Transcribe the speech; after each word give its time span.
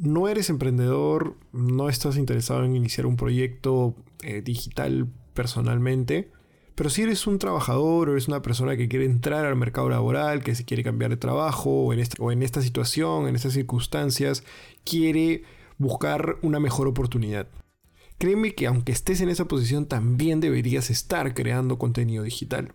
no 0.00 0.28
eres 0.28 0.48
emprendedor, 0.48 1.36
no 1.52 1.88
estás 1.88 2.16
interesado 2.16 2.64
en 2.64 2.74
iniciar 2.74 3.06
un 3.06 3.16
proyecto 3.16 3.94
eh, 4.22 4.40
digital 4.40 5.08
personalmente, 5.34 6.30
pero 6.74 6.88
si 6.88 7.02
eres 7.02 7.26
un 7.26 7.38
trabajador 7.38 8.08
o 8.08 8.12
eres 8.12 8.26
una 8.26 8.40
persona 8.40 8.76
que 8.76 8.88
quiere 8.88 9.04
entrar 9.04 9.44
al 9.44 9.56
mercado 9.56 9.90
laboral, 9.90 10.42
que 10.42 10.54
se 10.54 10.64
quiere 10.64 10.82
cambiar 10.82 11.10
de 11.10 11.18
trabajo 11.18 11.70
o 11.70 11.92
en, 11.92 12.02
o 12.18 12.32
en 12.32 12.42
esta 12.42 12.62
situación, 12.62 13.28
en 13.28 13.36
estas 13.36 13.52
circunstancias, 13.52 14.42
quiere 14.84 15.42
buscar 15.76 16.36
una 16.40 16.58
mejor 16.58 16.88
oportunidad. 16.88 17.48
Créeme 18.16 18.54
que 18.54 18.66
aunque 18.66 18.92
estés 18.92 19.20
en 19.20 19.28
esa 19.28 19.46
posición 19.46 19.86
también 19.86 20.40
deberías 20.40 20.88
estar 20.88 21.34
creando 21.34 21.78
contenido 21.78 22.24
digital. 22.24 22.72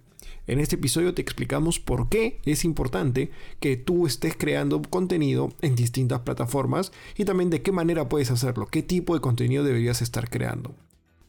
En 0.47 0.59
este 0.59 0.75
episodio 0.75 1.15
te 1.15 1.23
explicamos 1.23 1.79
por 1.79 2.07
qué 2.07 2.39
es 2.45 2.65
importante 2.65 3.31
que 3.59 3.77
tú 3.77 4.05
estés 4.05 4.35
creando 4.37 4.79
contenido 4.83 5.51
en 5.61 5.75
distintas 5.75 6.19
plataformas 6.19 6.91
y 7.17 7.25
también 7.25 7.49
de 7.49 7.63
qué 7.63 7.71
manera 7.71 8.09
puedes 8.09 8.29
hacerlo, 8.29 8.67
qué 8.67 8.83
tipo 8.83 9.15
de 9.15 9.21
contenido 9.21 9.63
deberías 9.63 10.03
estar 10.03 10.29
creando. 10.29 10.75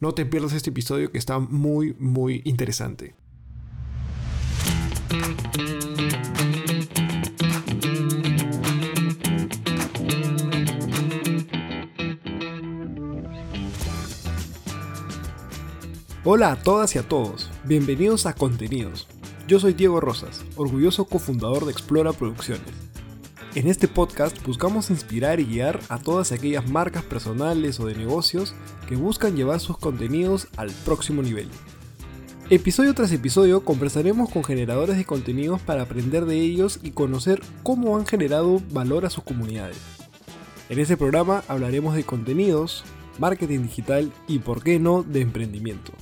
No 0.01 0.13
te 0.13 0.27
pierdas 0.27 0.53
este 0.53 0.69
episodio 0.69 1.11
que 1.11 1.17
está 1.17 1.39
muy, 1.39 1.97
muy 1.99 2.43
interesante. 2.45 3.15
Hola 16.23 16.53
a 16.53 16.63
todas 16.63 16.95
y 16.97 16.99
a 16.99 17.09
todos, 17.09 17.49
bienvenidos 17.67 18.27
a 18.27 18.33
Contenidos. 18.33 19.09
Yo 19.49 19.59
soy 19.59 19.73
Diego 19.73 20.01
Rosas, 20.01 20.45
orgulloso 20.55 21.07
cofundador 21.07 21.65
de 21.65 21.73
Explora 21.73 22.13
Producciones. 22.13 22.63
En 23.57 23.67
este 23.67 23.89
podcast 23.89 24.41
buscamos 24.47 24.91
inspirar 24.91 25.41
y 25.41 25.47
guiar 25.47 25.81
a 25.89 25.99
todas 25.99 26.31
aquellas 26.31 26.71
marcas 26.71 27.03
personales 27.03 27.81
o 27.81 27.87
de 27.87 27.97
negocios 27.97 28.55
que 28.89 28.95
buscan 28.95 29.35
llevar 29.35 29.59
sus 29.59 29.79
contenidos 29.79 30.47
al 30.57 30.71
próximo 30.85 31.23
nivel. 31.23 31.49
Episodio 32.51 32.95
tras 32.95 33.11
episodio 33.11 33.65
conversaremos 33.65 34.31
con 34.31 34.45
generadores 34.45 34.97
de 34.97 35.05
contenidos 35.05 35.61
para 35.61 35.83
aprender 35.83 36.25
de 36.25 36.37
ellos 36.37 36.79
y 36.85 36.93
conocer 36.93 37.43
cómo 37.65 37.97
han 37.97 38.07
generado 38.07 38.63
valor 38.71 39.05
a 39.07 39.11
sus 39.11 39.25
comunidades. 39.25 39.79
En 40.69 40.79
este 40.79 40.97
programa 40.97 41.43
hablaremos 41.49 41.97
de 41.97 42.05
contenidos, 42.05 42.85
marketing 43.19 43.63
digital 43.63 44.13
y, 44.29 44.39
por 44.39 44.63
qué 44.63 44.79
no, 44.79 45.03
de 45.03 45.23
emprendimiento. 45.23 45.93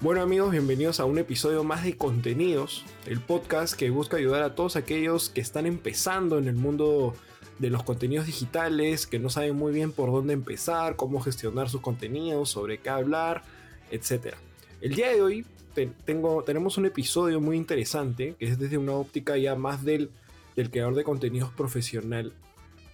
Bueno 0.00 0.22
amigos, 0.22 0.52
bienvenidos 0.52 1.00
a 1.00 1.06
un 1.06 1.18
episodio 1.18 1.64
más 1.64 1.82
de 1.82 1.96
Contenidos, 1.96 2.84
el 3.04 3.18
podcast 3.18 3.74
que 3.74 3.90
busca 3.90 4.16
ayudar 4.16 4.44
a 4.44 4.54
todos 4.54 4.76
aquellos 4.76 5.28
que 5.28 5.40
están 5.40 5.66
empezando 5.66 6.38
en 6.38 6.46
el 6.46 6.54
mundo 6.54 7.14
de 7.58 7.68
los 7.68 7.82
contenidos 7.82 8.26
digitales, 8.26 9.08
que 9.08 9.18
no 9.18 9.28
saben 9.28 9.56
muy 9.56 9.72
bien 9.72 9.90
por 9.90 10.12
dónde 10.12 10.34
empezar, 10.34 10.94
cómo 10.94 11.20
gestionar 11.20 11.68
sus 11.68 11.80
contenidos, 11.80 12.48
sobre 12.48 12.78
qué 12.78 12.90
hablar, 12.90 13.42
etc. 13.90 14.36
El 14.80 14.94
día 14.94 15.08
de 15.08 15.20
hoy 15.20 15.44
tengo, 16.04 16.44
tenemos 16.44 16.78
un 16.78 16.86
episodio 16.86 17.40
muy 17.40 17.56
interesante, 17.56 18.36
que 18.38 18.44
es 18.46 18.56
desde 18.56 18.78
una 18.78 18.92
óptica 18.92 19.36
ya 19.36 19.56
más 19.56 19.84
del, 19.84 20.12
del 20.54 20.70
creador 20.70 20.94
de 20.94 21.02
contenidos 21.02 21.50
profesional. 21.50 22.32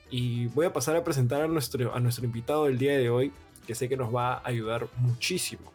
Y 0.09 0.47
voy 0.47 0.65
a 0.65 0.73
pasar 0.73 0.97
a 0.97 1.05
presentar 1.05 1.43
a 1.43 1.49
nuestro, 1.49 1.95
a 1.95 2.01
nuestro 2.01 2.25
invitado 2.25 2.65
del 2.65 2.79
día 2.79 2.97
de 2.97 3.11
hoy, 3.11 3.31
que 3.67 3.75
sé 3.75 3.91
que 3.91 3.99
nos 3.99 4.15
va 4.15 4.37
a 4.37 4.49
ayudar 4.49 4.89
muchísimo. 4.97 5.75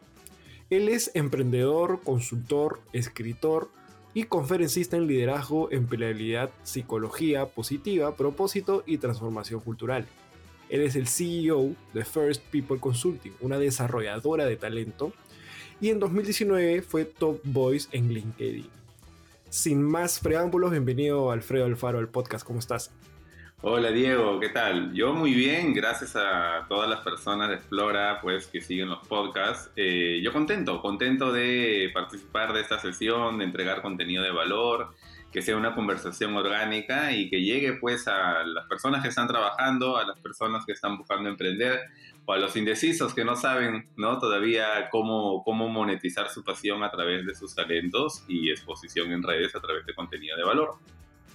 Él 0.69 0.87
es 0.87 1.09
emprendedor, 1.15 2.01
consultor, 2.03 2.79
escritor 2.93 3.69
y 4.13 4.25
conferencista 4.25 4.97
en 4.97 5.07
liderazgo, 5.07 5.71
empleabilidad, 5.71 6.51
psicología 6.61 7.47
positiva, 7.47 8.15
propósito 8.15 8.83
y 8.85 8.99
transformación 8.99 9.61
cultural. 9.61 10.05
Él 10.69 10.81
es 10.81 10.95
el 10.95 11.07
CEO 11.07 11.73
de 11.93 12.05
First 12.05 12.43
People 12.51 12.79
Consulting, 12.79 13.33
una 13.41 13.57
desarrolladora 13.57 14.45
de 14.45 14.57
talento, 14.57 15.11
y 15.81 15.89
en 15.89 15.99
2019 15.99 16.83
fue 16.83 17.05
Top 17.05 17.39
Voice 17.45 17.87
en 17.91 18.13
LinkedIn. 18.13 18.69
Sin 19.49 19.81
más 19.81 20.19
preámbulos, 20.19 20.69
bienvenido 20.69 21.31
Alfredo 21.31 21.65
Alfaro 21.65 21.97
al 21.97 22.09
podcast, 22.09 22.45
¿cómo 22.45 22.59
estás? 22.59 22.91
Hola 23.61 23.91
Diego, 23.91 24.39
¿qué 24.39 24.47
tal? 24.47 24.93
Yo 24.93 25.11
muy 25.11 25.33
bien, 25.33 25.73
gracias 25.73 26.15
a 26.15 26.65
todas 26.69 26.89
las 26.89 27.01
personas 27.01 27.49
de 27.49 27.55
Explora 27.55 28.21
pues, 28.21 28.47
que 28.47 28.61
siguen 28.61 28.87
los 28.87 29.05
podcasts. 29.05 29.69
Eh, 29.75 30.21
yo 30.23 30.31
contento, 30.31 30.81
contento 30.81 31.33
de 31.33 31.91
participar 31.93 32.53
de 32.53 32.61
esta 32.61 32.79
sesión, 32.79 33.39
de 33.39 33.43
entregar 33.43 33.81
contenido 33.81 34.23
de 34.23 34.31
valor, 34.31 34.91
que 35.29 35.41
sea 35.41 35.57
una 35.57 35.75
conversación 35.75 36.37
orgánica 36.37 37.11
y 37.11 37.29
que 37.29 37.41
llegue 37.41 37.73
pues 37.73 38.07
a 38.07 38.45
las 38.45 38.65
personas 38.67 39.01
que 39.03 39.09
están 39.09 39.27
trabajando, 39.27 39.97
a 39.97 40.05
las 40.05 40.17
personas 40.21 40.65
que 40.65 40.71
están 40.71 40.97
buscando 40.97 41.27
emprender 41.27 41.81
o 42.25 42.31
a 42.31 42.37
los 42.37 42.55
indecisos 42.55 43.13
que 43.13 43.25
no 43.25 43.35
saben 43.35 43.89
¿no? 43.97 44.19
todavía 44.19 44.87
cómo, 44.89 45.43
cómo 45.43 45.67
monetizar 45.67 46.29
su 46.29 46.45
pasión 46.45 46.81
a 46.81 46.91
través 46.91 47.25
de 47.25 47.35
sus 47.35 47.53
talentos 47.55 48.23
y 48.29 48.51
exposición 48.51 49.11
en 49.11 49.21
redes 49.21 49.53
a 49.53 49.59
través 49.59 49.85
de 49.85 49.93
contenido 49.93 50.37
de 50.37 50.43
valor. 50.45 50.77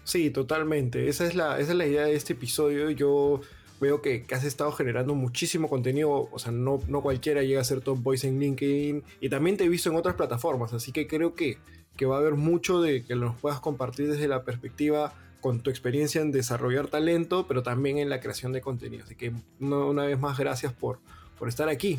Sí, 0.04 0.30
totalmente. 0.30 1.08
Esa 1.08 1.26
es 1.26 1.34
la, 1.34 1.58
esa 1.58 1.72
es 1.72 1.78
la 1.78 1.86
idea 1.86 2.04
de 2.04 2.14
este 2.14 2.34
episodio. 2.34 2.90
Yo 2.90 3.40
veo 3.80 4.02
que, 4.02 4.26
has 4.32 4.44
estado 4.44 4.70
generando 4.72 5.14
muchísimo 5.14 5.68
contenido. 5.68 6.28
O 6.30 6.38
sea, 6.38 6.52
no, 6.52 6.80
no 6.88 7.00
cualquiera 7.00 7.42
llega 7.42 7.60
a 7.60 7.64
ser 7.64 7.80
top 7.80 7.98
voice 8.02 8.28
en 8.28 8.38
LinkedIn. 8.38 9.02
Y 9.20 9.28
también 9.30 9.56
te 9.56 9.64
he 9.64 9.68
visto 9.68 9.90
en 9.90 9.96
otras 9.96 10.14
plataformas. 10.14 10.74
Así 10.74 10.92
que 10.92 11.06
creo 11.06 11.34
que, 11.34 11.58
que 11.96 12.06
va 12.06 12.16
a 12.16 12.18
haber 12.20 12.34
mucho 12.34 12.82
de 12.82 13.02
que 13.02 13.16
nos 13.16 13.34
puedas 13.36 13.60
compartir 13.60 14.10
desde 14.10 14.28
la 14.28 14.44
perspectiva 14.44 15.14
con 15.40 15.60
tu 15.60 15.70
experiencia 15.70 16.22
en 16.22 16.32
desarrollar 16.32 16.88
talento, 16.88 17.46
pero 17.46 17.62
también 17.62 17.98
en 17.98 18.08
la 18.08 18.20
creación 18.20 18.52
de 18.52 18.60
contenido. 18.60 19.04
Así 19.04 19.14
que 19.14 19.32
una, 19.60 20.04
vez 20.04 20.18
más, 20.18 20.38
gracias 20.38 20.72
por, 20.72 21.00
por 21.38 21.48
estar 21.48 21.68
aquí. 21.68 21.98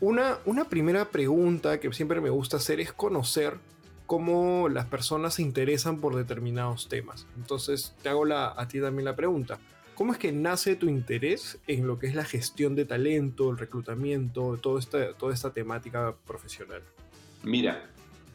Una, 0.00 0.38
una 0.44 0.64
primera 0.64 1.10
pregunta 1.10 1.78
que 1.78 1.92
siempre 1.92 2.20
me 2.20 2.30
gusta 2.30 2.56
hacer 2.56 2.80
es 2.80 2.92
conocer 2.92 3.54
cómo 4.06 4.68
las 4.68 4.86
personas 4.86 5.34
se 5.34 5.42
interesan 5.42 6.00
por 6.00 6.14
determinados 6.14 6.88
temas. 6.88 7.26
Entonces, 7.36 7.94
te 8.02 8.08
hago 8.08 8.24
la, 8.24 8.54
a 8.56 8.68
ti 8.68 8.80
también 8.80 9.04
la 9.04 9.16
pregunta. 9.16 9.58
¿Cómo 9.94 10.12
es 10.12 10.18
que 10.18 10.32
nace 10.32 10.74
tu 10.74 10.88
interés 10.88 11.58
en 11.68 11.86
lo 11.86 11.98
que 11.98 12.08
es 12.08 12.14
la 12.14 12.24
gestión 12.24 12.74
de 12.74 12.84
talento, 12.84 13.50
el 13.50 13.58
reclutamiento, 13.58 14.58
todo 14.60 14.78
esta, 14.78 15.12
toda 15.14 15.32
esta 15.32 15.52
temática 15.52 16.14
profesional? 16.26 16.82
Mira, 17.44 17.90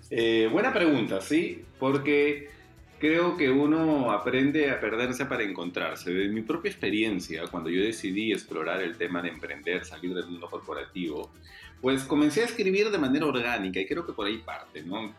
eh, 0.09 0.47
buena 0.51 0.73
pregunta, 0.73 1.19
¿sí? 1.19 1.65
Porque 1.77 2.49
creo 2.97 3.35
que 3.35 3.49
uno 3.49 4.11
aprende 4.11 4.71
a 4.71 4.79
perderse 4.79 5.25
para 5.25 5.43
encontrarse. 5.43 6.13
De 6.13 6.29
mi 6.29 6.41
propia 6.41 6.71
experiencia, 6.71 7.43
cuando 7.51 7.69
yo 7.69 7.81
decidí 7.81 8.31
explorar 8.31 8.81
el 8.81 8.97
tema 8.97 9.21
de 9.21 9.29
emprender, 9.29 9.83
salir 9.85 10.13
del 10.13 10.27
mundo 10.27 10.49
corporativo, 10.49 11.29
pues 11.81 12.03
comencé 12.03 12.41
a 12.41 12.45
escribir 12.45 12.89
de 12.89 12.97
manera 12.97 13.25
orgánica 13.25 13.79
y 13.79 13.85
creo 13.85 14.05
que 14.05 14.13
por 14.13 14.27
ahí 14.27 14.37
parte, 14.37 14.83
¿no? 14.83 15.13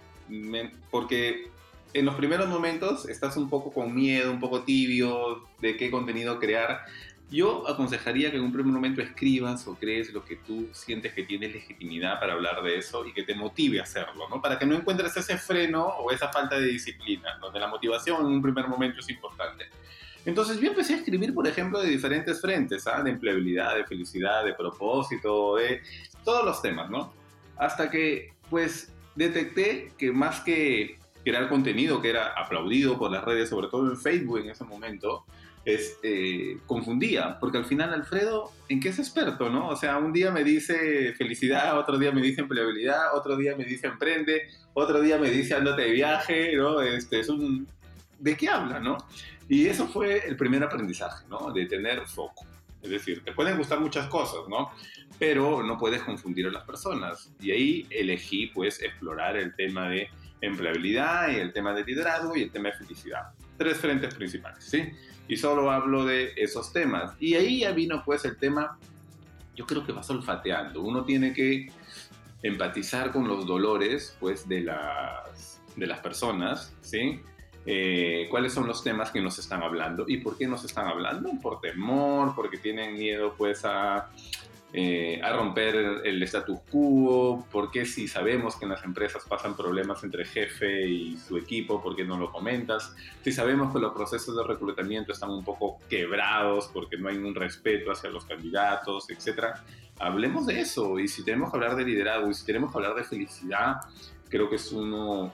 Porque 0.90 1.50
en 1.92 2.04
los 2.04 2.14
primeros 2.14 2.48
momentos 2.48 3.08
estás 3.08 3.36
un 3.36 3.48
poco 3.48 3.72
con 3.72 3.94
miedo, 3.94 4.30
un 4.30 4.40
poco 4.40 4.62
tibio 4.62 5.44
de 5.60 5.76
qué 5.76 5.90
contenido 5.90 6.38
crear. 6.38 6.84
Yo 7.30 7.68
aconsejaría 7.68 8.30
que 8.30 8.38
en 8.38 8.42
un 8.42 8.52
primer 8.52 8.72
momento 8.72 9.00
escribas 9.00 9.66
o 9.68 9.76
crees 9.76 10.12
lo 10.12 10.24
que 10.24 10.36
tú 10.36 10.68
sientes 10.72 11.12
que 11.12 11.22
tienes 11.22 11.52
legitimidad 11.52 12.18
para 12.18 12.32
hablar 12.32 12.62
de 12.62 12.78
eso 12.78 13.06
y 13.06 13.12
que 13.12 13.22
te 13.22 13.34
motive 13.36 13.78
a 13.78 13.84
hacerlo, 13.84 14.28
¿no? 14.28 14.42
Para 14.42 14.58
que 14.58 14.66
no 14.66 14.74
encuentres 14.74 15.16
ese 15.16 15.38
freno 15.38 15.84
o 15.84 16.10
esa 16.10 16.28
falta 16.32 16.58
de 16.58 16.66
disciplina, 16.66 17.38
donde 17.40 17.60
la 17.60 17.68
motivación 17.68 18.26
en 18.26 18.32
un 18.32 18.42
primer 18.42 18.66
momento 18.66 18.98
es 18.98 19.08
importante. 19.10 19.66
Entonces 20.24 20.60
yo 20.60 20.70
empecé 20.70 20.94
a 20.94 20.96
escribir, 20.96 21.32
por 21.32 21.46
ejemplo, 21.46 21.80
de 21.80 21.88
diferentes 21.88 22.40
frentes, 22.40 22.86
¿ah? 22.86 23.02
de 23.02 23.10
empleabilidad, 23.10 23.76
de 23.76 23.84
felicidad, 23.84 24.44
de 24.44 24.54
propósito, 24.54 25.56
de 25.56 25.82
todos 26.24 26.44
los 26.44 26.60
temas, 26.60 26.90
¿no? 26.90 27.12
Hasta 27.56 27.90
que, 27.90 28.32
pues, 28.50 28.92
detecté 29.20 29.92
que 29.98 30.12
más 30.12 30.40
que 30.40 30.98
crear 31.24 31.48
contenido 31.48 32.00
que 32.00 32.10
era 32.10 32.32
aplaudido 32.36 32.98
por 32.98 33.10
las 33.10 33.22
redes, 33.22 33.50
sobre 33.50 33.68
todo 33.68 33.90
en 33.90 33.96
Facebook 33.96 34.38
en 34.38 34.50
ese 34.50 34.64
momento, 34.64 35.24
es, 35.64 35.98
eh, 36.02 36.56
confundía, 36.66 37.38
porque 37.38 37.58
al 37.58 37.66
final 37.66 37.92
Alfredo, 37.92 38.50
¿en 38.70 38.80
qué 38.80 38.88
es 38.88 38.98
experto, 38.98 39.50
no? 39.50 39.68
O 39.68 39.76
sea, 39.76 39.98
un 39.98 40.12
día 40.12 40.30
me 40.30 40.42
dice 40.42 41.12
felicidad, 41.18 41.78
otro 41.78 41.98
día 41.98 42.12
me 42.12 42.22
dice 42.22 42.40
empleabilidad, 42.40 43.14
otro 43.14 43.36
día 43.36 43.54
me 43.56 43.64
dice 43.64 43.86
emprende, 43.86 44.48
otro 44.72 45.02
día 45.02 45.18
me 45.18 45.30
dice 45.30 45.54
andate 45.54 45.82
de 45.82 45.90
viaje, 45.90 46.56
¿no? 46.56 46.80
Este, 46.80 47.20
es 47.20 47.28
un... 47.28 47.68
¿De 48.18 48.36
qué 48.36 48.48
habla, 48.48 48.80
no? 48.80 48.96
Y 49.48 49.66
eso 49.66 49.86
fue 49.86 50.26
el 50.26 50.36
primer 50.36 50.62
aprendizaje, 50.62 51.26
¿no? 51.28 51.52
De 51.52 51.66
tener 51.66 52.06
foco. 52.06 52.46
Es 52.82 52.90
decir, 52.90 53.22
te 53.22 53.32
pueden 53.32 53.58
gustar 53.58 53.80
muchas 53.80 54.06
cosas, 54.06 54.48
¿no? 54.48 54.70
Pero 55.20 55.62
no 55.62 55.78
puedes 55.78 56.02
confundir 56.02 56.48
a 56.48 56.50
las 56.50 56.64
personas. 56.64 57.32
Y 57.40 57.52
ahí 57.52 57.86
elegí, 57.90 58.48
pues, 58.48 58.82
explorar 58.82 59.36
el 59.36 59.54
tema 59.54 59.88
de 59.88 60.08
empleabilidad 60.40 61.30
y 61.30 61.36
el 61.36 61.52
tema 61.52 61.72
de 61.72 61.84
liderazgo 61.84 62.36
y 62.36 62.42
el 62.42 62.50
tema 62.50 62.70
de 62.70 62.78
felicidad. 62.78 63.32
Tres 63.56 63.78
frentes 63.78 64.12
principales, 64.14 64.64
¿sí? 64.64 64.90
Y 65.28 65.36
solo 65.36 65.70
hablo 65.70 66.04
de 66.04 66.32
esos 66.36 66.72
temas. 66.72 67.12
Y 67.20 67.36
ahí 67.36 67.60
ya 67.60 67.70
vino, 67.70 68.02
pues, 68.04 68.24
el 68.24 68.36
tema, 68.36 68.76
yo 69.54 69.64
creo 69.64 69.86
que 69.86 69.92
va 69.92 70.02
olfateando. 70.08 70.82
Uno 70.82 71.04
tiene 71.04 71.32
que 71.32 71.70
empatizar 72.42 73.12
con 73.12 73.28
los 73.28 73.46
dolores, 73.46 74.16
pues, 74.18 74.48
de 74.48 74.62
las, 74.62 75.60
de 75.76 75.86
las 75.86 76.00
personas, 76.00 76.74
¿sí? 76.80 77.20
eh, 77.66 78.26
cuáles 78.30 78.52
son 78.52 78.66
los 78.66 78.82
temas 78.82 79.10
que 79.10 79.20
nos 79.20 79.38
están 79.38 79.62
hablando 79.62 80.04
y 80.08 80.18
por 80.18 80.36
qué 80.36 80.46
nos 80.46 80.64
están 80.64 80.86
hablando, 80.86 81.30
por 81.42 81.60
temor, 81.60 82.34
porque 82.34 82.56
tienen 82.56 82.94
miedo 82.94 83.34
pues 83.36 83.64
a, 83.64 84.10
eh, 84.72 85.20
a 85.22 85.32
romper 85.32 85.74
el 86.04 86.22
status 86.22 86.60
quo, 86.70 87.44
porque 87.50 87.84
si 87.86 88.06
sabemos 88.06 88.56
que 88.56 88.66
en 88.66 88.70
las 88.70 88.84
empresas 88.84 89.24
pasan 89.28 89.56
problemas 89.56 90.04
entre 90.04 90.24
jefe 90.24 90.86
y 90.86 91.16
su 91.16 91.36
equipo, 91.36 91.82
¿por 91.82 91.96
qué 91.96 92.04
no 92.04 92.16
lo 92.18 92.30
comentas? 92.30 92.94
Si 93.22 93.32
sabemos 93.32 93.72
que 93.72 93.80
los 93.80 93.92
procesos 93.92 94.36
de 94.36 94.44
reclutamiento 94.44 95.12
están 95.12 95.30
un 95.30 95.44
poco 95.44 95.78
quebrados 95.88 96.70
porque 96.72 96.96
no 96.96 97.08
hay 97.08 97.16
un 97.16 97.34
respeto 97.34 97.90
hacia 97.90 98.10
los 98.10 98.24
candidatos, 98.24 99.10
etcétera, 99.10 99.64
hablemos 99.98 100.46
de 100.46 100.60
eso 100.60 100.98
y 100.98 101.08
si 101.08 101.24
tenemos 101.24 101.50
que 101.50 101.56
hablar 101.56 101.76
de 101.76 101.84
liderazgo 101.84 102.30
y 102.30 102.34
si 102.34 102.46
tenemos 102.46 102.70
que 102.70 102.78
hablar 102.78 102.94
de 102.94 103.04
felicidad, 103.04 103.76
creo 104.28 104.48
que 104.48 104.56
es 104.56 104.72
uno 104.72 105.32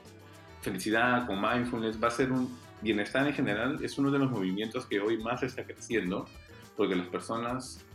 felicidad, 0.62 1.26
con 1.26 1.40
mindfulness, 1.40 2.02
va 2.02 2.08
a 2.08 2.10
ser 2.10 2.32
un 2.32 2.58
bienestar 2.82 3.26
en 3.26 3.34
general, 3.34 3.78
es 3.82 3.96
uno 3.98 4.10
de 4.10 4.18
los 4.18 4.30
movimientos 4.30 4.86
que 4.86 4.98
hoy 4.98 5.22
más 5.22 5.42
está 5.42 5.64
creciendo, 5.64 6.26
porque 6.76 6.96
las 6.96 7.06
personas, 7.06 7.85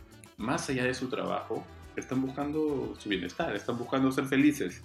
más 0.42 0.68
allá 0.68 0.84
de 0.84 0.94
su 0.94 1.08
trabajo, 1.08 1.64
están 1.96 2.20
buscando 2.20 2.94
su 2.98 3.08
bienestar, 3.08 3.54
están 3.54 3.78
buscando 3.78 4.12
ser 4.12 4.26
felices. 4.26 4.82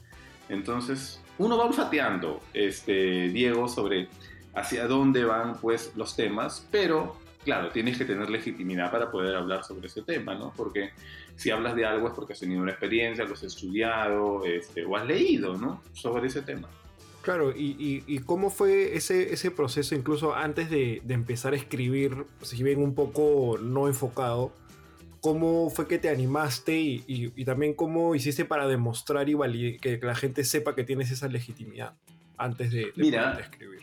Entonces, 0.50 1.22
uno 1.38 1.58
va 1.58 1.66
olfateando, 1.66 2.42
este, 2.54 3.30
Diego, 3.30 3.68
sobre 3.68 4.08
hacia 4.54 4.88
dónde 4.88 5.24
van 5.24 5.58
pues 5.60 5.92
los 5.96 6.16
temas, 6.16 6.68
pero 6.72 7.18
claro, 7.44 7.70
tienes 7.70 7.98
que 7.98 8.06
tener 8.06 8.30
legitimidad 8.30 8.92
para 8.92 9.12
poder 9.12 9.36
hablar 9.36 9.64
sobre 9.64 9.88
ese 9.88 10.02
tema, 10.02 10.36
¿no? 10.36 10.52
Porque 10.56 10.92
si 11.36 11.50
hablas 11.50 11.76
de 11.76 11.86
algo 11.86 12.08
es 12.08 12.14
porque 12.14 12.34
has 12.34 12.40
tenido 12.40 12.62
una 12.62 12.72
experiencia, 12.72 13.24
lo 13.24 13.34
has 13.34 13.44
estudiado, 13.44 14.44
este, 14.46 14.84
o 14.84 14.98
has 14.98 15.06
leído, 15.06 15.56
¿no? 15.56 15.82
Sobre 15.94 16.28
ese 16.28 16.42
tema. 16.42 16.68
Claro, 17.22 17.54
y, 17.54 18.20
cómo 18.26 18.50
fue 18.50 18.96
ese, 18.96 19.34
ese 19.34 19.52
proceso, 19.52 19.96
incluso 19.96 20.34
antes 20.34 20.70
de, 20.70 21.02
empezar 21.10 21.54
a 21.54 21.58
escribir, 21.58 22.26
si 22.42 22.64
bien 22.64 22.82
un 22.82 22.96
poco 22.96 23.58
no 23.62 23.88
enfocado, 23.88 24.54
cómo 25.28 25.70
fue 25.70 25.90
que 25.90 26.00
te 26.00 26.08
animaste 26.08 26.80
y, 26.80 27.44
también 27.44 27.74
cómo 27.74 28.16
hiciste 28.16 28.46
para 28.46 28.66
demostrar 28.66 29.28
y 29.28 29.78
que 29.78 30.00
la 30.02 30.16
gente 30.16 30.46
sepa 30.46 30.74
que 30.74 30.86
tienes 30.86 31.12
esa 31.12 31.28
legitimidad 31.28 31.96
antes 32.38 32.72
de, 32.72 32.94
de 32.96 33.42
escribir. 33.42 33.82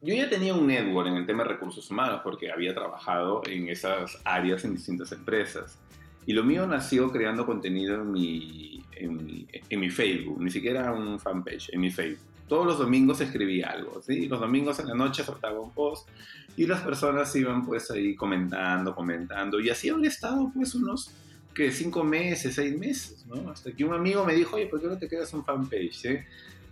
Yo 0.00 0.14
ya 0.14 0.30
tenía 0.30 0.54
un 0.54 0.68
network 0.68 1.08
en 1.08 1.16
el 1.16 1.26
tema 1.26 1.42
de 1.42 1.48
recursos 1.48 1.90
humanos 1.90 2.20
porque 2.22 2.52
había 2.52 2.72
trabajado 2.72 3.42
en 3.48 3.68
esas 3.68 4.20
áreas 4.24 4.64
en 4.64 4.76
distintas 4.76 5.10
empresas. 5.10 5.80
Y 6.24 6.34
lo 6.34 6.44
mío 6.44 6.68
nació 6.68 7.10
creando 7.10 7.44
contenido 7.46 7.96
en 7.96 8.12
mi, 8.12 8.84
en 8.92 9.16
mi, 9.16 9.48
en 9.68 9.80
mi 9.80 9.90
Facebook, 9.90 10.40
ni 10.40 10.52
siquiera 10.52 10.92
un 10.92 11.18
fanpage, 11.18 11.70
en 11.72 11.80
mi 11.80 11.90
Facebook 11.90 12.33
todos 12.48 12.66
los 12.66 12.78
domingos 12.78 13.20
escribía 13.20 13.70
algo, 13.70 14.02
¿sí? 14.02 14.26
Los 14.28 14.40
domingos 14.40 14.78
en 14.78 14.88
la 14.88 14.94
noche 14.94 15.24
soltaba 15.24 15.60
un 15.60 15.72
post 15.72 16.08
y 16.56 16.66
las 16.66 16.82
personas 16.82 17.34
iban 17.36 17.64
pues 17.64 17.90
ahí 17.90 18.14
comentando, 18.14 18.94
comentando 18.94 19.60
y 19.60 19.70
así 19.70 19.88
habría 19.88 20.08
estado 20.08 20.50
pues 20.54 20.74
unos 20.74 21.10
que 21.54 21.70
cinco 21.70 22.02
meses, 22.04 22.54
seis 22.54 22.76
meses, 22.76 23.24
¿no? 23.26 23.50
Hasta 23.50 23.72
que 23.72 23.84
un 23.84 23.94
amigo 23.94 24.24
me 24.24 24.34
dijo, 24.34 24.56
oye, 24.56 24.66
¿por 24.66 24.80
qué 24.80 24.88
no 24.88 24.98
te 24.98 25.08
quedas 25.08 25.32
un 25.34 25.44
fanpage? 25.44 26.04
Eh? 26.06 26.26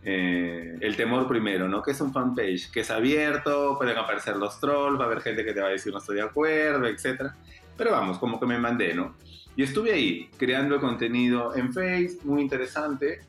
eh, 0.05 0.77
el 0.81 0.97
temor 0.97 1.29
primero, 1.29 1.69
¿no? 1.69 1.83
Que 1.83 1.93
es 1.93 2.01
un 2.01 2.13
fanpage, 2.13 2.71
que 2.71 2.81
es 2.81 2.91
abierto, 2.91 3.77
pueden 3.79 3.97
aparecer 3.97 4.37
los 4.37 4.59
trolls, 4.59 4.99
va 4.99 5.05
a 5.05 5.07
haber 5.07 5.21
gente 5.21 5.45
que 5.45 5.53
te 5.53 5.61
va 5.61 5.69
a 5.69 5.71
decir 5.71 5.93
no 5.93 5.99
estoy 5.99 6.17
de 6.17 6.23
acuerdo, 6.23 6.87
etc. 6.87 7.33
Pero 7.77 7.93
vamos, 7.93 8.19
como 8.19 8.41
que 8.41 8.47
me 8.47 8.59
mandé, 8.59 8.95
¿no? 8.95 9.15
Y 9.55 9.63
estuve 9.63 9.93
ahí, 9.93 10.31
creando 10.37 10.75
el 10.75 10.81
contenido 10.81 11.55
en 11.55 11.73
Facebook, 11.73 12.25
muy 12.25 12.43
interesante. 12.43 13.21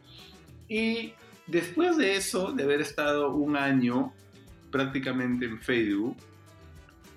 Y 0.68 1.14
Después 1.48 1.98
de 1.98 2.16
eso, 2.16 2.54
de 2.54 2.64
haber 2.64 2.80
estado 2.82 3.34
un 3.34 3.58
año 3.58 4.14
prácticamente 4.72 5.46
en 5.46 5.60
Facebook, 5.60 6.16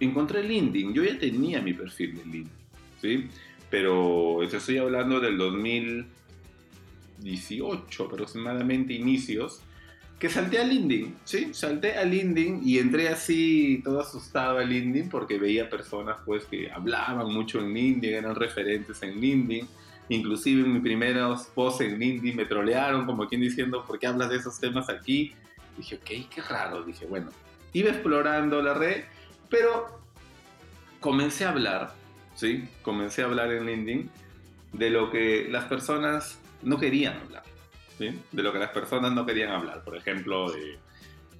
encontré 0.01 0.43
LinkedIn. 0.43 0.93
Yo 0.93 1.05
ya 1.05 1.17
tenía 1.19 1.63
mi 1.63 1.73
perfil 1.73 2.17
de 2.17 2.25
LinkedIn, 2.25 2.51
¿sí? 3.01 3.29
Pero 3.71 4.43
estoy 4.43 4.79
hablando 4.79 5.21
del 5.21 5.39
2018 5.39 8.05
aproximadamente, 8.05 8.95
inicios, 8.95 9.63
que 10.19 10.29
salté 10.29 10.59
a 10.59 10.65
LinkedIn, 10.65 11.15
¿sí? 11.25 11.51
Salté 11.53 11.97
a 11.97 12.05
LinkedIn 12.05 12.63
y 12.65 12.79
entré 12.79 13.09
así 13.09 13.81
todo 13.85 14.01
asustado 14.01 14.59
a 14.59 14.65
LinkedIn 14.65 15.09
porque 15.09 15.39
veía 15.39 15.69
personas 15.69 16.17
pues 16.25 16.47
que 16.47 16.71
hablaban 16.71 17.33
mucho 17.33 17.61
en 17.61 17.75
LinkedIn, 17.75 18.15
eran 18.15 18.35
referentes 18.35 19.03
en 19.03 19.21
LinkedIn 19.21 19.69
Inclusive 20.09 20.63
en 20.63 20.73
mis 20.73 20.83
primeros 20.83 21.47
posts 21.47 21.81
en 21.81 21.99
LinkedIn 21.99 22.37
me 22.37 22.45
trolearon 22.45 23.07
como 23.07 23.27
quien 23.27 23.41
diciendo, 23.41 23.85
¿por 23.85 23.99
qué 23.99 24.07
hablas 24.07 24.29
de 24.29 24.37
esos 24.37 24.59
temas 24.59 24.89
aquí? 24.89 25.35
dije, 25.77 25.97
ok, 25.97 26.31
qué 26.35 26.43
raro. 26.43 26.83
Dije, 26.83 27.07
bueno, 27.07 27.31
iba 27.73 27.91
explorando 27.91 28.63
la 28.63 28.75
red, 28.75 29.05
pero 29.51 30.01
comencé 31.01 31.45
a 31.45 31.51
hablar, 31.51 31.95
¿sí? 32.35 32.69
Comencé 32.83 33.23
a 33.23 33.27
hablar 33.27 33.53
en 33.53 33.67
LinkedIn 33.67 34.11
de 34.73 34.91
lo 34.91 35.11
que 35.11 35.49
las 35.51 35.65
personas 35.65 36.39
no 36.63 36.79
querían 36.79 37.19
hablar, 37.19 37.43
¿sí? 37.99 38.19
De 38.33 38.43
lo 38.43 38.53
que 38.53 38.59
las 38.59 38.71
personas 38.71 39.13
no 39.13 39.27
querían 39.27 39.51
hablar. 39.51 39.85
Por 39.85 39.97
ejemplo, 39.97 40.51
de, 40.51 40.79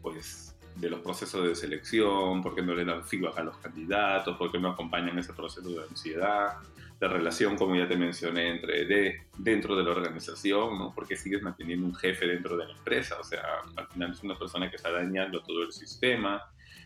pues, 0.03 0.55
de 0.77 0.91
los 0.91 1.01
procesos 1.01 1.47
de 1.47 1.55
selección, 1.55 2.43
por 2.43 2.55
qué 2.55 2.63
no 2.63 2.75
le 2.75 2.85
dan 2.85 3.05
feedback 3.05 3.39
a 3.39 3.45
los 3.45 3.57
candidatos, 3.59 4.37
por 4.37 4.53
qué 4.53 4.59
no 4.59 4.71
acompañan 4.71 5.19
ese 5.19 5.33
proceso 5.33 5.69
de 5.69 5.83
ansiedad, 5.89 6.59
la 7.01 7.09
relación, 7.09 7.57
como 7.57 7.77
ya 7.77 7.87
te 7.87 7.97
mencioné, 7.97 8.49
entre 8.51 8.87
de, 8.87 9.21
dentro 9.39 9.77
de 9.77 9.85
la 9.85 9.91
organización, 9.91 10.79
¿no? 10.79 10.93
Porque 10.95 11.17
sigues 11.17 11.43
manteniendo 11.43 11.87
un 11.87 11.95
jefe 11.95 12.27
dentro 12.27 12.57
de 12.57 12.67
la 12.67 12.73
empresa, 12.73 13.17
o 13.21 13.25
sea, 13.25 13.43
al 13.77 13.87
final 13.89 14.13
es 14.13 14.23
una 14.23 14.39
persona 14.39 14.71
que 14.71 14.77
está 14.77 14.91
dañando 14.91 15.43
todo 15.43 15.63
el 15.63 15.73
sistema. 15.73 16.43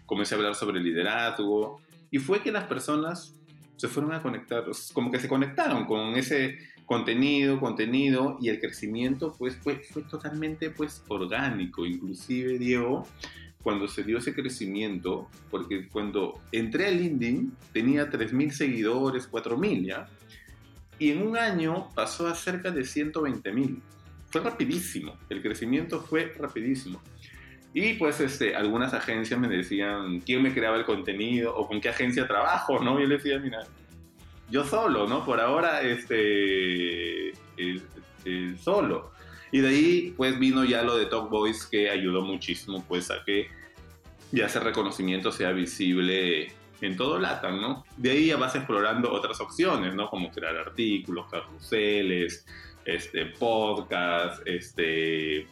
Comencé 0.06 0.34
a 0.34 0.38
hablar 0.38 0.54
sobre 0.54 0.80
liderazgo 0.80 1.80
y 2.10 2.18
fue 2.18 2.42
que 2.42 2.50
las 2.50 2.64
personas 2.64 3.36
se 3.76 3.88
fueron 3.88 4.12
a 4.12 4.20
conectar, 4.22 4.64
como 4.92 5.10
que 5.10 5.20
se 5.20 5.28
conectaron 5.28 5.86
con 5.86 6.16
ese 6.16 6.58
contenido, 6.84 7.60
contenido 7.60 8.36
y 8.40 8.48
el 8.48 8.58
crecimiento 8.58 9.32
pues 9.38 9.56
fue, 9.56 9.76
fue 9.76 10.02
totalmente 10.02 10.70
pues 10.70 11.04
orgánico, 11.06 11.86
inclusive 11.86 12.58
Diego, 12.58 13.06
cuando 13.62 13.88
se 13.88 14.02
dio 14.02 14.18
ese 14.18 14.34
crecimiento, 14.34 15.28
porque 15.50 15.88
cuando 15.88 16.40
entré 16.52 16.86
a 16.86 16.90
LinkedIn 16.90 17.52
tenía 17.72 18.10
3.000 18.10 18.50
seguidores, 18.50 19.30
4.000 19.30 19.86
ya, 19.86 20.08
y 20.98 21.10
en 21.10 21.26
un 21.26 21.36
año 21.36 21.88
pasó 21.94 22.28
a 22.28 22.34
cerca 22.34 22.70
de 22.70 22.82
120.000. 22.82 23.80
Fue 24.30 24.40
rapidísimo, 24.42 25.16
el 25.28 25.42
crecimiento 25.42 26.00
fue 26.00 26.32
rapidísimo. 26.38 27.00
Y 27.72 27.94
pues 27.94 28.20
este, 28.20 28.56
algunas 28.56 28.94
agencias 28.94 29.38
me 29.38 29.48
decían 29.48 30.20
quién 30.20 30.42
me 30.42 30.52
creaba 30.52 30.76
el 30.76 30.84
contenido 30.84 31.54
o 31.54 31.66
con 31.68 31.80
qué 31.80 31.88
agencia 31.88 32.26
trabajo, 32.26 32.82
¿no? 32.82 32.98
Yo 33.00 33.06
le 33.06 33.16
decía, 33.16 33.38
mira, 33.38 33.60
yo 34.50 34.64
solo, 34.64 35.06
¿no? 35.06 35.24
Por 35.24 35.40
ahora, 35.40 35.80
este, 35.82 37.32
solo. 38.58 39.12
Y 39.52 39.60
de 39.60 39.68
ahí, 39.68 40.14
pues 40.16 40.38
vino 40.38 40.64
ya 40.64 40.82
lo 40.82 40.96
de 40.96 41.06
Talk 41.06 41.28
Voice 41.28 41.66
que 41.70 41.90
ayudó 41.90 42.22
muchísimo, 42.22 42.84
pues 42.86 43.10
a 43.10 43.24
que 43.24 43.48
ya 44.32 44.46
ese 44.46 44.60
reconocimiento 44.60 45.32
sea 45.32 45.52
visible 45.52 46.52
en 46.80 46.96
todo 46.96 47.18
LATAM, 47.18 47.60
¿no? 47.60 47.84
De 47.96 48.12
ahí 48.12 48.26
ya 48.28 48.36
vas 48.36 48.54
explorando 48.54 49.12
otras 49.12 49.40
opciones, 49.40 49.94
¿no? 49.94 50.08
Como 50.08 50.30
crear 50.30 50.56
artículos, 50.56 51.26
carruseles, 51.30 52.46
este, 52.84 53.26
podcast, 53.26 54.40
este, 54.46 55.46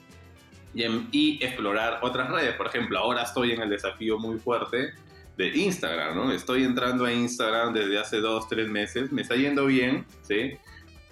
y, 0.74 0.84
y, 1.12 1.44
explorar 1.44 1.98
otras 2.02 2.30
redes. 2.30 2.54
Por 2.54 2.68
ejemplo, 2.68 2.98
ahora 2.98 3.22
estoy 3.22 3.52
en 3.52 3.62
el 3.62 3.70
desafío 3.70 4.18
muy 4.18 4.38
fuerte 4.38 4.92
de 5.36 5.48
Instagram, 5.56 6.16
¿no? 6.16 6.32
Estoy 6.32 6.64
entrando 6.64 7.04
a 7.04 7.12
Instagram 7.12 7.72
desde 7.72 7.98
hace 7.98 8.20
dos, 8.20 8.48
tres 8.48 8.68
meses, 8.68 9.12
me 9.12 9.22
está 9.22 9.36
yendo 9.36 9.66
bien, 9.66 10.06
¿sí? 10.22 10.54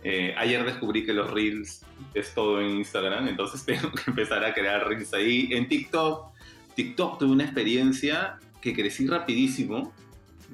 Eh, 0.09 0.33
ayer 0.39 0.65
descubrí 0.65 1.05
que 1.05 1.13
los 1.13 1.29
reels 1.33 1.85
es 2.15 2.33
todo 2.33 2.61
en 2.61 2.77
Instagram, 2.77 3.27
entonces 3.27 3.65
tengo 3.67 3.91
que 3.91 4.05
empezar 4.07 4.45
a 4.45 4.55
crear 4.55 4.87
reels 4.87 5.13
ahí. 5.13 5.49
En 5.51 5.67
TikTok, 5.67 6.29
TikTok 6.77 7.19
tuve 7.19 7.33
una 7.33 7.43
experiencia 7.43 8.39
que 8.61 8.73
crecí 8.73 9.09
rapidísimo, 9.09 9.93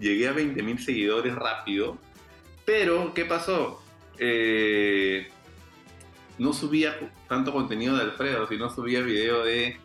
llegué 0.01 0.29
a 0.29 0.33
20.000 0.33 0.79
seguidores 0.79 1.35
rápido, 1.35 1.99
pero 2.65 3.13
¿qué 3.13 3.27
pasó? 3.27 3.83
Eh, 4.19 5.29
no 6.39 6.55
subía 6.55 6.99
tanto 7.29 7.53
contenido 7.53 7.95
de 7.99 8.05
Alfredo, 8.05 8.49
sino 8.49 8.71
subía 8.71 9.03
video 9.03 9.45
de 9.45 9.77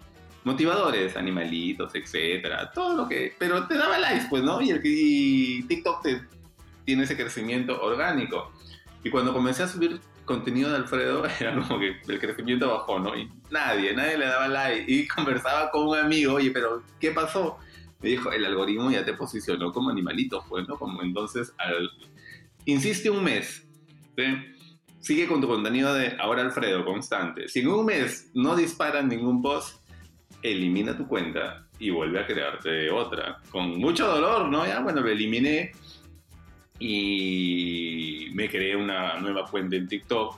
motivadores, 0.46 1.18
animalitos, 1.18 1.94
etcétera, 1.94 2.72
todo 2.72 2.96
lo 2.96 3.10
que... 3.10 3.36
Pero 3.38 3.68
te 3.68 3.76
daba 3.76 4.00
likes, 4.00 4.28
pues, 4.30 4.44
¿no? 4.44 4.62
Y, 4.62 4.70
el, 4.70 4.80
y 4.82 5.64
TikTok 5.64 6.04
te, 6.04 6.22
tiene 6.86 7.04
ese 7.04 7.18
crecimiento 7.18 7.82
orgánico. 7.82 8.54
Y 9.04 9.10
cuando 9.10 9.34
comencé 9.34 9.63
a 9.63 9.68
subir 9.68 10.00
contenido 10.25 10.70
de 10.70 10.77
Alfredo, 10.77 11.24
era 11.39 11.56
como 11.56 11.80
que 11.80 11.96
el 12.08 12.20
crecimiento 12.20 12.70
bajó, 12.70 13.00
¿no? 13.00 13.18
Y 13.18 13.32
nadie, 13.50 13.94
nadie 13.96 14.18
le 14.18 14.25
daba 14.25 14.48
like. 14.48 14.86
Y 14.92 15.08
conversaba 15.08 15.72
con 15.72 15.88
un 15.88 15.98
amigo, 15.98 16.34
oye, 16.34 16.51
pero 16.51 16.84
¿qué 17.00 17.12
pasó? 17.12 17.58
Me 18.01 18.10
dijo, 18.10 18.32
el 18.32 18.46
algoritmo 18.46 18.92
ya 18.92 19.04
te 19.04 19.13
posicionó 19.13 19.72
como 19.72 19.89
animalito, 19.89 20.46
pues, 20.48 20.68
¿no? 20.68 20.77
Como 20.77 21.01
entonces, 21.01 21.54
al... 21.58 21.89
insiste 22.66 23.10
un 23.10 23.24
mes, 23.24 23.68
¿sí? 24.16 24.24
Sigue 25.00 25.27
con 25.27 25.42
tu 25.42 25.48
contenido 25.48 25.94
de 25.94 26.16
ahora 26.20 26.42
Alfredo, 26.42 26.84
constante. 26.84 27.48
Si 27.48 27.62
en 27.62 27.70
un 27.70 27.86
mes 27.86 28.30
no 28.34 28.56
disparan 28.56 29.08
ningún 29.08 29.42
post, 29.42 29.82
elimina 30.42 30.98
tu 30.98 31.08
cuenta 31.08 31.68
y 31.80 31.89
vuelve 31.89 32.20
a 32.20 32.27
crearte 32.27 32.89
otra. 32.92 33.39
Con 33.50 33.77
mucho 33.77 34.08
dolor, 34.08 34.50
¿no? 34.50 34.66
Ya, 34.66 34.82
bueno, 34.82 35.01
lo 35.01 35.08
eliminé 35.08 35.72
y 36.79 38.29
me 38.34 38.50
creé 38.50 38.75
una 38.75 39.19
nueva 39.19 39.46
cuenta 39.46 39.75
en 39.75 39.88
TikTok 39.88 40.36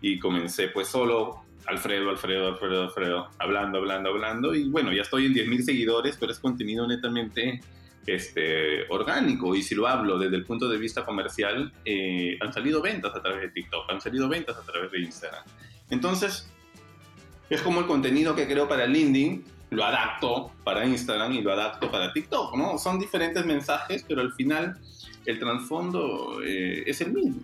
y 0.00 0.18
comencé 0.18 0.68
pues 0.68 0.88
solo 0.88 1.42
Alfredo, 1.66 2.10
Alfredo, 2.10 2.48
Alfredo, 2.48 2.82
Alfredo, 2.84 3.28
hablando, 3.38 3.78
hablando, 3.78 4.08
hablando. 4.08 4.54
Y 4.54 4.68
bueno, 4.68 4.92
ya 4.92 5.02
estoy 5.02 5.26
en 5.26 5.34
10.000 5.34 5.62
seguidores, 5.62 6.16
pero 6.18 6.32
es 6.32 6.38
contenido 6.38 6.86
netamente 6.86 7.60
este, 8.06 8.88
orgánico. 8.88 9.54
Y 9.54 9.62
si 9.62 9.74
lo 9.74 9.86
hablo 9.86 10.18
desde 10.18 10.36
el 10.36 10.44
punto 10.44 10.68
de 10.68 10.78
vista 10.78 11.04
comercial, 11.04 11.70
eh, 11.84 12.38
han 12.40 12.52
salido 12.52 12.80
ventas 12.80 13.14
a 13.14 13.20
través 13.20 13.42
de 13.42 13.48
TikTok, 13.50 13.90
han 13.90 14.00
salido 14.00 14.28
ventas 14.28 14.56
a 14.56 14.62
través 14.62 14.90
de 14.90 15.00
Instagram. 15.00 15.44
Entonces, 15.90 16.50
es 17.50 17.60
como 17.60 17.80
el 17.80 17.86
contenido 17.86 18.34
que 18.34 18.46
creo 18.46 18.66
para 18.66 18.86
LinkedIn, 18.86 19.44
lo 19.70 19.84
adapto 19.84 20.50
para 20.64 20.86
Instagram 20.86 21.32
y 21.32 21.42
lo 21.42 21.52
adapto 21.52 21.90
para 21.90 22.12
TikTok, 22.12 22.56
¿no? 22.56 22.78
Son 22.78 22.98
diferentes 22.98 23.44
mensajes, 23.44 24.04
pero 24.08 24.22
al 24.22 24.32
final 24.32 24.78
el 25.28 25.38
trasfondo 25.38 26.40
eh, 26.42 26.84
es 26.86 27.02
el 27.02 27.12
mismo. 27.12 27.36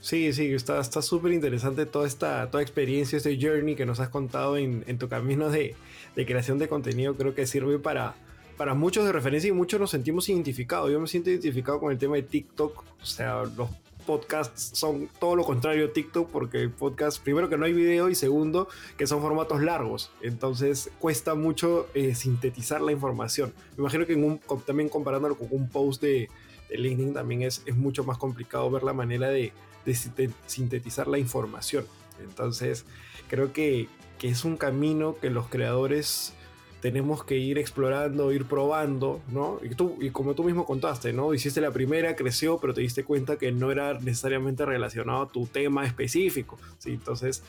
Sí, 0.00 0.32
sí, 0.32 0.52
está 0.52 0.82
súper 0.82 1.32
interesante 1.32 1.86
toda 1.86 2.08
esta 2.08 2.50
toda 2.50 2.60
experiencia, 2.60 3.16
este 3.16 3.38
journey 3.40 3.76
que 3.76 3.86
nos 3.86 4.00
has 4.00 4.08
contado 4.08 4.56
en, 4.56 4.98
tu 4.98 5.08
camino 5.08 5.48
de, 5.48 5.76
creación 6.16 6.58
de 6.58 6.68
contenido. 6.68 7.14
Creo 7.14 7.36
que 7.36 7.46
sirve 7.46 7.78
para, 7.78 8.16
para 8.56 8.74
muchos 8.74 9.04
de 9.04 9.12
referencia 9.12 9.46
y 9.46 9.52
muchos 9.52 9.78
nos 9.78 9.92
sentimos 9.92 10.28
identificados. 10.28 10.90
Yo 10.90 10.98
me 10.98 11.06
siento 11.06 11.30
identificado 11.30 11.78
con 11.78 11.92
el 11.92 11.98
tema 11.98 12.16
de 12.16 12.22
TikTok. 12.24 12.82
O 13.00 13.06
sea, 13.06 13.44
los 13.44 13.70
podcasts 14.04 14.76
son 14.76 15.08
todo 15.20 15.36
lo 15.36 15.44
contrario 15.44 15.86
a 15.86 15.92
TikTok 15.92 16.28
porque 16.30 16.68
podcast, 16.68 17.22
primero 17.22 17.48
que 17.48 17.56
no 17.56 17.64
hay 17.64 17.72
video 17.72 18.10
y 18.10 18.16
segundo 18.16 18.66
que 18.96 19.06
son 19.06 19.20
formatos 19.20 19.62
largos. 19.62 20.10
Entonces 20.20 20.90
cuesta 20.98 21.36
mucho 21.36 21.86
eh, 21.94 22.16
sintetizar 22.16 22.80
la 22.80 22.90
información. 22.90 23.52
Me 23.76 23.82
imagino 23.82 24.04
que 24.04 24.16
un, 24.16 24.40
también 24.66 24.88
comparándolo 24.88 25.36
con 25.36 25.46
un 25.52 25.68
post 25.68 26.02
de, 26.02 26.10
de 26.12 26.28
LinkedIn 26.76 27.14
también 27.14 27.42
es, 27.42 27.62
es 27.66 27.76
mucho 27.76 28.04
más 28.04 28.18
complicado 28.18 28.70
ver 28.70 28.82
la 28.82 28.92
manera 28.92 29.28
de 29.28 29.52
de 29.84 30.30
sintetizar 30.46 31.08
la 31.08 31.18
información. 31.18 31.84
Entonces, 32.22 32.84
creo 33.28 33.52
que, 33.52 33.88
es 34.22 34.44
un 34.44 34.56
camino 34.56 35.16
que 35.20 35.30
los 35.30 35.48
creadores 35.48 36.32
tenemos 36.80 37.24
que 37.24 37.38
ir 37.38 37.58
explorando, 37.58 38.30
ir 38.30 38.44
probando, 38.44 39.20
¿no? 39.32 39.58
Y, 39.64 39.70
tú, 39.70 39.98
y 40.00 40.10
como 40.10 40.34
tú 40.34 40.44
mismo 40.44 40.64
contaste, 40.64 41.12
¿no? 41.12 41.34
Hiciste 41.34 41.60
la 41.60 41.72
primera, 41.72 42.14
creció, 42.14 42.58
pero 42.58 42.72
te 42.72 42.82
diste 42.82 43.02
cuenta 43.02 43.36
que 43.36 43.50
no 43.50 43.72
era 43.72 43.94
necesariamente 43.94 44.64
relacionado 44.64 45.22
a 45.22 45.32
tu 45.32 45.46
tema 45.46 45.84
específico, 45.84 46.56
¿sí? 46.78 46.92
Entonces, 46.92 47.42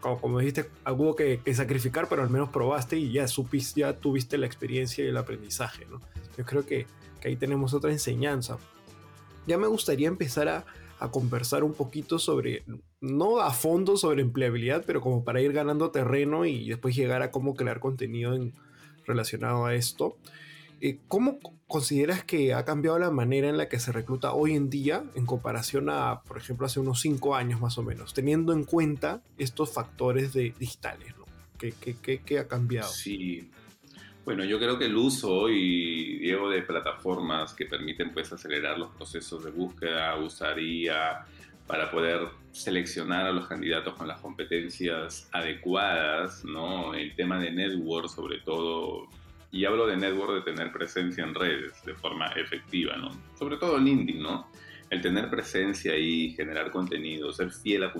como, 0.00 0.18
como 0.18 0.38
dijiste, 0.38 0.64
hubo 0.90 1.14
que, 1.14 1.42
sacrificar, 1.52 2.08
pero 2.08 2.22
al 2.22 2.30
menos 2.30 2.48
probaste 2.48 2.96
y 2.96 3.12
ya 3.12 3.28
supiste, 3.28 3.80
ya 3.80 3.92
tuviste 3.92 4.38
la 4.38 4.46
experiencia 4.46 5.04
y 5.04 5.08
el 5.08 5.18
aprendizaje, 5.18 5.84
¿no? 5.90 6.00
Yo 6.38 6.46
creo 6.46 6.64
que, 6.64 6.86
que 7.24 7.30
ahí 7.30 7.36
tenemos 7.36 7.72
otra 7.72 7.90
enseñanza. 7.90 8.58
Ya 9.46 9.56
me 9.56 9.66
gustaría 9.66 10.08
empezar 10.08 10.46
a, 10.48 10.66
a 10.98 11.10
conversar 11.10 11.64
un 11.64 11.72
poquito 11.72 12.18
sobre, 12.18 12.64
no 13.00 13.40
a 13.40 13.50
fondo 13.50 13.96
sobre 13.96 14.20
empleabilidad, 14.20 14.84
pero 14.86 15.00
como 15.00 15.24
para 15.24 15.40
ir 15.40 15.54
ganando 15.54 15.90
terreno 15.90 16.44
y 16.44 16.68
después 16.68 16.94
llegar 16.94 17.22
a 17.22 17.30
cómo 17.30 17.54
crear 17.54 17.80
contenido 17.80 18.34
en, 18.34 18.52
relacionado 19.06 19.64
a 19.64 19.74
esto. 19.74 20.18
Eh, 20.82 20.98
¿Cómo 21.08 21.38
consideras 21.66 22.24
que 22.24 22.52
ha 22.52 22.66
cambiado 22.66 22.98
la 22.98 23.10
manera 23.10 23.48
en 23.48 23.56
la 23.56 23.70
que 23.70 23.80
se 23.80 23.90
recluta 23.90 24.34
hoy 24.34 24.54
en 24.54 24.68
día 24.68 25.02
en 25.14 25.24
comparación 25.24 25.88
a, 25.88 26.20
por 26.28 26.36
ejemplo, 26.36 26.66
hace 26.66 26.78
unos 26.78 27.00
cinco 27.00 27.34
años 27.34 27.58
más 27.58 27.78
o 27.78 27.82
menos, 27.82 28.12
teniendo 28.12 28.52
en 28.52 28.64
cuenta 28.64 29.22
estos 29.38 29.72
factores 29.72 30.34
de, 30.34 30.54
digitales? 30.58 31.14
¿no? 31.16 31.24
¿Qué, 31.58 31.72
qué, 31.72 32.20
qué, 32.20 32.38
ha 32.38 32.48
cambiado? 32.48 32.90
Sí, 32.90 33.50
bueno, 34.24 34.44
yo 34.44 34.58
creo 34.58 34.78
que 34.78 34.86
el 34.86 34.96
uso 34.96 35.50
y 35.50 36.18
Diego 36.18 36.48
de 36.48 36.62
plataformas 36.62 37.52
que 37.52 37.66
permiten 37.66 38.12
pues 38.12 38.32
acelerar 38.32 38.78
los 38.78 38.90
procesos 38.90 39.44
de 39.44 39.50
búsqueda 39.50 40.16
usaría 40.16 41.26
para 41.66 41.90
poder 41.90 42.28
seleccionar 42.52 43.26
a 43.26 43.32
los 43.32 43.46
candidatos 43.46 43.94
con 43.94 44.08
las 44.08 44.20
competencias 44.20 45.28
adecuadas, 45.32 46.44
¿no? 46.44 46.94
El 46.94 47.14
tema 47.14 47.38
de 47.38 47.50
network 47.50 48.08
sobre 48.08 48.38
todo, 48.38 49.08
y 49.50 49.64
hablo 49.66 49.86
de 49.86 49.96
network 49.96 50.44
de 50.44 50.52
tener 50.52 50.72
presencia 50.72 51.24
en 51.24 51.34
redes 51.34 51.82
de 51.84 51.94
forma 51.94 52.26
efectiva, 52.28 52.96
¿no? 52.96 53.10
Sobre 53.38 53.56
todo 53.58 53.78
LinkedIn, 53.78 54.22
¿no? 54.22 54.50
El 54.88 55.02
tener 55.02 55.28
presencia 55.28 55.96
y 55.96 56.30
generar 56.30 56.70
contenido, 56.70 57.32
ser 57.32 57.50
fiel 57.50 57.84
a, 57.84 57.92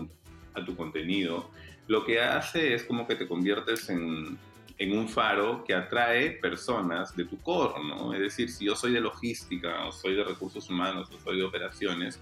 a 0.55 0.65
tu 0.65 0.77
contenido, 0.77 1.51
lo 1.87 2.05
que 2.05 2.21
hace 2.21 2.75
es 2.75 2.85
como 2.85 3.07
que 3.07 3.15
te 3.15 3.29
conviertes 3.29 3.91
en 3.91 4.39
en 4.79 4.97
un 4.97 5.09
faro 5.09 5.63
que 5.65 5.75
atrae 5.75 6.33
personas 6.33 7.17
de 7.17 7.25
tu 7.25 7.41
core, 7.41 7.75
¿no? 7.85 8.13
Es 8.13 8.21
decir, 8.21 8.51
si 8.51 8.65
yo 8.65 8.75
soy 8.75 8.93
de 8.93 9.01
logística, 9.01 9.87
o 9.87 9.93
soy 9.93 10.15
de 10.17 10.25
recursos 10.25 10.69
humanos, 10.69 11.09
o 11.15 11.21
soy 11.21 11.39
de 11.39 11.45
operaciones, 11.45 12.21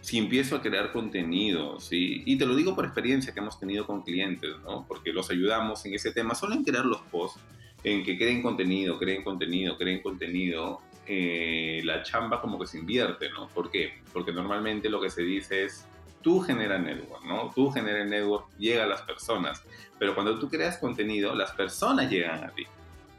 si 0.00 0.18
empiezo 0.18 0.56
a 0.56 0.62
crear 0.62 0.92
contenido, 0.92 1.78
¿sí? 1.78 2.22
Y 2.26 2.36
te 2.36 2.46
lo 2.46 2.56
digo 2.56 2.74
por 2.74 2.84
experiencia 2.84 3.32
que 3.32 3.40
hemos 3.40 3.60
tenido 3.60 3.86
con 3.86 4.02
clientes, 4.02 4.50
¿no? 4.64 4.84
Porque 4.88 5.12
los 5.12 5.30
ayudamos 5.30 5.84
en 5.86 5.94
ese 5.94 6.10
tema, 6.12 6.34
solo 6.34 6.54
en 6.54 6.64
crear 6.64 6.84
los 6.84 7.02
posts, 7.02 7.40
en 7.84 8.02
que 8.02 8.18
creen 8.18 8.42
contenido, 8.42 8.98
creen 8.98 9.22
contenido, 9.22 9.76
creen 9.76 10.02
contenido, 10.02 10.80
eh, 11.06 11.80
la 11.84 12.02
chamba 12.02 12.40
como 12.40 12.58
que 12.58 12.66
se 12.66 12.78
invierte, 12.78 13.30
¿no? 13.30 13.48
¿Por 13.48 13.70
qué? 13.70 13.94
Porque 14.12 14.32
normalmente 14.32 14.88
lo 14.88 15.00
que 15.00 15.10
se 15.10 15.22
dice 15.22 15.64
es, 15.64 15.86
tú 16.22 16.40
generas 16.40 16.80
network, 16.80 17.24
¿no? 17.24 17.50
Tú 17.54 17.70
generas 17.70 18.08
network, 18.08 18.46
llega 18.58 18.84
a 18.84 18.86
las 18.86 19.02
personas. 19.02 19.62
Pero 19.98 20.14
cuando 20.14 20.38
tú 20.38 20.48
creas 20.48 20.78
contenido, 20.78 21.34
las 21.34 21.52
personas 21.52 22.10
llegan 22.10 22.44
a 22.44 22.48
ti. 22.50 22.66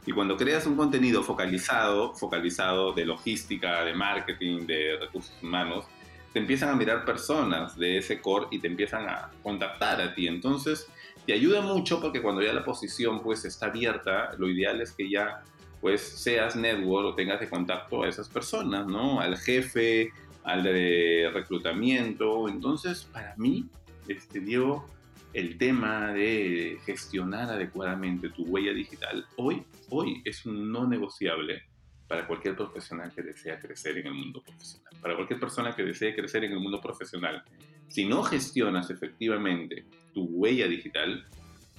Y 0.05 0.11
cuando 0.11 0.35
creas 0.35 0.65
un 0.65 0.75
contenido 0.75 1.23
focalizado, 1.23 2.15
focalizado 2.15 2.91
de 2.93 3.05
logística, 3.05 3.83
de 3.83 3.93
marketing, 3.93 4.65
de 4.65 4.97
recursos 4.99 5.35
humanos, 5.43 5.85
te 6.33 6.39
empiezan 6.39 6.69
a 6.69 6.75
mirar 6.75 7.05
personas 7.05 7.77
de 7.77 7.97
ese 7.97 8.19
core 8.19 8.47
y 8.51 8.59
te 8.59 8.67
empiezan 8.67 9.07
a 9.07 9.29
contactar 9.43 10.01
a 10.01 10.15
ti. 10.15 10.27
Entonces, 10.27 10.87
te 11.25 11.33
ayuda 11.33 11.61
mucho 11.61 12.01
porque 12.01 12.21
cuando 12.21 12.41
ya 12.41 12.53
la 12.53 12.63
posición 12.63 13.21
pues 13.21 13.45
está 13.45 13.67
abierta, 13.67 14.31
lo 14.37 14.49
ideal 14.49 14.81
es 14.81 14.91
que 14.91 15.09
ya 15.09 15.43
pues 15.81 16.01
seas 16.01 16.55
network 16.55 17.07
o 17.07 17.15
tengas 17.15 17.39
de 17.39 17.49
contacto 17.49 18.03
a 18.03 18.07
esas 18.07 18.29
personas, 18.29 18.85
¿no? 18.87 19.19
Al 19.19 19.37
jefe, 19.37 20.11
al 20.43 20.63
de 20.63 21.29
reclutamiento. 21.33 22.47
Entonces, 22.49 23.03
para 23.11 23.35
mí, 23.37 23.69
este, 24.07 24.39
Diego, 24.39 24.85
el 25.33 25.57
tema 25.57 26.11
de 26.11 26.79
gestionar 26.85 27.49
adecuadamente 27.49 28.29
tu 28.29 28.43
huella 28.43 28.73
digital 28.73 29.25
hoy, 29.37 29.63
hoy 29.89 30.21
es 30.25 30.45
un 30.45 30.71
no 30.71 30.87
negociable 30.87 31.63
para 32.07 32.27
cualquier 32.27 32.57
profesional 32.57 33.13
que 33.15 33.21
desea 33.21 33.57
crecer 33.57 33.97
en 33.97 34.07
el 34.07 34.13
mundo 34.13 34.41
profesional. 34.41 34.93
Para 35.01 35.15
cualquier 35.15 35.39
persona 35.39 35.73
que 35.73 35.83
desee 35.83 36.13
crecer 36.13 36.43
en 36.43 36.51
el 36.51 36.59
mundo 36.59 36.81
profesional. 36.81 37.41
Si 37.87 38.05
no 38.05 38.21
gestionas 38.23 38.89
efectivamente 38.89 39.85
tu 40.13 40.25
huella 40.25 40.67
digital, 40.67 41.25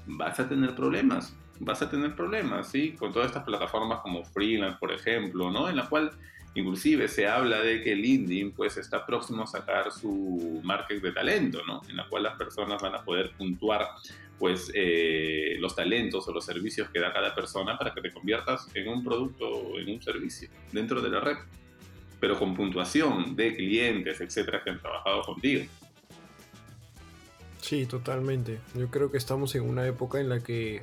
vas 0.07 0.40
a 0.40 0.49
tener 0.49 0.75
problemas. 0.75 1.37
Vas 1.61 1.83
a 1.83 1.90
tener 1.90 2.16
problemas, 2.16 2.71
¿sí? 2.71 2.92
Con 2.92 3.12
todas 3.12 3.28
estas 3.28 3.45
plataformas 3.45 4.00
como 4.00 4.25
Freelance, 4.25 4.78
por 4.81 4.90
ejemplo, 4.90 5.50
¿no? 5.50 5.69
En 5.69 5.76
la 5.76 5.87
cual 5.88 6.12
Inclusive 6.54 7.09
se 7.09 7.26
habla 7.26 7.61
de 7.61 7.82
que 7.82 7.94
LinkedIn 7.94 8.52
pues 8.52 8.76
está 8.76 9.06
próximo 9.06 9.44
a 9.44 9.47
sacar 9.47 9.90
su 9.90 10.61
market 10.62 11.02
de 11.02 11.12
talento, 11.12 11.62
¿no? 11.66 11.80
En 11.88 11.97
la 11.97 12.06
cual 12.09 12.25
las 12.25 12.37
personas 12.37 12.80
van 12.82 12.94
a 12.94 13.02
poder 13.02 13.32
puntuar 13.38 13.88
pues 14.38 14.71
eh, 14.75 15.56
los 15.61 15.75
talentos 15.75 16.26
o 16.28 16.32
los 16.32 16.44
servicios 16.44 16.90
que 16.90 16.99
da 17.00 17.12
cada 17.12 17.35
persona 17.35 17.78
para 17.78 17.94
que 17.94 18.00
te 18.02 18.11
conviertas 18.11 18.66
en 18.75 18.88
un 18.88 19.04
producto 19.04 19.49
o 19.49 19.78
en 19.78 19.88
un 19.88 20.02
servicio 20.02 20.50
dentro 20.73 21.00
de 21.00 21.11
la 21.11 21.21
red, 21.21 21.37
pero 22.21 22.38
con 22.38 22.54
puntuación 22.54 23.35
de 23.37 23.54
clientes, 23.54 24.21
etcétera, 24.21 24.62
que 24.62 24.71
han 24.71 24.80
trabajado 24.80 25.23
contigo. 25.23 25.64
Sí, 27.61 27.87
totalmente. 27.87 28.59
Yo 28.75 28.90
creo 28.90 29.11
que 29.11 29.16
estamos 29.16 29.54
en 29.54 29.62
una 29.62 29.87
época 29.87 30.21
en 30.21 30.28
la 30.28 30.40
que 30.40 30.82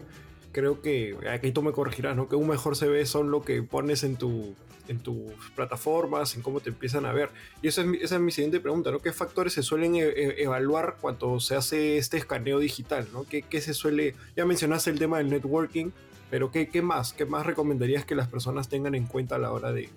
creo 0.52 0.82
que 0.82 1.16
aquí 1.32 1.52
tú 1.52 1.62
me 1.62 1.72
corregirás, 1.72 2.16
¿no? 2.16 2.28
Que 2.28 2.36
un 2.36 2.48
mejor 2.48 2.76
CV 2.76 3.06
son 3.06 3.32
lo 3.32 3.44
que 3.44 3.62
pones 3.64 4.04
en 4.04 4.16
tu 4.16 4.56
en 4.90 5.00
tus 5.00 5.32
plataformas, 5.56 6.36
en 6.36 6.42
cómo 6.42 6.60
te 6.60 6.70
empiezan 6.70 7.06
a 7.06 7.14
ver. 7.14 7.30
Y 7.62 7.68
esa 7.68 7.82
es 7.82 7.88
mi, 7.88 7.98
esa 7.98 8.16
es 8.16 8.22
mi 8.22 8.32
siguiente 8.32 8.60
pregunta, 8.60 8.92
¿no? 8.92 9.00
¿Qué 9.00 9.14
factores 9.14 9.54
se 9.54 9.62
suelen 9.62 9.96
e, 9.96 10.02
e, 10.02 10.44
evaluar 10.44 10.98
cuando 11.00 11.40
se 11.40 11.56
hace 11.56 11.98
este 11.98 12.18
escaneo 12.18 12.58
digital, 12.58 13.08
¿no? 13.14 13.24
¿Qué, 13.24 13.44
¿Qué, 13.44 13.62
se 13.62 13.76
suele, 13.76 14.16
ya 14.36 14.46
mencionaste 14.46 14.90
el 14.90 14.98
tema 14.98 15.20
del 15.20 15.30
networking, 15.30 15.92
pero 16.32 16.52
¿qué, 16.52 16.70
¿qué, 16.70 16.82
más? 16.82 17.14
¿Qué 17.14 17.26
más 17.26 17.46
recomendarías 17.46 18.04
que 18.04 18.16
las 18.16 18.28
personas 18.28 18.68
tengan 18.68 18.96
en 18.96 19.06
cuenta 19.06 19.36
a 19.36 19.40
la 19.40 19.52
hora 19.52 19.72
de, 19.72 19.90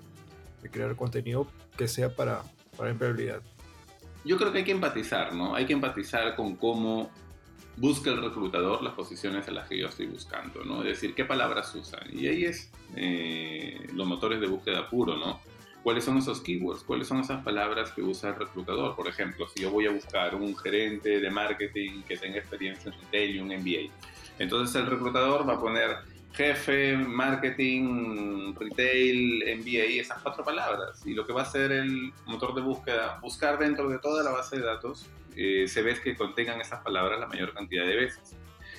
de 0.63 0.71
crear 0.71 0.95
contenido 0.95 1.47
que 1.77 1.89
sea 1.89 2.15
para, 2.15 2.43
para 2.77 2.91
empleabilidad? 2.91 3.41
Yo 4.27 4.37
creo 4.37 4.53
que 4.53 4.59
hay 4.59 4.65
que 4.65 4.73
empatizar, 4.73 5.35
¿no? 5.35 5.55
Hay 5.55 5.65
que 5.65 5.73
empatizar 5.73 6.37
con 6.37 6.55
cómo 6.57 7.11
busca 7.77 8.11
el 8.11 8.23
reclutador 8.23 8.83
las 8.83 8.95
posiciones 8.95 9.49
a 9.49 9.51
las 9.51 9.69
que 9.69 9.79
yo 9.79 9.89
estoy 9.89 10.07
buscando, 10.07 10.65
¿no? 10.65 10.83
Es 10.83 10.89
decir, 10.89 11.15
qué 11.15 11.25
palabras 11.25 11.75
usan. 11.75 12.03
Y 12.13 12.27
ahí 12.27 12.45
es 12.45 12.71
eh, 12.97 13.89
los 13.95 14.07
motores 14.07 14.41
de 14.41 14.47
búsqueda 14.47 14.89
puro, 14.89 15.17
¿no? 15.17 15.41
¿Cuáles 15.83 16.05
son 16.05 16.19
esos 16.19 16.41
keywords? 16.41 16.85
¿Cuáles 16.85 17.09
son 17.09 17.21
esas 17.21 17.43
palabras 17.43 17.91
que 17.91 18.03
usa 18.03 18.31
el 18.31 18.37
reclutador? 18.37 18.95
Por 18.95 19.09
ejemplo, 19.09 19.49
si 19.49 19.63
yo 19.63 19.71
voy 19.71 19.87
a 19.87 19.91
buscar 19.91 20.35
un 20.37 20.57
gerente 20.57 21.19
de 21.19 21.31
marketing 21.31 22.03
que 22.03 22.17
tenga 22.17 22.39
experiencia 22.39 22.93
en 22.93 23.01
retail 23.01 23.37
y 23.37 23.41
un 23.41 23.49
MBA, 23.49 23.93
entonces 24.39 24.77
el 24.77 24.87
reclutador 24.87 25.49
va 25.49 25.55
a 25.55 25.61
poner 25.61 25.97
jefe, 26.33 26.97
marketing, 26.97 28.55
retail, 28.55 29.59
MBA, 29.59 30.01
esas 30.01 30.23
cuatro 30.23 30.45
palabras. 30.45 31.05
Y 31.05 31.15
lo 31.15 31.27
que 31.27 31.33
va 31.33 31.41
a 31.41 31.45
hacer 31.45 31.73
el 31.73 32.13
motor 32.27 32.55
de 32.55 32.61
búsqueda, 32.61 33.19
buscar 33.21 33.59
dentro 33.59 33.89
de 33.89 33.99
toda 33.99 34.23
la 34.23 34.31
base 34.31 34.59
de 34.59 34.63
datos, 34.63 35.07
eh, 35.37 35.67
se 35.69 35.83
ve 35.83 35.97
que 36.03 36.17
contengan 36.17 36.61
esas 36.61 36.83
palabras 36.83 37.19
la 37.21 37.27
mayor 37.27 37.53
cantidad 37.55 37.87
de 37.87 37.97
veces. 37.97 38.37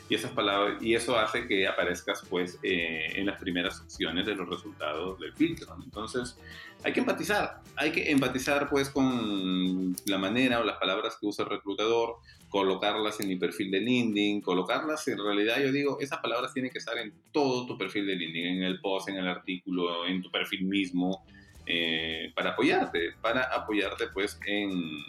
Y, 0.10 0.16
esas 0.16 0.32
palabras, 0.32 0.84
y 0.84 0.96
eso 0.96 1.18
hace 1.18 1.48
que 1.48 1.66
aparezcas 1.66 2.24
pues 2.30 2.60
eh, 2.62 3.14
en 3.16 3.26
las 3.26 3.40
primeras 3.40 3.80
opciones 3.80 4.26
de 4.26 4.36
los 4.36 4.50
resultados 4.50 5.20
del 5.20 5.34
filtro. 5.34 5.76
Entonces, 5.84 6.38
hay 6.84 6.92
que 6.92 7.00
empatizar, 7.00 7.62
hay 7.78 7.92
que 7.92 8.12
empatizar 8.12 8.70
pues 8.70 8.90
con 8.90 9.96
la 10.06 10.18
manera 10.18 10.60
o 10.60 10.64
las 10.64 10.78
palabras 10.78 11.18
que 11.20 11.28
usa 11.28 11.46
el 11.46 11.52
reclutador, 11.52 12.18
colocarlas 12.50 13.20
en 13.22 13.30
mi 13.30 13.38
perfil 13.38 13.72
de 13.72 13.80
LinkedIn, 13.80 14.42
colocarlas 14.42 15.08
en 15.08 15.18
realidad 15.18 15.60
yo 15.62 15.72
digo, 15.72 15.98
esas 16.02 16.20
palabras 16.20 16.54
tienen 16.54 16.72
que 16.72 16.80
estar 16.80 16.98
en 16.98 17.14
todo 17.32 17.66
tu 17.66 17.78
perfil 17.78 18.06
de 18.06 18.16
LinkedIn, 18.16 18.58
en 18.58 18.64
el 18.64 18.82
post, 18.82 19.10
en 19.10 19.16
el 19.16 19.28
artículo, 19.28 20.06
en 20.06 20.22
tu 20.22 20.30
perfil 20.30 20.66
mismo, 20.66 21.26
eh, 21.66 22.32
para 22.36 22.52
apoyarte, 22.52 23.14
para 23.22 23.44
apoyarte 23.44 24.08
pues 24.08 24.38
en, 24.46 25.00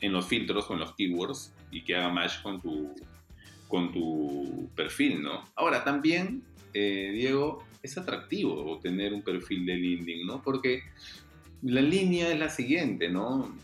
en 0.00 0.12
los 0.12 0.26
filtros, 0.26 0.66
con 0.66 0.78
los 0.78 0.94
keywords 0.94 1.52
y 1.70 1.82
que 1.82 1.96
haga 1.96 2.10
match 2.10 2.42
con 2.42 2.60
tu, 2.60 2.94
con 3.68 3.92
tu 3.92 4.68
perfil, 4.74 5.22
¿no? 5.22 5.44
Ahora, 5.54 5.84
también, 5.84 6.42
eh, 6.74 7.10
Diego, 7.12 7.64
es 7.82 7.96
atractivo 7.96 8.78
tener 8.82 9.12
un 9.12 9.22
perfil 9.22 9.66
de 9.66 9.76
LinkedIn, 9.76 10.26
¿no? 10.26 10.42
Porque 10.42 10.82
la 11.62 11.80
línea 11.80 12.30
es 12.30 12.38
la 12.38 12.48
siguiente, 12.48 13.08
¿no? 13.08 13.54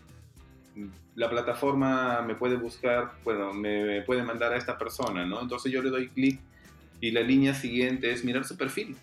La 1.14 1.30
plataforma 1.30 2.22
me 2.22 2.34
puede 2.34 2.56
buscar, 2.56 3.12
bueno, 3.24 3.52
me 3.54 4.02
puede 4.02 4.22
mandar 4.22 4.52
a 4.52 4.56
esta 4.56 4.76
persona, 4.76 5.24
¿no? 5.24 5.40
Entonces 5.40 5.72
yo 5.72 5.82
le 5.82 5.90
doy 5.90 6.08
clic 6.08 6.38
y 7.00 7.10
la 7.10 7.22
línea 7.22 7.54
siguiente 7.54 8.10
es 8.10 8.24
mirar 8.24 8.44
su 8.44 8.56
perfil. 8.56 8.96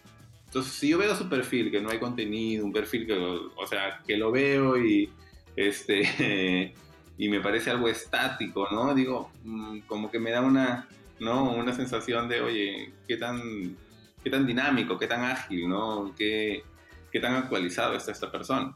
Entonces, 0.45 0.73
si 0.73 0.89
yo 0.89 0.99
veo 0.99 1.15
su 1.15 1.27
perfil, 1.27 1.71
que 1.71 1.81
no 1.81 1.89
hay 1.89 1.97
contenido, 1.97 2.63
un 2.63 2.71
perfil 2.71 3.07
que, 3.07 3.13
o 3.13 3.67
sea, 3.67 4.01
que 4.05 4.17
lo 4.17 4.31
veo 4.31 4.77
y, 4.77 5.09
este, 5.55 6.73
y 7.17 7.29
me 7.29 7.39
parece 7.39 7.70
algo 7.70 7.88
estático, 7.88 8.67
¿no? 8.72 8.93
Digo, 8.93 9.32
mm, 9.43 9.79
como 9.82 10.10
que 10.10 10.20
me 10.20 10.32
da 10.32 10.41
una, 10.41 10.88
¿no? 11.20 11.51
Una 11.53 11.74
sensación 11.74 12.27
de, 12.27 12.41
oye, 12.41 12.93
qué 13.08 13.17
tan, 13.17 13.77
qué 14.24 14.29
tan 14.29 14.46
dinámico, 14.46 14.98
qué 14.98 15.08
tan 15.08 15.24
ágil, 15.24 15.70
¿no? 15.70 16.13
Qué, 16.17 16.63
qué 17.12 17.20
tan 17.20 17.36
actualizado 17.36 17.96
está 17.96 18.12
esta 18.12 18.32
persona. 18.32 18.74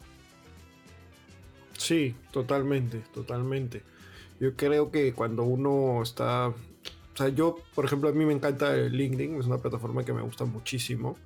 Sí, 1.77 2.15
totalmente, 2.32 3.00
totalmente. 3.13 3.84
Yo 4.39 4.56
creo 4.56 4.91
que 4.91 5.13
cuando 5.13 5.44
uno 5.44 6.01
está... 6.01 6.48
O 6.50 7.17
sea, 7.17 7.29
yo, 7.29 7.58
por 7.74 7.86
ejemplo, 7.86 8.10
a 8.10 8.12
mí 8.12 8.25
me 8.25 8.34
encanta 8.34 8.75
LinkedIn, 8.75 9.39
es 9.39 9.48
una 9.48 9.58
plataforma 9.58 10.03
que 10.03 10.13
me 10.13 10.22
gusta 10.22 10.46
muchísimo. 10.46 11.17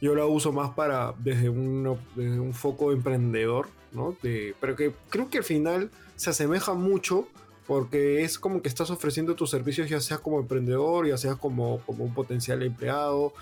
Yo 0.00 0.14
la 0.14 0.26
uso 0.26 0.52
más 0.52 0.70
para 0.70 1.14
desde 1.18 1.48
un, 1.48 1.96
desde 2.16 2.40
un 2.40 2.54
foco 2.54 2.90
emprendedor, 2.92 3.68
¿no? 3.92 4.16
De, 4.22 4.54
pero 4.60 4.74
que 4.74 4.92
creo 5.10 5.30
que 5.30 5.38
al 5.38 5.44
final 5.44 5.90
se 6.18 6.30
asemeja 6.30 6.74
mucho 6.74 7.28
porque 7.66 8.24
es 8.24 8.38
como 8.38 8.60
que 8.60 8.68
estás 8.68 8.90
ofreciendo 8.90 9.36
tus 9.36 9.50
servicios 9.50 9.88
ya 9.88 10.00
sea 10.00 10.18
como 10.18 10.40
emprendedor, 10.40 11.06
ya 11.06 11.16
sea 11.16 11.36
como, 11.36 11.80
como 11.86 12.04
un 12.04 12.12
potencial 12.12 12.62
empleado, 12.62 13.32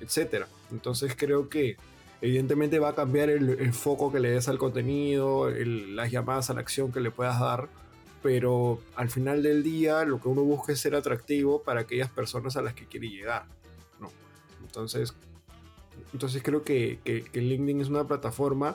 etc. 0.00 0.46
Entonces 0.70 1.14
creo 1.14 1.50
que 1.50 1.76
evidentemente 2.22 2.78
va 2.78 2.90
a 2.90 2.94
cambiar 2.94 3.28
el, 3.28 3.72
foco 3.74 4.10
que 4.10 4.18
le 4.18 4.30
des 4.30 4.48
al 4.48 4.56
contenido, 4.56 5.50
las 5.50 6.10
llamadas 6.10 6.48
a 6.48 6.54
la 6.54 6.60
acción 6.60 6.90
que 6.90 7.00
le 7.00 7.10
puedas 7.10 7.38
dar, 7.38 7.68
pero 8.22 8.80
al 8.96 9.10
final 9.10 9.42
del 9.42 9.62
día 9.62 10.04
lo 10.04 10.18
que 10.20 10.28
uno 10.28 10.42
busca 10.42 10.72
es 10.72 10.80
ser 10.80 10.94
atractivo 10.94 11.62
para 11.62 11.80
aquellas 11.80 12.08
personas 12.08 12.56
a 12.56 12.62
las 12.62 12.72
que 12.72 12.86
quiere 12.86 13.10
llegar. 13.10 13.44
¿no? 14.00 14.10
Entonces, 14.62 15.12
entonces 16.14 16.42
creo 16.42 16.62
que, 16.62 16.98
que 17.04 17.40
LinkedIn 17.40 17.82
es 17.82 17.88
una 17.88 18.06
plataforma 18.06 18.74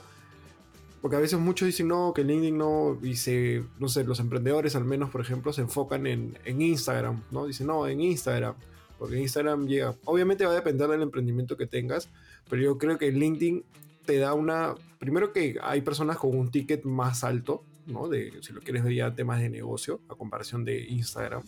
porque 1.08 1.16
a 1.16 1.22
veces 1.22 1.40
muchos 1.40 1.68
dicen 1.68 1.88
no, 1.88 2.12
que 2.14 2.26
LinkedIn 2.26 2.58
no, 2.58 3.00
y 3.02 3.16
se, 3.16 3.64
no 3.80 3.88
sé, 3.88 4.04
los 4.04 4.20
emprendedores 4.20 4.76
al 4.76 4.84
menos, 4.84 5.10
por 5.10 5.22
ejemplo, 5.22 5.54
se 5.54 5.62
enfocan 5.62 6.06
en, 6.06 6.38
en 6.44 6.62
Instagram, 6.62 7.24
¿no? 7.32 7.46
Dicen 7.46 7.68
no, 7.68 7.88
en 7.88 8.02
Instagram, 8.02 8.56
porque 9.00 9.18
Instagram 9.18 9.68
llega. 9.68 9.96
Obviamente 10.04 10.46
va 10.46 10.52
a 10.52 10.56
depender 10.56 10.90
del 10.90 11.02
emprendimiento 11.02 11.56
que 11.56 11.66
tengas, 11.66 12.10
pero 12.50 12.62
yo 12.62 12.78
creo 12.78 12.98
que 12.98 13.10
LinkedIn 13.10 13.64
te 14.06 14.18
da 14.18 14.34
una. 14.34 14.76
Primero 15.00 15.32
que 15.32 15.56
hay 15.64 15.80
personas 15.80 16.18
con 16.18 16.38
un 16.38 16.52
ticket 16.52 16.84
más 16.84 17.24
alto, 17.24 17.64
¿no? 17.86 18.10
De, 18.10 18.34
si 18.42 18.52
lo 18.52 18.60
quieres 18.60 18.84
ver 18.84 18.94
ya 18.94 19.16
temas 19.16 19.40
de 19.40 19.50
negocio, 19.50 20.02
a 20.10 20.16
comparación 20.16 20.66
de 20.66 20.88
Instagram. 20.90 21.42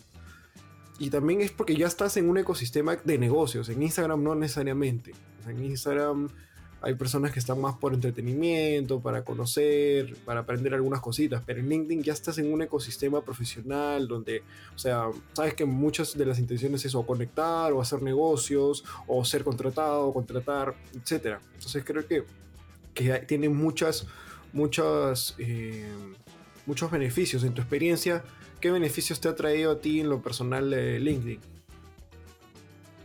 Y 0.98 1.10
también 1.10 1.42
es 1.42 1.50
porque 1.50 1.76
ya 1.76 1.86
estás 1.86 2.16
en 2.16 2.30
un 2.30 2.38
ecosistema 2.38 2.96
de 2.96 3.18
negocios. 3.18 3.68
En 3.68 3.82
Instagram 3.82 4.22
no 4.22 4.34
necesariamente. 4.34 5.12
En 5.46 5.62
Instagram 5.62 6.30
hay 6.82 6.94
personas 6.94 7.32
que 7.32 7.38
están 7.38 7.60
más 7.60 7.76
por 7.76 7.92
entretenimiento, 7.92 9.00
para 9.00 9.22
conocer, 9.22 10.16
para 10.24 10.40
aprender 10.40 10.74
algunas 10.74 11.00
cositas, 11.00 11.42
pero 11.44 11.60
en 11.60 11.68
LinkedIn 11.68 12.02
ya 12.02 12.12
estás 12.12 12.38
en 12.38 12.52
un 12.52 12.62
ecosistema 12.62 13.22
profesional 13.22 14.08
donde, 14.08 14.42
o 14.74 14.78
sea, 14.78 15.08
sabes 15.32 15.54
que 15.54 15.64
muchas 15.64 16.16
de 16.16 16.24
las 16.24 16.38
intenciones 16.38 16.84
es 16.84 16.94
o 16.94 17.04
conectar, 17.04 17.72
o 17.72 17.80
hacer 17.80 18.02
negocios, 18.02 18.84
o 19.06 19.24
ser 19.24 19.44
contratado, 19.44 20.12
contratar, 20.12 20.74
etc. 20.94 21.38
Entonces 21.54 21.84
creo 21.84 22.06
que, 22.06 22.24
que 22.94 23.18
tiene 23.20 23.48
muchas, 23.48 24.06
muchas, 24.52 25.34
eh, 25.38 25.86
muchos 26.64 26.90
beneficios. 26.90 27.44
En 27.44 27.52
tu 27.52 27.60
experiencia, 27.60 28.24
¿qué 28.60 28.70
beneficios 28.70 29.20
te 29.20 29.28
ha 29.28 29.34
traído 29.34 29.72
a 29.72 29.80
ti 29.80 30.00
en 30.00 30.08
lo 30.08 30.22
personal 30.22 30.70
de 30.70 30.98
LinkedIn? 30.98 31.59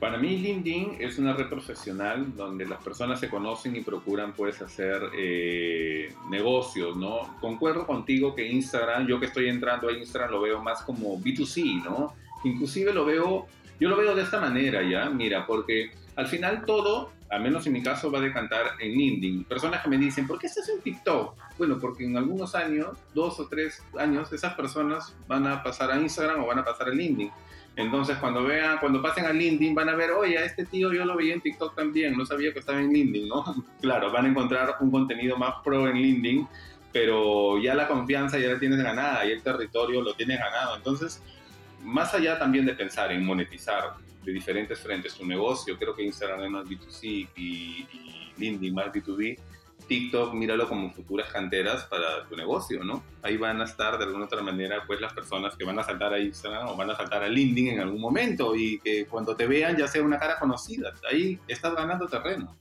Para 0.06 0.20
mí 0.20 0.38
LinkedIn 0.38 0.98
es 1.00 1.18
una 1.18 1.34
red 1.34 1.50
profesional 1.50 2.36
donde 2.38 2.64
las 2.68 2.80
personas 2.84 3.20
se 3.20 3.28
conocen 3.28 3.76
y 3.76 3.82
procuran 3.82 4.34
pues 4.34 4.62
hacer 4.62 5.02
eh, 5.18 6.14
negocios, 6.30 6.96
¿no? 6.96 7.36
Concuerdo 7.42 7.88
contigo 7.88 8.36
que 8.36 8.48
Instagram, 8.48 9.08
yo 9.08 9.20
que 9.20 9.26
estoy 9.26 9.50
entrando 9.50 9.90
a 9.90 9.94
Instagram 9.94 10.30
lo 10.30 10.42
veo 10.42 10.62
más 10.62 10.84
como 10.84 11.20
B2C, 11.20 11.84
¿no? 11.84 12.14
Inclusive 12.44 12.94
lo 12.94 13.04
veo, 13.04 13.48
yo 13.80 13.90
lo 13.90 13.98
veo 13.98 14.14
de 14.14 14.22
esta 14.22 14.40
manera 14.40 14.84
ya, 14.88 15.10
mira, 15.10 15.48
porque 15.48 15.90
al 16.16 16.28
final 16.28 16.66
todo, 16.68 17.12
al 17.32 17.42
menos 17.42 17.66
en 17.66 17.74
mi 17.74 17.82
caso, 17.82 18.12
va 18.12 18.20
a 18.20 18.22
decantar 18.22 18.74
en 18.80 18.92
LinkedIn. 18.92 19.46
Personas 19.46 19.82
que 19.82 19.90
me 19.90 19.98
dicen, 19.98 20.28
¿por 20.28 20.38
qué 20.38 20.46
estás 20.46 20.70
en 20.70 20.82
TikTok? 20.82 21.34
Bueno, 21.58 21.80
porque 21.80 22.06
en 22.06 22.16
algunos 22.16 22.54
años, 22.54 22.96
dos 23.16 23.40
o 23.40 23.48
tres 23.48 23.82
años, 23.98 24.32
esas 24.32 24.54
personas 24.54 25.16
van 25.28 25.48
a 25.48 25.64
pasar 25.64 25.90
a 25.90 26.00
Instagram 26.00 26.44
o 26.44 26.46
van 26.46 26.60
a 26.60 26.64
pasar 26.64 26.90
a 26.90 26.92
LinkedIn. 26.92 27.32
Entonces, 27.78 28.18
cuando 28.18 28.44
vean, 28.44 28.78
cuando 28.80 29.02
pasen 29.02 29.26
a 29.26 29.34
LinkedIn, 29.34 29.76
van 29.76 29.90
a 29.90 29.96
ver, 29.96 30.12
oye, 30.12 30.38
a 30.38 30.46
este 30.46 30.66
tío 30.66 30.94
yo 30.94 31.04
lo 31.04 31.18
veía 31.18 31.34
en 31.34 31.42
TikTok 31.42 31.76
también, 31.76 32.18
no 32.18 32.26
sabía 32.26 32.54
que 32.54 32.60
estaba 32.60 32.80
en 32.80 32.94
LinkedIn, 32.94 33.28
¿no? 33.28 33.44
claro, 33.82 34.12
van 34.12 34.26
a 34.26 34.30
encontrar 34.30 34.76
un 34.80 34.92
contenido 34.92 35.38
más 35.38 35.56
pro 35.64 35.90
en 35.90 35.98
LinkedIn, 35.98 36.48
pero 36.94 37.60
ya 37.60 37.76
la 37.76 37.88
confianza 37.88 38.40
ya 38.40 38.50
la 38.50 38.60
tienes 38.60 38.82
ganada 38.82 39.26
y 39.26 39.32
el 39.32 39.42
territorio 39.42 40.02
lo 40.02 40.14
tienes 40.14 40.40
ganado. 40.40 40.78
Entonces, 40.78 41.22
más 41.82 42.14
allá 42.14 42.40
también 42.40 42.66
de 42.66 42.74
pensar 42.74 43.12
en 43.12 43.26
monetizar 43.26 43.96
de 44.24 44.32
diferentes 44.32 44.80
frentes 44.80 45.14
tu 45.14 45.26
negocio, 45.26 45.78
creo 45.78 45.94
que 45.94 46.04
Instagram 46.04 46.44
es 46.44 46.50
más 46.50 46.66
B2C 46.66 47.04
y, 47.04 47.30
y 47.36 48.34
LinkedIn 48.38 48.74
más 48.74 48.88
B2B 48.88 49.38
TikTok, 49.88 50.34
míralo 50.34 50.68
como 50.68 50.92
futuras 50.92 51.32
canteras 51.32 51.86
para 51.86 52.28
tu 52.28 52.36
negocio, 52.36 52.84
¿no? 52.84 53.04
Ahí 53.22 53.38
van 53.38 53.62
a 53.62 53.66
estar 53.66 53.98
de 53.98 54.06
alguna 54.06 54.26
otra 54.26 54.42
manera, 54.42 54.84
pues 54.86 55.00
las 55.02 55.14
personas 55.14 55.56
que 55.56 55.64
van 55.64 55.80
a 55.80 55.84
saltar 55.84 56.14
a 56.14 56.20
Instagram 56.20 56.68
o 56.68 56.76
van 56.76 56.90
a 56.90 56.96
saltar 56.96 57.24
a 57.24 57.30
LinkedIn 57.30 57.70
en 57.70 57.80
algún 57.80 58.02
momento 58.02 58.56
y 58.56 58.80
que 58.80 59.06
cuando 59.06 59.36
te 59.36 59.48
vean 59.48 59.78
ya 59.78 59.88
sea 59.88 60.04
una 60.04 60.20
cara 60.20 60.40
conocida. 60.40 60.94
Ahí 61.10 61.40
estás 61.48 61.76
ganando 61.76 62.08
terreno. 62.08 62.56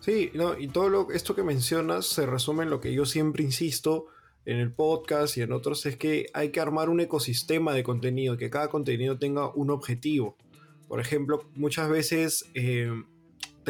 Sí, 0.00 0.30
no, 0.34 0.58
y 0.58 0.68
todo 0.68 1.10
esto 1.10 1.34
que 1.34 1.42
mencionas 1.42 2.06
se 2.06 2.24
resume 2.24 2.64
en 2.64 2.70
lo 2.70 2.80
que 2.80 2.94
yo 2.94 3.04
siempre 3.04 3.44
insisto 3.44 4.06
en 4.46 4.56
el 4.56 4.72
podcast 4.72 5.36
y 5.36 5.42
en 5.42 5.52
otros, 5.52 5.84
es 5.86 5.96
que 5.96 6.26
hay 6.32 6.50
que 6.50 6.60
armar 6.60 6.88
un 6.88 7.00
ecosistema 7.00 7.74
de 7.74 7.82
contenido, 7.82 8.36
que 8.36 8.50
cada 8.50 8.68
contenido 8.68 9.18
tenga 9.18 9.50
un 9.54 9.70
objetivo. 9.70 10.36
Por 10.88 11.00
ejemplo, 11.00 11.44
muchas 11.54 11.88
veces 11.88 12.50
eh, 12.54 12.90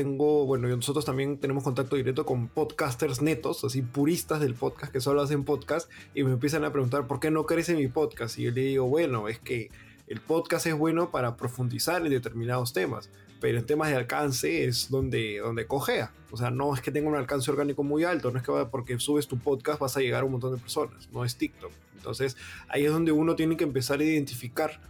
tengo, 0.00 0.46
bueno, 0.46 0.66
nosotros 0.66 1.04
también 1.04 1.36
tenemos 1.36 1.62
contacto 1.62 1.94
directo 1.94 2.24
con 2.24 2.48
podcasters 2.48 3.20
netos, 3.20 3.64
así 3.64 3.82
puristas 3.82 4.40
del 4.40 4.54
podcast 4.54 4.90
que 4.90 4.98
solo 5.02 5.20
hacen 5.20 5.44
podcast 5.44 5.90
y 6.14 6.24
me 6.24 6.32
empiezan 6.32 6.64
a 6.64 6.72
preguntar 6.72 7.06
por 7.06 7.20
qué 7.20 7.30
no 7.30 7.44
crece 7.44 7.74
mi 7.74 7.86
podcast. 7.86 8.38
Y 8.38 8.44
yo 8.44 8.50
le 8.50 8.62
digo, 8.62 8.86
bueno, 8.86 9.28
es 9.28 9.38
que 9.40 9.70
el 10.06 10.22
podcast 10.22 10.66
es 10.66 10.74
bueno 10.74 11.10
para 11.10 11.36
profundizar 11.36 12.00
en 12.00 12.08
determinados 12.08 12.72
temas, 12.72 13.10
pero 13.42 13.58
en 13.58 13.66
temas 13.66 13.90
de 13.90 13.96
alcance 13.96 14.64
es 14.64 14.90
donde, 14.90 15.40
donde 15.40 15.66
cojea. 15.66 16.14
O 16.30 16.38
sea, 16.38 16.50
no 16.50 16.74
es 16.74 16.80
que 16.80 16.90
tenga 16.90 17.10
un 17.10 17.16
alcance 17.16 17.50
orgánico 17.50 17.82
muy 17.82 18.04
alto, 18.04 18.30
no 18.30 18.38
es 18.38 18.42
que 18.42 18.52
porque 18.70 18.98
subes 18.98 19.28
tu 19.28 19.38
podcast 19.38 19.80
vas 19.80 19.98
a 19.98 20.00
llegar 20.00 20.22
a 20.22 20.24
un 20.24 20.32
montón 20.32 20.54
de 20.54 20.58
personas, 20.62 21.10
no 21.12 21.26
es 21.26 21.36
TikTok. 21.36 21.72
Entonces 21.96 22.38
ahí 22.70 22.86
es 22.86 22.90
donde 22.90 23.12
uno 23.12 23.36
tiene 23.36 23.58
que 23.58 23.64
empezar 23.64 24.00
a 24.00 24.04
identificar 24.04 24.80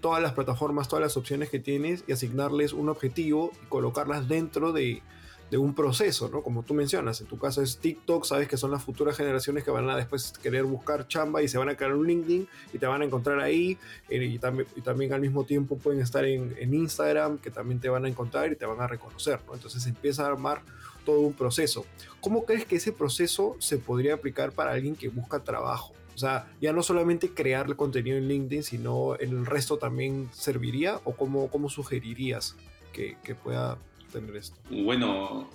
todas 0.00 0.22
las 0.22 0.32
plataformas, 0.32 0.88
todas 0.88 1.02
las 1.02 1.16
opciones 1.16 1.50
que 1.50 1.58
tienes 1.58 2.04
y 2.06 2.12
asignarles 2.12 2.72
un 2.72 2.88
objetivo 2.88 3.52
y 3.62 3.66
colocarlas 3.66 4.28
dentro 4.28 4.72
de, 4.72 5.02
un 5.50 5.74
proceso, 5.74 6.28
¿no? 6.28 6.42
Como 6.42 6.62
tú 6.62 6.74
mencionas, 6.74 7.22
en 7.22 7.26
tu 7.26 7.38
caso 7.38 7.62
es 7.62 7.78
TikTok, 7.78 8.26
sabes 8.26 8.48
que 8.48 8.58
son 8.58 8.70
las 8.70 8.84
futuras 8.84 9.16
generaciones 9.16 9.64
que 9.64 9.70
van 9.70 9.88
a 9.88 9.96
después 9.96 10.34
querer 10.42 10.64
buscar 10.64 11.08
chamba 11.08 11.42
y 11.42 11.48
se 11.48 11.56
van 11.56 11.70
a 11.70 11.74
crear 11.74 11.94
un 11.94 12.06
LinkedIn 12.06 12.46
y 12.74 12.78
te 12.78 12.86
van 12.86 13.00
a 13.00 13.06
encontrar 13.06 13.40
ahí 13.40 13.78
eh, 14.10 14.22
y, 14.22 14.38
también, 14.38 14.68
también 14.84 15.14
al 15.14 15.22
mismo 15.22 15.44
tiempo 15.44 15.78
pueden 15.78 16.02
estar 16.02 16.26
en, 16.26 16.54
en, 16.58 16.74
Instagram 16.74 17.38
que 17.38 17.50
también 17.50 17.80
te 17.80 17.88
van 17.88 18.04
a 18.04 18.08
encontrar 18.08 18.52
y 18.52 18.56
te 18.56 18.66
van 18.66 18.82
a 18.82 18.86
reconocer, 18.86 19.40
¿no? 19.46 19.54
Entonces 19.54 19.86
empieza 19.86 20.24
a 20.24 20.26
armar 20.26 20.60
todo 21.06 21.20
un 21.20 21.32
proceso. 21.32 21.86
¿Cómo 22.20 22.44
crees 22.44 22.66
que 22.66 22.76
ese 22.76 22.92
proceso 22.92 23.56
se 23.58 23.78
podría 23.78 24.12
aplicar 24.12 24.52
para 24.52 24.72
alguien 24.72 24.96
que 24.96 25.08
busca 25.08 25.40
trabajo? 25.40 25.94
O 26.18 26.20
sea, 26.20 26.48
ya 26.60 26.72
no 26.72 26.82
solamente 26.82 27.30
crear 27.30 27.76
contenido 27.76 28.16
en 28.16 28.26
LinkedIn, 28.26 28.64
sino 28.64 29.14
en 29.20 29.30
el 29.30 29.46
resto 29.46 29.78
también 29.78 30.28
serviría 30.32 31.00
o 31.04 31.14
cómo, 31.14 31.48
cómo 31.48 31.68
sugerirías 31.68 32.56
que, 32.92 33.16
que 33.22 33.36
pueda 33.36 33.78
tener 34.12 34.34
esto? 34.34 34.58
Bueno, 34.68 35.48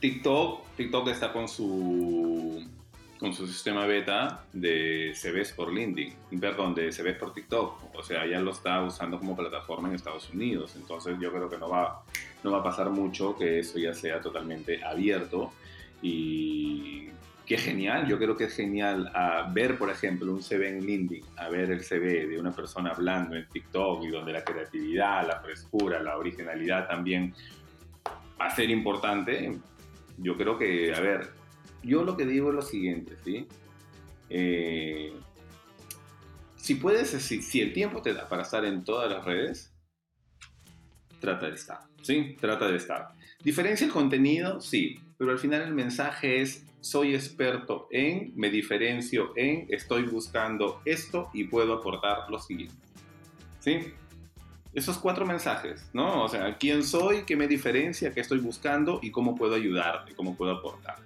TikTok, 0.00 0.76
TikTok 0.76 1.08
está 1.08 1.32
con 1.32 1.48
su 1.48 2.62
con 3.18 3.32
su 3.32 3.46
sistema 3.46 3.86
beta 3.86 4.44
de 4.52 5.14
CVs 5.14 5.52
por 5.52 5.72
LinkedIn, 5.72 6.38
perdón, 6.38 6.74
de 6.74 6.92
CVs 6.92 7.16
por 7.16 7.32
TikTok, 7.32 7.96
o 7.96 8.02
sea, 8.02 8.26
ya 8.26 8.40
lo 8.40 8.52
está 8.52 8.82
usando 8.82 9.18
como 9.18 9.34
plataforma 9.34 9.88
en 9.88 9.94
Estados 9.94 10.30
Unidos, 10.30 10.76
entonces 10.76 11.16
yo 11.18 11.32
creo 11.32 11.48
que 11.48 11.56
no 11.56 11.68
va, 11.68 12.04
no 12.44 12.52
va 12.52 12.58
a 12.58 12.62
pasar 12.62 12.90
mucho 12.90 13.36
que 13.36 13.58
eso 13.58 13.78
ya 13.78 13.94
sea 13.94 14.20
totalmente 14.20 14.84
abierto 14.84 15.50
y 16.00 17.08
qué 17.48 17.56
genial, 17.56 18.06
yo 18.06 18.18
creo 18.18 18.36
que 18.36 18.44
es 18.44 18.54
genial 18.54 19.10
a 19.14 19.50
ver, 19.50 19.78
por 19.78 19.88
ejemplo, 19.88 20.30
un 20.30 20.42
CV 20.42 20.68
en 20.68 20.84
LinkedIn, 20.84 21.24
a 21.38 21.48
ver 21.48 21.70
el 21.70 21.82
CV 21.82 22.26
de 22.26 22.38
una 22.38 22.52
persona 22.52 22.90
hablando 22.90 23.36
en 23.36 23.48
TikTok 23.48 24.04
y 24.04 24.08
donde 24.08 24.34
la 24.34 24.44
creatividad, 24.44 25.26
la 25.26 25.40
frescura, 25.40 26.02
la 26.02 26.18
originalidad 26.18 26.86
también 26.86 27.32
va 28.38 28.48
a 28.48 28.54
ser 28.54 28.68
importante, 28.68 29.58
yo 30.18 30.36
creo 30.36 30.58
que, 30.58 30.94
a 30.94 31.00
ver, 31.00 31.30
yo 31.82 32.04
lo 32.04 32.18
que 32.18 32.26
digo 32.26 32.50
es 32.50 32.54
lo 32.54 32.60
siguiente, 32.60 33.16
¿sí? 33.24 33.48
Eh, 34.28 35.14
si 36.56 36.74
puedes, 36.74 37.08
si, 37.08 37.60
el 37.62 37.72
tiempo 37.72 38.02
te 38.02 38.12
da 38.12 38.28
para 38.28 38.42
estar 38.42 38.66
en 38.66 38.84
todas 38.84 39.10
las 39.10 39.24
redes, 39.24 39.74
trata 41.18 41.46
de 41.46 41.54
estar, 41.54 41.80
¿sí? 42.02 42.36
Trata 42.38 42.68
de 42.68 42.76
estar. 42.76 43.08
¿Diferencia 43.42 43.86
el 43.86 43.92
contenido? 43.92 44.60
Sí, 44.60 45.00
pero 45.16 45.30
al 45.30 45.38
final 45.38 45.62
el 45.62 45.72
mensaje 45.72 46.42
es, 46.42 46.67
soy 46.80 47.14
experto 47.14 47.88
en, 47.90 48.32
me 48.36 48.50
diferencio 48.50 49.32
en, 49.36 49.66
estoy 49.68 50.04
buscando 50.04 50.80
esto 50.84 51.30
y 51.32 51.44
puedo 51.44 51.74
aportar 51.74 52.30
lo 52.30 52.38
siguiente, 52.38 52.76
¿sí? 53.60 53.92
Esos 54.74 54.98
cuatro 54.98 55.26
mensajes, 55.26 55.88
¿no? 55.92 56.24
O 56.24 56.28
sea, 56.28 56.56
quién 56.58 56.84
soy, 56.84 57.24
qué 57.24 57.36
me 57.36 57.48
diferencia, 57.48 58.12
qué 58.12 58.20
estoy 58.20 58.38
buscando 58.38 59.00
y 59.02 59.10
cómo 59.10 59.34
puedo 59.34 59.54
ayudarte, 59.54 60.14
cómo 60.14 60.36
puedo 60.36 60.52
aportar. 60.52 60.96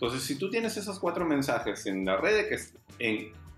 Entonces, 0.00 0.22
si 0.22 0.36
tú 0.36 0.48
tienes 0.48 0.78
esos 0.78 0.98
cuatro 0.98 1.26
mensajes 1.26 1.84
en 1.84 2.06
la 2.06 2.16
red 2.16 2.48
que, 2.48 2.58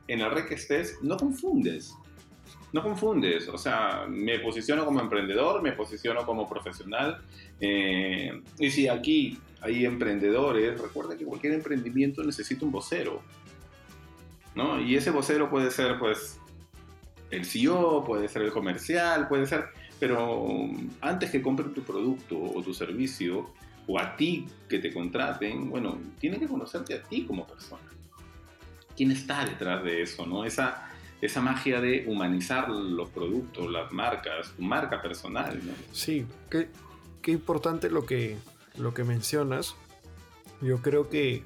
en, 0.08 0.18
la 0.18 0.28
red 0.28 0.46
que 0.46 0.54
estés, 0.54 0.98
no 1.00 1.16
confundes. 1.16 1.94
No 2.72 2.82
confundes. 2.82 3.48
O 3.48 3.56
sea, 3.56 4.06
me 4.08 4.40
posiciono 4.40 4.84
como 4.84 5.00
emprendedor, 5.00 5.62
me 5.62 5.70
posiciono 5.70 6.26
como 6.26 6.48
profesional. 6.48 7.22
Eh, 7.64 8.42
y 8.58 8.70
si 8.70 8.88
aquí 8.88 9.38
hay 9.60 9.86
emprendedores, 9.86 10.80
recuerda 10.80 11.16
que 11.16 11.24
cualquier 11.24 11.54
emprendimiento 11.54 12.24
necesita 12.24 12.66
un 12.66 12.72
vocero. 12.72 13.22
¿no? 14.56 14.80
Y 14.80 14.96
ese 14.96 15.10
vocero 15.10 15.48
puede 15.48 15.70
ser, 15.70 15.98
pues, 15.98 16.40
el 17.30 17.46
CEO, 17.46 18.04
puede 18.04 18.28
ser 18.28 18.42
el 18.42 18.52
comercial, 18.52 19.28
puede 19.28 19.46
ser... 19.46 19.66
Pero 20.00 20.68
antes 21.00 21.30
que 21.30 21.40
compre 21.40 21.66
tu 21.68 21.82
producto 21.82 22.36
o 22.36 22.60
tu 22.60 22.74
servicio, 22.74 23.50
o 23.86 23.98
a 23.98 24.16
ti 24.16 24.46
que 24.68 24.80
te 24.80 24.92
contraten, 24.92 25.70
bueno, 25.70 25.98
tienen 26.18 26.40
que 26.40 26.48
conocerte 26.48 26.94
a 26.94 27.02
ti 27.02 27.24
como 27.24 27.46
persona. 27.46 27.82
¿Quién 28.96 29.12
está 29.12 29.44
detrás 29.44 29.84
de 29.84 30.02
eso? 30.02 30.26
¿no? 30.26 30.44
Esa, 30.44 30.90
esa 31.20 31.40
magia 31.40 31.80
de 31.80 32.04
humanizar 32.08 32.68
los 32.68 33.10
productos, 33.10 33.70
las 33.70 33.92
marcas, 33.92 34.52
tu 34.56 34.62
marca 34.62 35.00
personal. 35.00 35.60
¿no? 35.64 35.72
Sí, 35.92 36.26
qué, 36.50 36.68
qué 37.22 37.30
importante 37.30 37.90
lo 37.90 38.04
que, 38.04 38.36
lo 38.76 38.92
que 38.94 39.04
mencionas. 39.04 39.74
Yo 40.60 40.82
creo 40.82 41.08
que, 41.08 41.44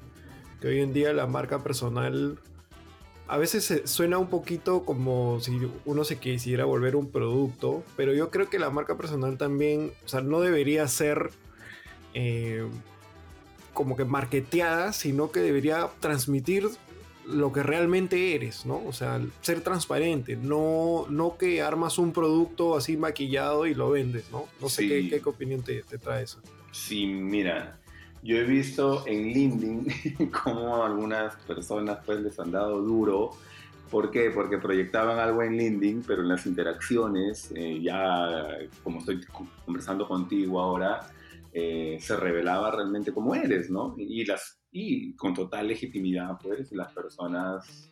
que 0.59 0.67
hoy 0.67 0.81
en 0.81 0.93
día 0.93 1.13
la 1.13 1.27
marca 1.27 1.63
personal 1.63 2.39
a 3.27 3.37
veces 3.37 3.81
suena 3.85 4.17
un 4.17 4.29
poquito 4.29 4.83
como 4.85 5.39
si 5.41 5.69
uno 5.85 6.03
se 6.03 6.17
quisiera 6.17 6.65
volver 6.65 6.95
un 6.95 7.11
producto, 7.11 7.83
pero 7.95 8.13
yo 8.13 8.29
creo 8.31 8.49
que 8.49 8.57
la 8.57 8.69
marca 8.69 8.95
personal 8.95 9.37
también, 9.37 9.91
o 10.05 10.07
sea, 10.07 10.21
no 10.21 10.39
debería 10.39 10.87
ser 10.87 11.31
eh, 12.13 12.65
como 13.73 13.97
que 13.97 14.05
marketeada, 14.05 14.93
sino 14.93 15.31
que 15.31 15.41
debería 15.41 15.89
transmitir 15.99 16.69
lo 17.27 17.51
que 17.51 17.63
realmente 17.63 18.35
eres, 18.35 18.65
¿no? 18.65 18.81
O 18.85 18.93
sea, 18.93 19.21
ser 19.41 19.61
transparente, 19.61 20.35
no, 20.35 21.05
no 21.09 21.37
que 21.37 21.61
armas 21.61 21.97
un 21.97 22.13
producto 22.13 22.75
así 22.75 22.97
maquillado 22.97 23.65
y 23.65 23.73
lo 23.73 23.91
vendes, 23.91 24.31
¿no? 24.31 24.45
No 24.61 24.69
sé 24.69 24.87
qué, 24.87 25.09
qué, 25.09 25.29
opinión 25.29 25.61
te, 25.61 25.83
te, 25.83 25.97
trae 25.97 26.23
eso. 26.23 26.39
Sí, 26.71 27.05
mira, 27.05 27.79
yo 28.23 28.37
he 28.37 28.43
visto 28.43 29.05
en 29.07 29.33
LinkedIn 29.33 30.31
cómo 30.43 30.83
algunas 30.83 31.35
personas 31.43 31.99
pues 32.05 32.21
les 32.21 32.39
han 32.39 32.51
dado 32.51 32.81
duro. 32.81 33.31
¿Por 33.89 34.11
qué? 34.11 34.31
Porque 34.31 34.57
proyectaban 34.57 35.17
algo 35.17 35.41
en 35.43 35.55
LinkedIn, 35.57 36.03
pero 36.05 36.21
en 36.21 36.27
las 36.27 36.45
interacciones, 36.45 37.51
eh, 37.55 37.79
ya 37.81 38.57
como 38.83 38.99
estoy 38.99 39.21
conversando 39.65 40.07
contigo 40.07 40.59
ahora, 40.59 41.07
eh, 41.53 41.97
se 42.01 42.15
revelaba 42.15 42.69
realmente 42.69 43.11
cómo 43.11 43.33
eres, 43.33 43.69
¿no? 43.69 43.95
Y, 43.97 44.25
las, 44.25 44.56
y 44.71 45.13
con 45.13 45.33
total 45.33 45.67
legitimidad, 45.67 46.37
pues, 46.41 46.71
las 46.71 46.91
personas 46.91 47.91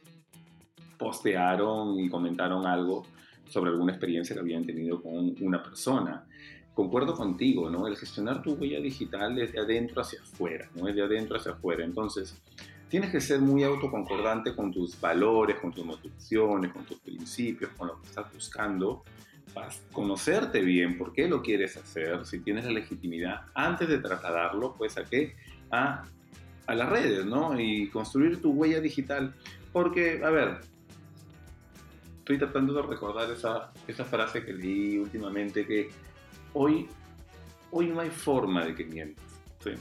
postearon 0.98 2.00
y 2.00 2.10
comentaron 2.10 2.66
algo 2.66 3.04
sobre 3.48 3.72
alguna 3.72 3.92
experiencia 3.92 4.34
que 4.34 4.40
habían 4.40 4.66
tenido 4.66 5.02
con 5.02 5.36
una 5.42 5.62
persona. 5.62 6.26
Concuerdo 6.74 7.14
contigo, 7.16 7.70
¿no? 7.70 7.88
El 7.88 7.96
gestionar 7.96 8.42
tu 8.42 8.54
huella 8.54 8.80
digital 8.80 9.40
es 9.40 9.54
de 9.54 9.60
adentro 9.60 10.02
hacia 10.02 10.22
afuera, 10.22 10.70
¿no? 10.76 10.88
Es 10.88 10.96
de 10.96 11.04
adentro 11.04 11.38
hacia 11.38 11.54
afuera. 11.54 11.86
Entonces, 11.86 12.42
tienes 12.90 13.12
que 13.12 13.22
ser 13.22 13.40
muy 13.40 13.64
autoconcordante 13.64 14.56
con 14.56 14.72
tus 14.72 15.00
valores, 15.00 15.58
con 15.58 15.72
tus 15.72 15.86
motivaciones, 15.86 16.74
con 16.74 16.86
tus 16.86 17.00
principios, 17.00 17.72
con 17.78 17.88
lo 17.88 18.02
que 18.02 18.08
estás 18.08 18.34
buscando 18.34 19.04
conocerte 19.92 20.62
bien, 20.62 20.98
por 20.98 21.14
qué 21.14 21.28
lo 21.28 21.42
quieres 21.42 21.78
hacer, 21.78 22.26
si 22.26 22.40
tienes 22.40 22.66
la 22.66 22.72
legitimidad, 22.72 23.42
antes 23.54 23.88
de 23.88 24.00
trasladarlo, 24.00 24.74
pues 24.78 24.98
a 24.98 25.06
qué? 25.06 25.36
A, 25.72 26.04
a 26.68 26.76
las 26.76 26.90
redes, 26.90 27.26
¿no? 27.26 27.60
Y 27.60 27.90
construir 27.90 28.42
tu 28.42 28.52
huella 28.52 28.80
digital. 28.80 29.34
Porque, 29.72 30.22
a 30.24 30.30
ver, 30.30 30.60
estoy 32.20 32.38
tratando 32.38 32.74
de 32.74 32.82
recordar 32.82 33.30
esa, 33.30 33.72
esa 33.88 34.04
frase 34.06 34.44
que 34.44 34.54
leí 34.54 34.98
últimamente, 34.98 35.66
que 35.66 35.90
hoy, 36.54 36.88
hoy 37.72 37.88
no 37.88 38.00
hay 38.00 38.10
forma 38.10 38.66
de 38.66 38.74
que 38.74 38.86
mientas, 38.86 39.26
¿sí? 39.60 39.72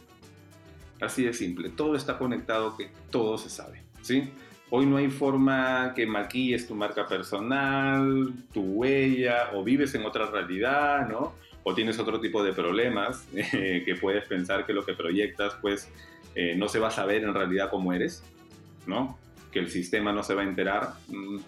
Así 1.01 1.25
de 1.25 1.33
simple, 1.33 1.71
todo 1.71 1.97
está 1.97 2.19
conectado, 2.19 2.77
que 2.77 2.91
todo 3.11 3.39
se 3.39 3.49
sabe, 3.49 3.83
¿sí? 4.03 4.31
Hoy 4.71 4.87
no 4.87 4.97
hay 4.97 5.11
forma 5.11 5.93
que 5.95 6.07
maquilles 6.07 6.67
tu 6.67 6.75
marca 6.75 7.07
personal, 7.07 8.35
tu 8.53 8.63
huella, 8.63 9.51
o 9.55 9.63
vives 9.63 9.95
en 9.95 10.05
otra 10.05 10.27
realidad, 10.27 11.09
¿no? 11.09 11.35
O 11.65 11.75
tienes 11.75 11.99
otro 11.99 12.21
tipo 12.21 12.45
de 12.45 12.53
problemas 12.53 13.27
eh, 13.35 13.83
que 13.85 13.97
puedes 13.97 14.25
pensar 14.27 14.67
que 14.67 14.73
lo 14.73 14.85
que 14.85 14.95
proyectas, 14.95 15.55
pues, 15.61 15.91
eh, 16.35 16.55
no 16.57 16.69
se 16.69 16.79
va 16.79 16.89
a 16.89 16.91
saber 16.93 17.25
en 17.25 17.35
realidad 17.35 17.71
cómo 17.71 17.93
eres, 17.93 18.23
¿no? 18.87 19.19
Que 19.51 19.59
el 19.59 19.71
sistema 19.71 20.13
no 20.13 20.23
se 20.23 20.35
va 20.35 20.43
a 20.43 20.45
enterar. 20.45 20.95
Mm, 21.09 21.39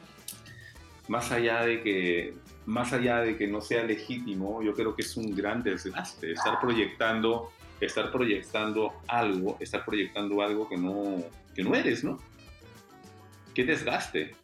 más 1.09 1.31
allá 1.31 1.65
de 1.65 1.83
que 1.83 2.35
más 2.67 2.93
allá 2.93 3.21
de 3.21 3.37
que 3.37 3.47
no 3.47 3.61
sea 3.61 3.85
legítimo, 3.85 4.61
yo 4.61 4.75
creo 4.75 4.97
que 4.97 5.03
es 5.03 5.17
un 5.17 5.37
gran 5.37 5.63
desgaste 5.63 6.33
estar 6.33 6.59
proyectando, 6.61 7.53
estar 7.81 8.11
proyectando 8.11 8.93
algo, 9.07 9.57
estar 9.61 9.85
proyectando 9.85 10.43
algo 10.43 10.69
que 10.69 10.77
no, 10.77 11.23
que 11.55 11.63
no 11.63 11.77
eres, 11.77 12.03
¿no? 12.03 12.19
qué 13.57 13.65
desgaste. 13.65 14.35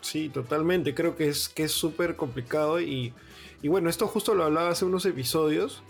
Sí, 0.00 0.30
totalmente. 0.30 0.94
Creo 0.94 1.14
que 1.14 1.28
es 1.28 1.48
que 1.48 1.64
es 1.64 1.72
súper 1.72 2.16
complicado 2.16 2.80
y, 2.80 3.12
y, 3.62 3.68
bueno, 3.68 3.90
esto 3.90 4.06
justo 4.06 4.34
lo 4.34 4.44
hablaba 4.44 4.70
hace 4.70 4.84
unos 4.84 5.06
episodios 5.06 5.82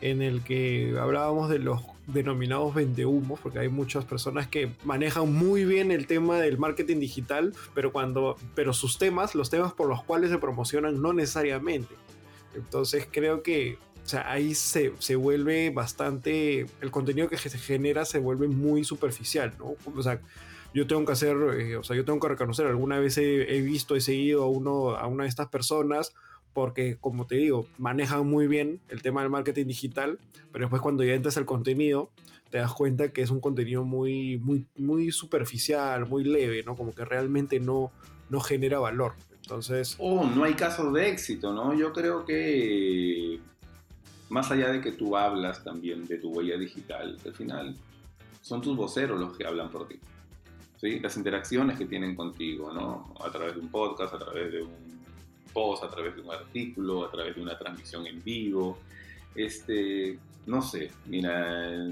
en 0.00 0.20
el 0.20 0.42
que 0.42 0.96
hablábamos 1.00 1.48
de 1.48 1.58
los 1.58 1.80
denominados 2.06 2.74
vendehumos, 2.74 3.40
porque 3.40 3.58
hay 3.58 3.68
muchas 3.68 4.04
personas 4.04 4.46
que 4.48 4.70
manejan 4.84 5.32
muy 5.32 5.64
bien 5.64 5.90
el 5.90 6.06
tema 6.06 6.38
del 6.38 6.58
marketing 6.58 6.98
digital, 6.98 7.54
pero 7.74 7.92
cuando 7.92 8.36
pero 8.54 8.74
sus 8.74 8.98
temas, 8.98 9.34
los 9.34 9.48
temas 9.48 9.72
por 9.72 9.88
los 9.88 10.04
cuales 10.04 10.30
se 10.30 10.38
promocionan 10.38 11.00
no 11.00 11.12
necesariamente. 11.12 11.94
Entonces 12.54 13.08
creo 13.10 13.42
que 13.42 13.78
o 14.04 14.06
sea, 14.06 14.30
ahí 14.30 14.54
se, 14.54 14.92
se, 14.98 15.16
vuelve 15.16 15.70
bastante, 15.70 16.66
el 16.82 16.90
contenido 16.90 17.26
que 17.26 17.38
se 17.38 17.56
genera 17.56 18.04
se 18.04 18.18
vuelve 18.18 18.48
muy 18.48 18.84
superficial, 18.84 19.54
¿no? 19.58 19.76
O 19.96 20.02
sea, 20.02 20.20
yo 20.74 20.86
tengo 20.86 21.06
que 21.06 21.12
hacer, 21.12 21.34
eh, 21.58 21.76
o 21.76 21.82
sea, 21.82 21.96
yo 21.96 22.04
tengo 22.04 22.20
que 22.20 22.28
reconocer, 22.28 22.66
alguna 22.66 22.98
vez 22.98 23.16
he, 23.16 23.62
visto, 23.62 23.96
he 23.96 24.02
seguido 24.02 24.42
a, 24.42 24.48
uno, 24.50 24.90
a 24.90 25.06
una 25.06 25.22
de 25.22 25.30
estas 25.30 25.48
personas 25.48 26.12
porque 26.54 26.96
como 27.00 27.26
te 27.26 27.34
digo, 27.34 27.66
manejan 27.76 28.26
muy 28.26 28.46
bien 28.46 28.80
el 28.88 29.02
tema 29.02 29.20
del 29.20 29.30
marketing 29.30 29.66
digital, 29.66 30.18
pero 30.52 30.64
después 30.64 30.80
cuando 30.80 31.04
ya 31.04 31.12
entras 31.12 31.36
al 31.36 31.44
contenido, 31.44 32.10
te 32.50 32.58
das 32.58 32.72
cuenta 32.72 33.12
que 33.12 33.20
es 33.20 33.30
un 33.30 33.40
contenido 33.40 33.84
muy, 33.84 34.38
muy, 34.38 34.64
muy 34.76 35.10
superficial, 35.10 36.06
muy 36.06 36.22
leve, 36.24 36.62
¿no? 36.62 36.76
Como 36.76 36.94
que 36.94 37.04
realmente 37.04 37.58
no, 37.58 37.90
no 38.30 38.40
genera 38.40 38.78
valor. 38.78 39.14
Entonces... 39.42 39.96
Oh, 39.98 40.24
no 40.24 40.44
hay 40.44 40.54
casos 40.54 40.92
de 40.94 41.10
éxito, 41.10 41.52
¿no? 41.52 41.74
Yo 41.74 41.92
creo 41.92 42.24
que 42.24 43.40
más 44.28 44.50
allá 44.50 44.70
de 44.70 44.80
que 44.80 44.92
tú 44.92 45.16
hablas 45.16 45.64
también 45.64 46.06
de 46.06 46.18
tu 46.18 46.30
huella 46.30 46.56
digital, 46.56 47.18
al 47.24 47.34
final 47.34 47.74
son 48.40 48.62
tus 48.62 48.76
voceros 48.76 49.18
los 49.18 49.36
que 49.36 49.44
hablan 49.46 49.70
por 49.70 49.88
ti. 49.88 49.98
¿sí? 50.76 51.00
Las 51.00 51.16
interacciones 51.16 51.76
que 51.76 51.86
tienen 51.86 52.14
contigo, 52.14 52.72
¿no? 52.72 53.14
A 53.20 53.30
través 53.30 53.54
de 53.54 53.60
un 53.60 53.68
podcast, 53.68 54.14
a 54.14 54.18
través 54.18 54.52
de 54.52 54.62
un 54.62 55.03
post, 55.54 55.84
a 55.84 55.88
través 55.88 56.14
de 56.16 56.20
un 56.20 56.30
artículo, 56.30 57.06
a 57.06 57.10
través 57.10 57.34
de 57.36 57.42
una 57.42 57.56
transmisión 57.56 58.06
en 58.06 58.22
vivo. 58.22 58.78
Este, 59.34 60.18
no 60.46 60.60
sé, 60.60 60.90
mira, 61.06 61.88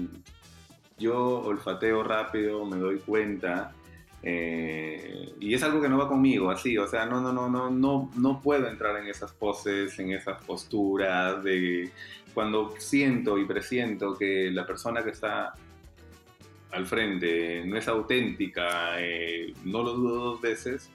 yo 0.99 1.39
olfateo 1.39 2.03
rápido, 2.03 2.65
me 2.65 2.77
doy 2.77 2.99
cuenta 2.99 3.73
eh, 4.25 5.33
y 5.41 5.53
es 5.53 5.61
algo 5.63 5.81
que 5.81 5.89
no 5.89 5.97
va 5.97 6.07
conmigo, 6.07 6.49
así, 6.49 6.77
o 6.77 6.87
sea, 6.87 7.05
no, 7.05 7.19
no, 7.19 7.33
no, 7.33 7.49
no, 7.49 7.69
no, 7.69 8.09
no 8.15 8.41
puedo 8.41 8.69
entrar 8.69 8.97
en 8.97 9.07
esas 9.07 9.33
poses, 9.33 9.99
en 9.99 10.13
esas 10.13 10.41
posturas 10.45 11.43
de 11.43 11.91
cuando 12.33 12.73
siento 12.77 13.37
y 13.37 13.45
presiento 13.45 14.17
que 14.17 14.49
la 14.49 14.65
persona 14.65 15.03
que 15.03 15.09
está 15.09 15.53
al 16.71 16.85
frente 16.85 17.65
no 17.65 17.75
es 17.75 17.87
auténtica, 17.89 18.99
eh, 19.01 19.53
no 19.65 19.83
lo 19.83 19.93
dudo 19.93 20.23
dos 20.31 20.41
veces 20.41 20.89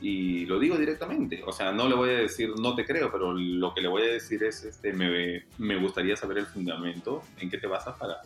y 0.00 0.44
lo 0.46 0.58
digo 0.58 0.76
directamente. 0.76 1.42
O 1.46 1.52
sea, 1.52 1.72
no 1.72 1.88
le 1.88 1.94
voy 1.94 2.10
a 2.10 2.18
decir 2.18 2.50
no 2.60 2.74
te 2.74 2.84
creo, 2.84 3.10
pero 3.10 3.32
lo 3.32 3.74
que 3.74 3.80
le 3.80 3.88
voy 3.88 4.02
a 4.02 4.12
decir 4.12 4.42
es, 4.44 4.64
este, 4.64 4.92
me, 4.92 5.44
me 5.58 5.76
gustaría 5.78 6.16
saber 6.16 6.38
el 6.38 6.46
fundamento 6.46 7.22
en 7.38 7.50
qué 7.50 7.58
te 7.58 7.66
basas 7.66 7.96
para 7.98 8.20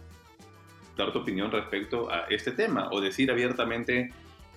dar 0.97 1.13
tu 1.13 1.21
opinión 1.21 1.51
respecto 1.51 2.11
a 2.11 2.27
este 2.29 2.53
tema 2.53 2.89
o 2.91 3.01
decir 3.01 3.31
abiertamente 3.31 4.13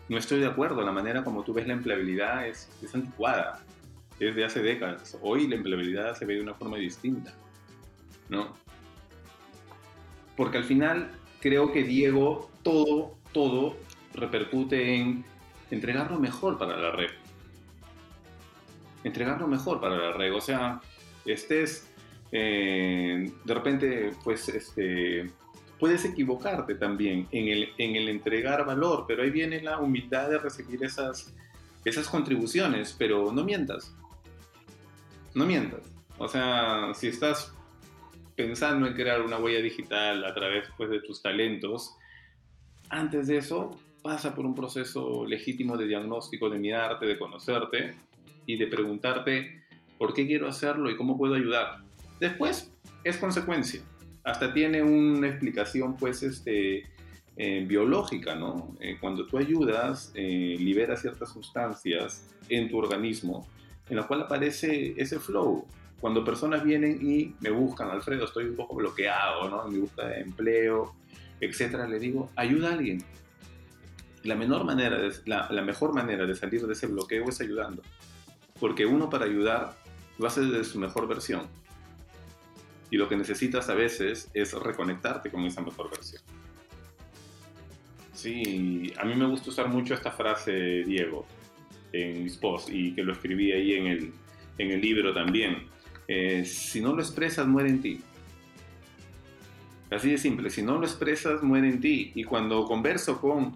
no 0.09 0.17
estoy 0.17 0.41
de 0.41 0.47
acuerdo, 0.47 0.81
la 0.81 0.91
manera 0.91 1.23
como 1.23 1.43
tú 1.43 1.53
ves 1.53 1.65
la 1.65 1.73
empleabilidad 1.73 2.47
es, 2.47 2.69
es 2.83 2.93
anticuada, 2.93 3.63
es 4.19 4.35
de 4.35 4.43
hace 4.43 4.61
décadas. 4.61 5.17
Hoy 5.21 5.47
la 5.47 5.55
empleabilidad 5.55 6.15
se 6.15 6.25
ve 6.25 6.35
de 6.35 6.41
una 6.41 6.53
forma 6.53 6.77
distinta, 6.77 7.33
¿no? 8.29 8.55
Porque 10.35 10.57
al 10.57 10.63
final 10.65 11.11
creo 11.39 11.71
que 11.71 11.83
Diego, 11.83 12.51
todo, 12.63 13.17
todo 13.31 13.77
repercute 14.13 14.95
en 14.95 15.25
entregar 15.73 16.11
lo 16.11 16.19
mejor 16.19 16.57
para 16.57 16.77
la 16.77 16.91
red. 16.91 17.09
Entregar 19.03 19.41
lo 19.41 19.47
mejor 19.47 19.81
para 19.81 19.97
la 19.97 20.13
red. 20.13 20.33
O 20.33 20.41
sea, 20.41 20.79
estés 21.25 21.89
eh, 22.31 23.31
de 23.43 23.53
repente, 23.53 24.11
pues, 24.23 24.49
este, 24.49 25.31
puedes 25.79 26.03
equivocarte 26.03 26.75
también 26.75 27.27
en 27.31 27.47
el, 27.47 27.69
en 27.77 27.95
el 27.95 28.09
entregar 28.09 28.65
valor, 28.65 29.05
pero 29.07 29.23
ahí 29.23 29.29
viene 29.29 29.61
la 29.61 29.79
humildad 29.79 30.29
de 30.29 30.39
recibir 30.39 30.83
esas, 30.83 31.33
esas 31.85 32.07
contribuciones, 32.07 32.95
pero 32.97 33.31
no 33.31 33.43
mientas. 33.43 33.95
No 35.35 35.45
mientas. 35.45 35.81
O 36.17 36.27
sea, 36.27 36.93
si 36.95 37.07
estás 37.07 37.53
pensando 38.35 38.87
en 38.87 38.93
crear 38.93 39.21
una 39.21 39.37
huella 39.37 39.61
digital 39.61 40.25
a 40.25 40.33
través 40.33 40.67
pues, 40.75 40.89
de 40.89 41.01
tus 41.01 41.21
talentos, 41.21 41.95
antes 42.89 43.27
de 43.27 43.37
eso 43.37 43.77
pasa 44.03 44.35
por 44.35 44.45
un 44.45 44.53
proceso 44.53 45.25
legítimo 45.25 45.77
de 45.77 45.87
diagnóstico, 45.87 46.49
de 46.49 46.59
mirarte, 46.59 47.05
de 47.05 47.17
conocerte 47.17 47.95
y 48.45 48.57
de 48.57 48.67
preguntarte 48.67 49.63
por 49.97 50.13
qué 50.13 50.27
quiero 50.27 50.47
hacerlo 50.47 50.91
y 50.91 50.97
cómo 50.97 51.17
puedo 51.17 51.33
ayudar. 51.33 51.77
Después 52.19 52.71
es 53.03 53.17
consecuencia 53.17 53.81
hasta 54.23 54.53
tiene 54.53 54.81
una 54.81 55.27
explicación 55.27 55.95
pues 55.97 56.23
este, 56.23 56.85
eh, 57.35 57.65
biológica, 57.67 58.35
¿no? 58.35 58.75
Eh, 58.79 58.97
cuando 58.99 59.25
tú 59.25 59.37
ayudas, 59.37 60.11
eh, 60.15 60.55
liberas 60.59 61.01
ciertas 61.01 61.31
sustancias 61.31 62.25
en 62.49 62.69
tu 62.69 62.77
organismo, 62.77 63.47
en 63.89 63.97
la 63.97 64.07
cual 64.07 64.21
aparece 64.21 64.93
ese 64.97 65.19
flow. 65.19 65.65
Cuando 65.99 66.23
personas 66.23 66.63
vienen 66.63 66.99
y 67.01 67.33
me 67.39 67.49
buscan, 67.49 67.89
Alfredo, 67.89 68.25
estoy 68.25 68.45
un 68.45 68.55
poco 68.55 68.75
bloqueado, 68.75 69.49
¿no? 69.49 69.67
En 69.67 69.73
mi 69.73 69.79
búsqueda 69.79 70.09
de 70.09 70.21
empleo, 70.21 70.93
etcétera, 71.39 71.87
le 71.87 71.99
digo, 71.99 72.29
ayuda 72.35 72.69
a 72.69 72.73
alguien. 72.73 73.03
La, 74.23 74.35
menor 74.35 74.63
manera 74.63 74.97
la, 75.25 75.47
la 75.51 75.61
mejor 75.61 75.93
manera 75.93 76.25
de 76.25 76.35
salir 76.35 76.65
de 76.65 76.73
ese 76.73 76.87
bloqueo 76.87 77.29
es 77.29 77.41
ayudando. 77.41 77.81
Porque 78.59 78.85
uno 78.85 79.09
para 79.09 79.25
ayudar 79.25 79.75
lo 80.17 80.27
hace 80.27 80.41
de 80.41 80.63
su 80.63 80.79
mejor 80.79 81.07
versión 81.07 81.47
y 82.93 82.97
lo 82.97 83.09
que 83.09 83.17
necesitas 83.17 83.69
a 83.69 83.73
veces 83.73 84.29
es 84.35 84.53
reconectarte 84.53 85.31
con 85.31 85.43
esa 85.45 85.61
mejor 85.61 85.89
versión. 85.89 86.21
Sí, 88.13 88.93
a 88.99 89.03
mí 89.03 89.15
me 89.15 89.25
gusta 89.25 89.49
usar 89.49 89.67
mucho 89.67 89.95
esta 89.95 90.11
frase, 90.11 90.83
Diego, 90.83 91.25
en 91.91 92.23
mis 92.23 92.37
posts 92.37 92.71
y 92.71 92.93
que 92.93 93.03
lo 93.03 93.13
escribí 93.13 93.51
ahí 93.51 93.73
en 93.73 93.87
el, 93.87 94.13
en 94.59 94.71
el 94.71 94.79
libro 94.79 95.11
también. 95.11 95.67
Eh, 96.07 96.45
si 96.45 96.81
no 96.81 96.93
lo 96.93 97.01
expresas, 97.01 97.47
muere 97.47 97.69
en 97.69 97.81
ti. 97.81 97.99
Así 99.89 100.11
de 100.11 100.17
simple, 100.19 100.51
si 100.51 100.61
no 100.61 100.77
lo 100.77 100.85
expresas, 100.85 101.41
muere 101.41 101.69
en 101.69 101.81
ti. 101.81 102.11
Y 102.13 102.23
cuando 102.23 102.65
converso 102.65 103.19
con 103.19 103.55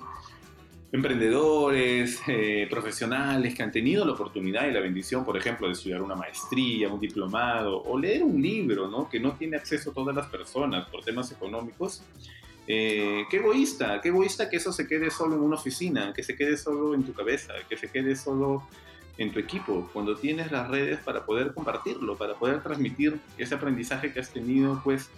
emprendedores, 0.92 2.22
eh, 2.28 2.68
profesionales 2.70 3.54
que 3.54 3.64
han 3.64 3.72
tenido 3.72 4.06
la 4.06 4.14
oportunidad 4.14 4.68
y 4.68 4.72
la 4.72 4.80
bendición, 4.80 5.26
por 5.26 5.38
ejemplo, 5.38 5.68
de 5.68 5.74
estudiar 5.74 6.02
una 6.02 6.16
maestría, 6.16 6.88
un 6.88 7.00
diplomado 7.00 7.84
o 7.84 8.00
leer 8.00 8.24
un 8.24 8.42
libro, 8.42 8.88
¿no? 8.88 9.10
Que 9.10 9.20
no 9.20 9.34
tiene 9.34 9.58
acceso 9.58 9.92
a 9.92 9.94
todas 9.94 10.16
las 10.16 10.28
personas 10.28 10.88
por 10.90 11.04
temas 11.04 11.32
económicos. 11.32 12.04
Eh, 12.68 13.26
qué 13.30 13.38
egoísta, 13.38 14.00
qué 14.02 14.10
egoísta 14.10 14.50
que 14.50 14.58
eso 14.58 14.72
se 14.72 14.88
quede 14.88 15.10
solo 15.10 15.36
en 15.36 15.42
una 15.42 15.56
oficina, 15.56 16.14
que 16.14 16.24
se 16.24 16.36
quede 16.36 16.58
solo 16.58 16.94
en 16.94 17.04
tu 17.04 17.14
cabeza, 17.14 17.54
que 17.68 17.78
se 17.78 17.90
quede 17.90 18.16
solo 18.16 18.64
en 19.18 19.32
tu 19.32 19.40
equipo, 19.40 19.90
cuando 19.94 20.16
tienes 20.16 20.52
las 20.52 20.70
redes 20.70 21.00
para 21.00 21.26
poder 21.26 21.54
compartirlo, 21.54 22.18
para 22.18 22.36
poder 22.36 22.62
transmitir 22.62 23.18
ese 23.38 23.56
aprendizaje 23.56 24.14
que 24.14 24.20
has 24.20 24.32
tenido, 24.32 24.80
pues, 24.84 25.10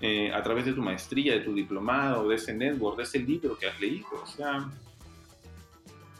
eh, 0.00 0.32
a 0.32 0.42
través 0.42 0.64
de 0.64 0.72
tu 0.72 0.82
maestría, 0.82 1.34
de 1.34 1.40
tu 1.40 1.54
diplomado, 1.54 2.28
de 2.28 2.36
ese 2.36 2.52
network, 2.52 2.96
de 2.96 3.04
ese 3.04 3.18
libro 3.20 3.56
que 3.56 3.68
has 3.68 3.80
leído. 3.80 4.08
O 4.22 4.26
sea, 4.26 4.68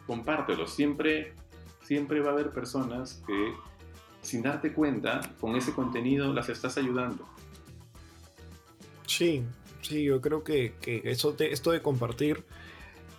compártelo. 0.07 0.67
Siempre, 0.67 1.35
siempre 1.83 2.21
va 2.21 2.31
a 2.31 2.33
haber 2.33 2.51
personas 2.51 3.23
que 3.27 3.55
sin 4.27 4.43
darte 4.43 4.73
cuenta, 4.73 5.21
con 5.41 5.55
ese 5.55 5.73
contenido 5.73 6.33
las 6.33 6.49
estás 6.49 6.77
ayudando. 6.79 7.25
Sí, 9.07 9.45
sí, 9.83 10.03
yo 10.03 10.21
creo 10.21 10.43
que, 10.43 10.75
eso 11.05 11.37
esto 11.39 11.71
de 11.71 11.81
compartir 11.81 12.45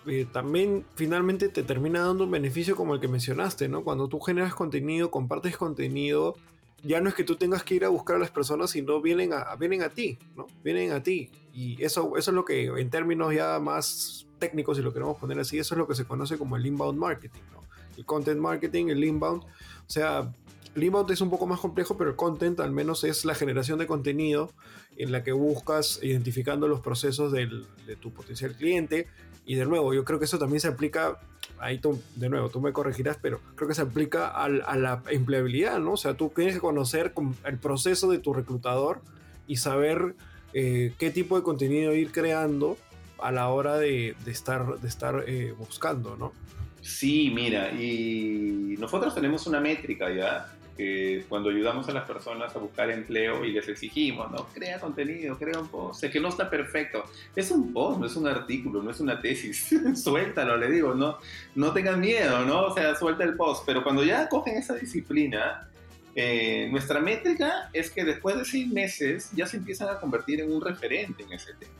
eh, 0.05 0.25
también 0.31 0.85
finalmente 0.95 1.49
te 1.49 1.63
termina 1.63 2.01
dando 2.01 2.25
un 2.25 2.31
beneficio 2.31 2.75
como 2.75 2.93
el 2.93 2.99
que 2.99 3.07
mencionaste, 3.07 3.67
¿no? 3.67 3.83
Cuando 3.83 4.07
tú 4.07 4.19
generas 4.19 4.53
contenido, 4.53 5.11
compartes 5.11 5.57
contenido, 5.57 6.35
ya 6.83 7.01
no 7.01 7.09
es 7.09 7.15
que 7.15 7.23
tú 7.23 7.35
tengas 7.35 7.63
que 7.63 7.75
ir 7.75 7.85
a 7.85 7.89
buscar 7.89 8.17
a 8.17 8.19
las 8.19 8.31
personas, 8.31 8.69
sino 8.69 9.01
vienen 9.01 9.33
a, 9.33 9.55
vienen 9.55 9.81
a 9.81 9.89
ti, 9.89 10.17
¿no? 10.35 10.47
Vienen 10.63 10.91
a 10.91 11.03
ti. 11.03 11.29
Y 11.53 11.81
eso, 11.83 12.15
eso 12.17 12.31
es 12.31 12.35
lo 12.35 12.45
que 12.45 12.65
en 12.65 12.89
términos 12.89 13.33
ya 13.33 13.59
más 13.59 14.26
técnicos, 14.37 14.77
si 14.77 14.83
lo 14.83 14.93
queremos 14.93 15.17
poner 15.17 15.39
así, 15.39 15.59
eso 15.59 15.75
es 15.75 15.79
lo 15.79 15.87
que 15.87 15.95
se 15.95 16.05
conoce 16.05 16.37
como 16.37 16.57
el 16.57 16.65
inbound 16.65 16.97
marketing, 16.97 17.41
¿no? 17.51 17.63
El 17.97 18.05
content 18.05 18.39
marketing, 18.39 18.87
el 18.87 19.03
inbound. 19.03 19.43
O 19.43 19.89
sea, 19.89 20.31
el 20.75 20.83
inbound 20.83 21.09
es 21.11 21.21
un 21.21 21.29
poco 21.29 21.47
más 21.47 21.59
complejo, 21.59 21.97
pero 21.97 22.11
el 22.11 22.15
content 22.15 22.59
al 22.59 22.71
menos 22.71 23.03
es 23.03 23.25
la 23.25 23.33
generación 23.33 23.79
de 23.79 23.87
contenido 23.87 24.51
en 24.97 25.11
la 25.11 25.23
que 25.23 25.31
buscas 25.31 25.99
identificando 26.03 26.67
los 26.67 26.81
procesos 26.81 27.31
de 27.31 27.95
tu 27.99 28.11
potencial 28.11 28.53
cliente. 28.55 29.07
Y 29.47 29.55
de 29.55 29.65
nuevo, 29.65 29.93
yo 29.93 30.03
creo 30.03 30.19
que 30.19 30.25
eso 30.25 30.37
también 30.37 30.59
se 30.59 30.67
aplica, 30.67 31.19
ahí 31.57 31.79
tú, 31.79 32.01
de 32.15 32.27
nuevo, 32.27 32.49
tú 32.49 32.59
me 32.59 32.73
corregirás, 32.73 33.17
pero 33.21 33.39
creo 33.55 33.67
que 33.67 33.73
se 33.73 33.81
aplica 33.81 34.27
a 34.27 34.49
la 34.49 35.01
empleabilidad, 35.09 35.79
¿no? 35.79 35.93
O 35.93 35.97
sea, 35.97 36.15
tú 36.15 36.31
tienes 36.35 36.55
que 36.55 36.59
conocer 36.59 37.13
el 37.45 37.57
proceso 37.57 38.11
de 38.11 38.19
tu 38.19 38.33
reclutador 38.33 39.01
y 39.47 39.55
saber 39.55 40.15
eh, 40.53 40.93
qué 40.99 41.11
tipo 41.11 41.37
de 41.37 41.43
contenido 41.43 41.95
ir 41.95 42.11
creando 42.11 42.77
a 43.19 43.31
la 43.31 43.49
hora 43.49 43.77
de, 43.77 44.15
estar, 44.25 44.79
de 44.79 44.87
estar 44.87 45.23
eh, 45.27 45.53
buscando, 45.57 46.15
¿no? 46.15 46.33
Sí, 46.81 47.31
mira, 47.33 47.71
y 47.71 48.75
nosotros 48.79 49.13
tenemos 49.13 49.45
una 49.47 49.59
métrica 49.59 50.09
ya, 50.09 50.57
que 50.77 51.25
cuando 51.27 51.49
ayudamos 51.49 51.89
a 51.89 51.91
las 51.91 52.07
personas 52.07 52.55
a 52.55 52.59
buscar 52.59 52.91
empleo 52.91 53.43
y 53.43 53.51
les 53.51 53.67
exigimos, 53.67 54.31
¿no? 54.31 54.45
Crea 54.53 54.79
contenido, 54.79 55.37
crea 55.37 55.59
un 55.59 55.67
post, 55.67 56.01
sé 56.01 56.11
que 56.11 56.19
no 56.19 56.29
está 56.29 56.49
perfecto. 56.49 57.03
Es 57.35 57.49
un 57.49 57.73
post, 57.73 57.99
no 57.99 58.05
es 58.05 58.15
un 58.15 58.27
artículo, 58.27 58.83
no 58.83 58.91
es 58.91 58.99
una 58.99 59.19
tesis. 59.19 59.69
Suéltalo, 59.95 60.55
le 60.55 60.69
digo, 60.69 60.93
no, 60.93 61.17
no 61.55 61.73
tengan 61.73 61.99
miedo, 61.99 62.45
¿no? 62.45 62.65
O 62.65 62.73
sea, 62.73 62.95
suelta 62.95 63.23
el 63.23 63.35
post. 63.35 63.63
Pero 63.65 63.83
cuando 63.83 64.03
ya 64.03 64.29
cogen 64.29 64.57
esa 64.57 64.75
disciplina, 64.75 65.67
eh, 66.15 66.69
nuestra 66.71 66.99
métrica 66.99 67.69
es 67.73 67.89
que 67.89 68.05
después 68.05 68.37
de 68.37 68.45
seis 68.45 68.67
meses 68.67 69.31
ya 69.33 69.47
se 69.47 69.57
empiezan 69.57 69.89
a 69.89 69.99
convertir 69.99 70.41
en 70.41 70.53
un 70.53 70.61
referente 70.61 71.23
en 71.23 71.33
ese 71.33 71.53
tema. 71.55 71.73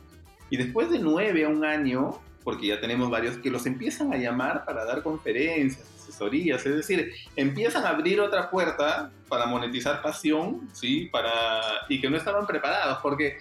Y 0.50 0.56
después 0.56 0.90
de 0.90 0.98
nueve 0.98 1.44
a 1.44 1.48
un 1.48 1.64
año, 1.64 2.18
porque 2.44 2.66
ya 2.68 2.80
tenemos 2.80 3.10
varios 3.10 3.36
que 3.38 3.50
los 3.50 3.66
empiezan 3.66 4.12
a 4.12 4.16
llamar 4.16 4.64
para 4.64 4.84
dar 4.84 5.02
conferencias, 5.02 5.86
asesorías, 5.98 6.64
es 6.64 6.76
decir, 6.76 7.12
empiezan 7.36 7.84
a 7.84 7.90
abrir 7.90 8.20
otra 8.20 8.50
puerta 8.50 9.10
para 9.28 9.46
monetizar 9.46 10.00
pasión, 10.00 10.68
¿sí? 10.72 11.08
Para, 11.12 11.60
y 11.88 12.00
que 12.00 12.08
no 12.08 12.16
estaban 12.16 12.46
preparados, 12.46 12.98
porque 13.02 13.38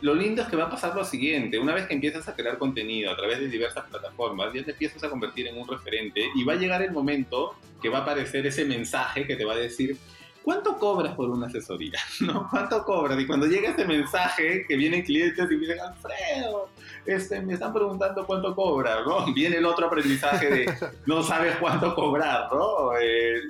lo 0.00 0.14
lindo 0.14 0.42
es 0.42 0.48
que 0.48 0.56
va 0.56 0.64
a 0.64 0.70
pasar 0.70 0.94
lo 0.94 1.04
siguiente, 1.04 1.58
una 1.58 1.74
vez 1.74 1.86
que 1.86 1.94
empiezas 1.94 2.28
a 2.28 2.36
crear 2.36 2.58
contenido 2.58 3.10
a 3.10 3.16
través 3.16 3.40
de 3.40 3.48
diversas 3.48 3.84
plataformas, 3.86 4.52
ya 4.54 4.62
te 4.62 4.70
empiezas 4.70 5.02
a 5.02 5.10
convertir 5.10 5.48
en 5.48 5.58
un 5.58 5.66
referente 5.66 6.30
y 6.34 6.44
va 6.44 6.52
a 6.52 6.56
llegar 6.56 6.82
el 6.82 6.92
momento 6.92 7.54
que 7.82 7.88
va 7.88 7.98
a 7.98 8.02
aparecer 8.02 8.46
ese 8.46 8.64
mensaje 8.64 9.26
que 9.26 9.34
te 9.34 9.44
va 9.44 9.54
a 9.54 9.56
decir, 9.56 9.96
¿cuánto 10.42 10.78
cobras 10.78 11.14
por 11.14 11.30
una 11.30 11.46
asesoría? 11.46 11.98
¿No? 12.20 12.48
¿Cuánto 12.50 12.84
cobras? 12.84 13.18
Y 13.20 13.26
cuando 13.26 13.46
llega 13.46 13.70
ese 13.70 13.84
mensaje, 13.84 14.64
que 14.66 14.76
vienen 14.76 15.02
clientes 15.02 15.50
y 15.50 15.56
dicen, 15.56 15.78
Alfredo, 15.80 16.68
este, 17.06 17.40
me 17.42 17.54
están 17.54 17.72
preguntando 17.72 18.26
cuánto 18.26 18.54
cobras, 18.54 19.06
¿no? 19.06 19.32
Viene 19.34 19.56
el 19.56 19.66
otro 19.66 19.86
aprendizaje 19.86 20.50
de 20.50 20.74
no 21.06 21.22
sabes 21.22 21.56
cuánto 21.56 21.94
cobrar, 21.94 22.52
¿no? 22.52 22.96
Eh, 23.00 23.42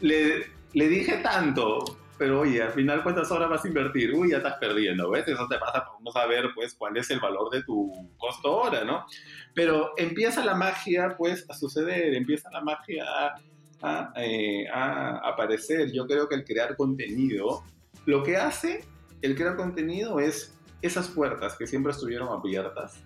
le, 0.00 0.46
le 0.72 0.88
dije 0.88 1.18
tanto, 1.18 1.84
pero 2.20 2.40
oye, 2.40 2.62
al 2.62 2.72
final 2.72 3.02
cuántas 3.02 3.30
horas 3.30 3.48
vas 3.48 3.64
a 3.64 3.68
invertir, 3.68 4.12
uy, 4.12 4.32
ya 4.32 4.36
estás 4.36 4.58
perdiendo, 4.58 5.08
¿ves? 5.08 5.26
Eso 5.26 5.48
te 5.48 5.56
pasa 5.56 5.86
por 5.86 6.02
no 6.02 6.12
saber, 6.12 6.50
pues, 6.54 6.74
cuál 6.74 6.94
es 6.98 7.10
el 7.10 7.18
valor 7.18 7.48
de 7.50 7.62
tu 7.62 8.10
costo 8.18 8.58
hora, 8.58 8.84
¿no? 8.84 9.06
Pero 9.54 9.92
empieza 9.96 10.44
la 10.44 10.54
magia, 10.54 11.14
pues, 11.16 11.46
a 11.48 11.54
suceder, 11.54 12.12
empieza 12.12 12.50
la 12.50 12.60
magia 12.60 13.06
a 13.82 14.12
eh, 14.16 14.68
a, 14.68 15.28
aparecer. 15.28 15.92
Yo 15.92 16.06
creo 16.06 16.28
que 16.28 16.34
el 16.34 16.44
crear 16.44 16.76
contenido, 16.76 17.64
lo 18.06 18.22
que 18.22 18.36
hace 18.36 18.84
el 19.22 19.34
crear 19.34 19.56
contenido 19.56 20.20
es 20.20 20.54
esas 20.82 21.08
puertas 21.08 21.56
que 21.56 21.66
siempre 21.66 21.92
estuvieron 21.92 22.28
abiertas, 22.28 23.02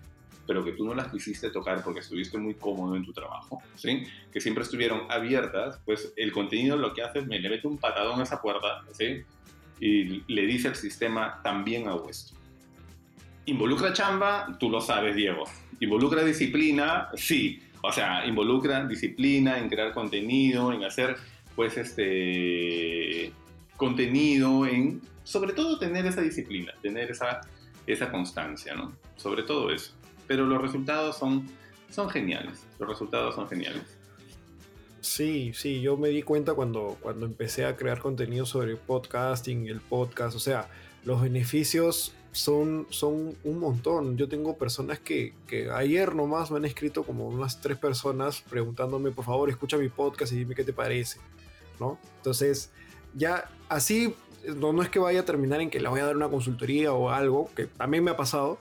pero 0.47 0.63
que 0.63 0.71
tú 0.71 0.85
no 0.85 0.93
las 0.93 1.09
quisiste 1.09 1.49
tocar 1.49 1.83
porque 1.83 1.99
estuviste 1.99 2.37
muy 2.37 2.53
cómodo 2.53 2.95
en 2.95 3.03
tu 3.03 3.11
trabajo, 3.11 3.61
¿sí? 3.75 4.03
que 4.31 4.39
siempre 4.39 4.63
estuvieron 4.63 5.11
abiertas, 5.11 5.79
pues 5.85 6.13
el 6.15 6.31
contenido 6.31 6.77
lo 6.77 6.93
que 6.93 7.03
hace 7.03 7.19
es 7.19 7.27
me 7.27 7.39
le 7.39 7.49
mete 7.49 7.67
un 7.67 7.77
patadón 7.77 8.19
a 8.19 8.23
esa 8.23 8.41
puerta 8.41 8.83
¿sí? 8.91 9.23
y 9.79 10.23
le 10.33 10.43
dice 10.43 10.69
al 10.69 10.75
sistema 10.75 11.41
también 11.43 11.87
hago 11.87 12.09
esto. 12.09 12.35
¿Involucra 13.45 13.93
chamba? 13.93 14.57
Tú 14.59 14.69
lo 14.69 14.81
sabes, 14.81 15.15
Diego. 15.15 15.43
¿Involucra 15.79 16.23
disciplina? 16.23 17.09
Sí. 17.13 17.61
O 17.85 17.91
sea, 17.91 18.25
involucra 18.25 18.85
disciplina 18.85 19.59
en 19.59 19.69
crear 19.69 19.93
contenido, 19.93 20.73
en 20.73 20.83
hacer, 20.83 21.15
pues, 21.55 21.77
este 21.77 23.31
contenido, 23.77 24.65
en 24.65 25.01
sobre 25.23 25.53
todo 25.53 25.77
tener 25.77 26.05
esa 26.05 26.21
disciplina, 26.21 26.73
tener 26.81 27.11
esa, 27.11 27.41
esa 27.87 28.11
constancia, 28.11 28.75
¿no? 28.75 28.95
Sobre 29.17 29.43
todo 29.43 29.71
eso. 29.71 29.93
Pero 30.27 30.45
los 30.45 30.61
resultados 30.61 31.17
son, 31.17 31.47
son 31.89 32.09
geniales, 32.09 32.63
los 32.79 32.87
resultados 32.87 33.35
son 33.35 33.47
geniales. 33.47 33.83
Sí, 35.01 35.51
sí, 35.53 35.81
yo 35.81 35.97
me 35.97 36.09
di 36.09 36.23
cuenta 36.23 36.53
cuando, 36.53 36.97
cuando 36.99 37.27
empecé 37.27 37.65
a 37.65 37.75
crear 37.75 37.99
contenido 37.99 38.45
sobre 38.45 38.75
podcasting, 38.75 39.67
el 39.67 39.79
podcast, 39.79 40.35
o 40.35 40.39
sea, 40.39 40.67
los 41.03 41.21
beneficios 41.21 42.13
son, 42.35 42.85
son 42.89 43.37
un 43.45 43.59
montón. 43.59 44.17
Yo 44.17 44.27
tengo 44.27 44.57
personas 44.57 44.99
que, 44.99 45.33
que, 45.47 45.71
ayer 45.71 46.13
nomás 46.13 46.51
me 46.51 46.57
han 46.57 46.65
escrito 46.65 47.03
como 47.03 47.29
unas 47.29 47.61
tres 47.61 47.77
personas 47.77 48.43
preguntándome, 48.49 49.11
por 49.11 49.23
favor, 49.23 49.49
escucha 49.49 49.77
mi 49.77 49.87
podcast 49.87 50.33
y 50.33 50.37
dime 50.37 50.53
qué 50.53 50.65
te 50.65 50.73
parece, 50.73 51.19
¿no? 51.79 51.97
Entonces, 52.17 52.71
ya 53.13 53.49
así, 53.69 54.13
no, 54.57 54.73
no 54.73 54.83
es 54.83 54.89
que 54.89 54.99
vaya 54.99 55.21
a 55.21 55.25
terminar 55.25 55.61
en 55.61 55.69
que 55.69 55.79
le 55.79 55.87
voy 55.87 56.01
a 56.01 56.05
dar 56.05 56.17
una 56.17 56.27
consultoría 56.27 56.91
o 56.91 57.09
algo, 57.09 57.49
que 57.55 57.67
también 57.67 58.03
me 58.03 58.11
ha 58.11 58.17
pasado, 58.17 58.57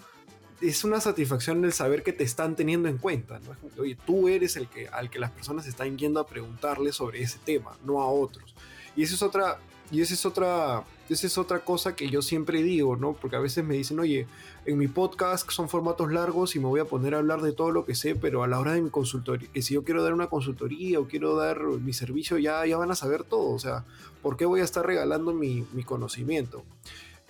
es 0.60 0.84
una 0.84 1.00
satisfacción 1.00 1.64
el 1.64 1.72
saber 1.72 2.04
que 2.04 2.12
te 2.12 2.22
están 2.22 2.54
teniendo 2.54 2.88
en 2.88 2.98
cuenta, 2.98 3.40
¿no? 3.40 3.56
Oye, 3.82 3.98
tú 4.06 4.28
eres 4.28 4.56
el 4.56 4.68
que, 4.68 4.86
al 4.86 5.10
que 5.10 5.18
las 5.18 5.32
personas 5.32 5.66
están 5.66 5.98
yendo 5.98 6.20
a 6.20 6.28
preguntarle 6.28 6.92
sobre 6.92 7.22
ese 7.22 7.40
tema, 7.44 7.76
no 7.84 8.00
a 8.00 8.06
otros. 8.06 8.54
Y 8.94 9.02
esa 9.02 9.16
es 9.16 9.22
otra, 9.22 9.58
y 9.94 10.00
esa 10.00 10.14
es 10.14 10.26
otra, 10.26 10.82
esa 11.08 11.26
es 11.28 11.38
otra 11.38 11.60
cosa 11.60 11.94
que 11.94 12.10
yo 12.10 12.20
siempre 12.20 12.64
digo, 12.64 12.96
¿no? 12.96 13.12
Porque 13.12 13.36
a 13.36 13.38
veces 13.38 13.64
me 13.64 13.74
dicen, 13.74 14.00
oye, 14.00 14.26
en 14.66 14.76
mi 14.76 14.88
podcast 14.88 15.48
son 15.52 15.68
formatos 15.68 16.12
largos 16.12 16.56
y 16.56 16.58
me 16.58 16.66
voy 16.66 16.80
a 16.80 16.84
poner 16.84 17.14
a 17.14 17.18
hablar 17.18 17.42
de 17.42 17.52
todo 17.52 17.70
lo 17.70 17.84
que 17.84 17.94
sé, 17.94 18.16
pero 18.16 18.42
a 18.42 18.48
la 18.48 18.58
hora 18.58 18.72
de 18.72 18.82
mi 18.82 18.90
consultoría, 18.90 19.48
que 19.52 19.62
si 19.62 19.74
yo 19.74 19.84
quiero 19.84 20.02
dar 20.02 20.12
una 20.12 20.26
consultoría 20.26 20.98
o 20.98 21.06
quiero 21.06 21.36
dar 21.36 21.62
mi 21.62 21.92
servicio, 21.92 22.38
ya, 22.38 22.66
ya 22.66 22.76
van 22.76 22.90
a 22.90 22.96
saber 22.96 23.22
todo. 23.22 23.54
O 23.54 23.58
sea, 23.60 23.84
¿por 24.20 24.36
qué 24.36 24.46
voy 24.46 24.62
a 24.62 24.64
estar 24.64 24.84
regalando 24.84 25.32
mi, 25.32 25.64
mi 25.72 25.84
conocimiento? 25.84 26.64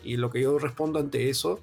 Y 0.02 0.16
lo 0.16 0.30
que 0.30 0.40
yo 0.40 0.58
respondo 0.58 0.98
ante 0.98 1.28
eso 1.28 1.60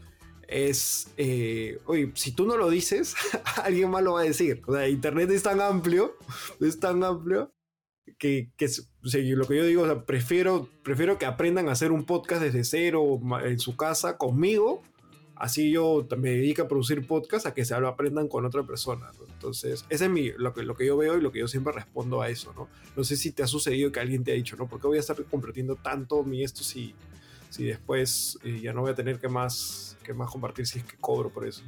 es, 0.47 1.07
eh, 1.17 1.79
oye, 1.87 2.11
si 2.13 2.31
tú 2.31 2.45
no 2.45 2.57
lo 2.57 2.69
dices, 2.69 3.15
alguien 3.63 3.89
más 3.89 4.03
lo 4.03 4.13
va 4.13 4.21
a 4.21 4.25
decir. 4.25 4.61
O 4.67 4.73
sea, 4.75 4.87
Internet 4.87 5.31
es 5.31 5.41
tan 5.41 5.61
amplio, 5.61 6.15
es 6.59 6.79
tan 6.79 7.03
amplio 7.03 7.51
que, 8.17 8.49
que 8.57 8.67
lo 9.01 9.47
que 9.47 9.57
yo 9.57 9.65
digo, 9.65 9.83
o 9.83 9.85
sea, 9.85 10.05
prefiero, 10.05 10.69
prefiero 10.83 11.17
que 11.17 11.25
aprendan 11.25 11.69
a 11.69 11.73
hacer 11.73 11.91
un 11.91 12.05
podcast 12.05 12.41
desde 12.41 12.63
cero 12.63 13.19
en 13.43 13.59
su 13.59 13.75
casa 13.75 14.17
conmigo, 14.17 14.81
así 15.35 15.71
yo 15.71 16.07
me 16.17 16.29
dedico 16.29 16.63
a 16.63 16.67
producir 16.67 17.05
podcast 17.07 17.47
a 17.47 17.53
que 17.53 17.65
se 17.65 17.79
lo 17.79 17.87
aprendan 17.87 18.27
con 18.27 18.45
otra 18.45 18.63
persona. 18.63 19.11
Entonces, 19.33 19.85
ese 19.89 20.05
es 20.05 20.11
mi, 20.11 20.31
lo, 20.37 20.53
que, 20.53 20.63
lo 20.63 20.75
que 20.75 20.85
yo 20.85 20.95
veo 20.97 21.17
y 21.17 21.21
lo 21.21 21.31
que 21.31 21.39
yo 21.39 21.47
siempre 21.47 21.73
respondo 21.73 22.21
a 22.21 22.29
eso, 22.29 22.53
¿no? 22.53 22.69
No 22.95 23.03
sé 23.03 23.15
si 23.15 23.31
te 23.31 23.41
ha 23.41 23.47
sucedido 23.47 23.91
que 23.91 23.99
alguien 23.99 24.23
te 24.23 24.31
ha 24.31 24.35
dicho, 24.35 24.55
¿no? 24.55 24.67
¿Por 24.67 24.79
qué 24.79 24.87
voy 24.87 24.97
a 24.97 24.99
estar 24.99 25.21
compartiendo 25.25 25.75
tanto 25.75 26.23
mi 26.23 26.43
esto 26.43 26.63
si, 26.63 26.93
si 27.49 27.65
después 27.65 28.37
eh, 28.43 28.59
ya 28.61 28.71
no 28.71 28.81
voy 28.81 28.91
a 28.91 28.95
tener 28.95 29.19
que 29.19 29.29
más, 29.29 29.97
que 30.03 30.13
más 30.13 30.29
compartir 30.29 30.67
si 30.67 30.79
es 30.79 30.85
que 30.85 30.97
cobro 30.97 31.31
por 31.31 31.47
eso? 31.47 31.63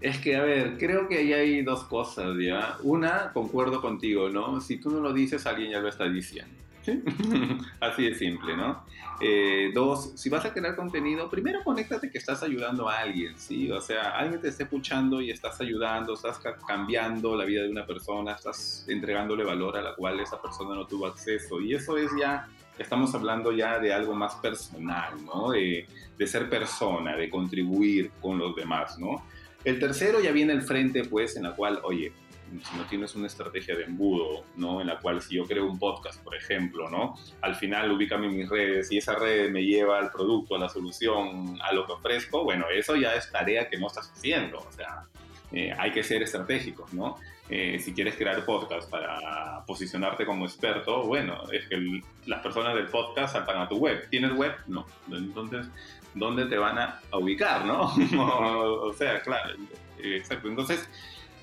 Es 0.00 0.18
que, 0.18 0.36
a 0.36 0.42
ver, 0.42 0.78
creo 0.78 1.08
que 1.08 1.18
ahí 1.18 1.32
hay 1.32 1.62
dos 1.62 1.84
cosas, 1.84 2.36
¿ya? 2.38 2.78
Una, 2.82 3.32
concuerdo 3.32 3.82
contigo, 3.82 4.30
¿no? 4.30 4.60
Si 4.60 4.78
tú 4.78 4.90
no 4.90 5.00
lo 5.00 5.12
dices, 5.12 5.46
alguien 5.46 5.72
ya 5.72 5.80
lo 5.80 5.88
está 5.88 6.08
diciendo. 6.08 6.54
Así 7.80 8.04
de 8.04 8.14
simple, 8.14 8.56
¿no? 8.56 8.82
Eh, 9.20 9.70
dos, 9.74 10.12
si 10.14 10.30
vas 10.30 10.46
a 10.46 10.54
crear 10.54 10.74
contenido, 10.74 11.28
primero 11.28 11.62
conéctate 11.62 12.10
que 12.10 12.16
estás 12.16 12.42
ayudando 12.42 12.88
a 12.88 13.00
alguien, 13.00 13.38
¿sí? 13.38 13.70
O 13.70 13.80
sea, 13.80 14.16
alguien 14.16 14.40
te 14.40 14.48
está 14.48 14.62
escuchando 14.62 15.20
y 15.20 15.30
estás 15.30 15.60
ayudando, 15.60 16.14
estás 16.14 16.40
cambiando 16.66 17.36
la 17.36 17.44
vida 17.44 17.62
de 17.62 17.68
una 17.68 17.84
persona, 17.84 18.32
estás 18.32 18.86
entregándole 18.88 19.44
valor 19.44 19.76
a 19.76 19.82
la 19.82 19.94
cual 19.94 20.18
esa 20.20 20.40
persona 20.40 20.74
no 20.74 20.86
tuvo 20.86 21.06
acceso. 21.06 21.60
Y 21.60 21.74
eso 21.74 21.98
es 21.98 22.10
ya, 22.18 22.48
estamos 22.78 23.14
hablando 23.14 23.52
ya 23.52 23.78
de 23.78 23.92
algo 23.92 24.14
más 24.14 24.36
personal, 24.36 25.22
¿no? 25.26 25.50
De, 25.50 25.86
de 26.16 26.26
ser 26.26 26.48
persona, 26.48 27.14
de 27.14 27.28
contribuir 27.28 28.12
con 28.22 28.38
los 28.38 28.56
demás, 28.56 28.98
¿no? 28.98 29.22
El 29.64 29.78
tercero 29.78 30.20
ya 30.20 30.32
viene 30.32 30.52
el 30.52 30.62
frente, 30.62 31.04
pues, 31.04 31.36
en 31.36 31.44
la 31.44 31.54
cual, 31.54 31.80
oye, 31.82 32.12
si 32.50 32.76
no 32.76 32.84
tienes 32.86 33.14
una 33.14 33.26
estrategia 33.26 33.76
de 33.76 33.84
embudo, 33.84 34.44
¿no? 34.56 34.80
En 34.80 34.86
la 34.88 34.98
cual 34.98 35.22
si 35.22 35.36
yo 35.36 35.44
creo 35.44 35.66
un 35.66 35.78
podcast, 35.78 36.22
por 36.22 36.34
ejemplo, 36.34 36.90
¿no? 36.90 37.16
Al 37.42 37.54
final 37.54 37.92
ubícame 37.92 38.26
en 38.26 38.36
mis 38.36 38.48
redes 38.48 38.90
y 38.90 38.98
esa 38.98 39.14
red 39.14 39.50
me 39.50 39.62
lleva 39.62 39.98
al 39.98 40.10
producto, 40.10 40.56
a 40.56 40.58
la 40.58 40.68
solución, 40.68 41.58
a 41.62 41.72
lo 41.72 41.86
que 41.86 41.92
ofrezco, 41.92 42.42
bueno, 42.42 42.66
eso 42.72 42.96
ya 42.96 43.14
es 43.14 43.30
tarea 43.30 43.68
que 43.68 43.78
no 43.78 43.86
estás 43.86 44.10
haciendo, 44.10 44.58
o 44.58 44.72
sea, 44.72 45.04
eh, 45.52 45.72
hay 45.78 45.92
que 45.92 46.02
ser 46.02 46.22
estratégicos, 46.22 46.92
¿no? 46.92 47.16
Eh, 47.48 47.80
si 47.80 47.92
quieres 47.92 48.14
crear 48.14 48.44
podcast 48.44 48.88
para 48.88 49.64
posicionarte 49.66 50.24
como 50.24 50.44
experto, 50.44 51.02
bueno, 51.02 51.42
es 51.50 51.66
que 51.66 52.00
las 52.26 52.40
personas 52.42 52.76
del 52.76 52.86
podcast 52.86 53.32
saltan 53.32 53.58
a 53.58 53.68
tu 53.68 53.76
web. 53.76 54.08
¿Tienes 54.08 54.32
web? 54.34 54.52
No. 54.68 54.86
Entonces, 55.10 55.66
dónde 56.14 56.46
te 56.46 56.56
van 56.56 56.78
a, 56.78 57.00
ubicar, 57.12 57.64
¿no? 57.64 57.94
o 58.18 58.92
sea, 58.92 59.20
claro, 59.22 59.54
exacto. 59.98 60.48
Entonces, 60.48 60.88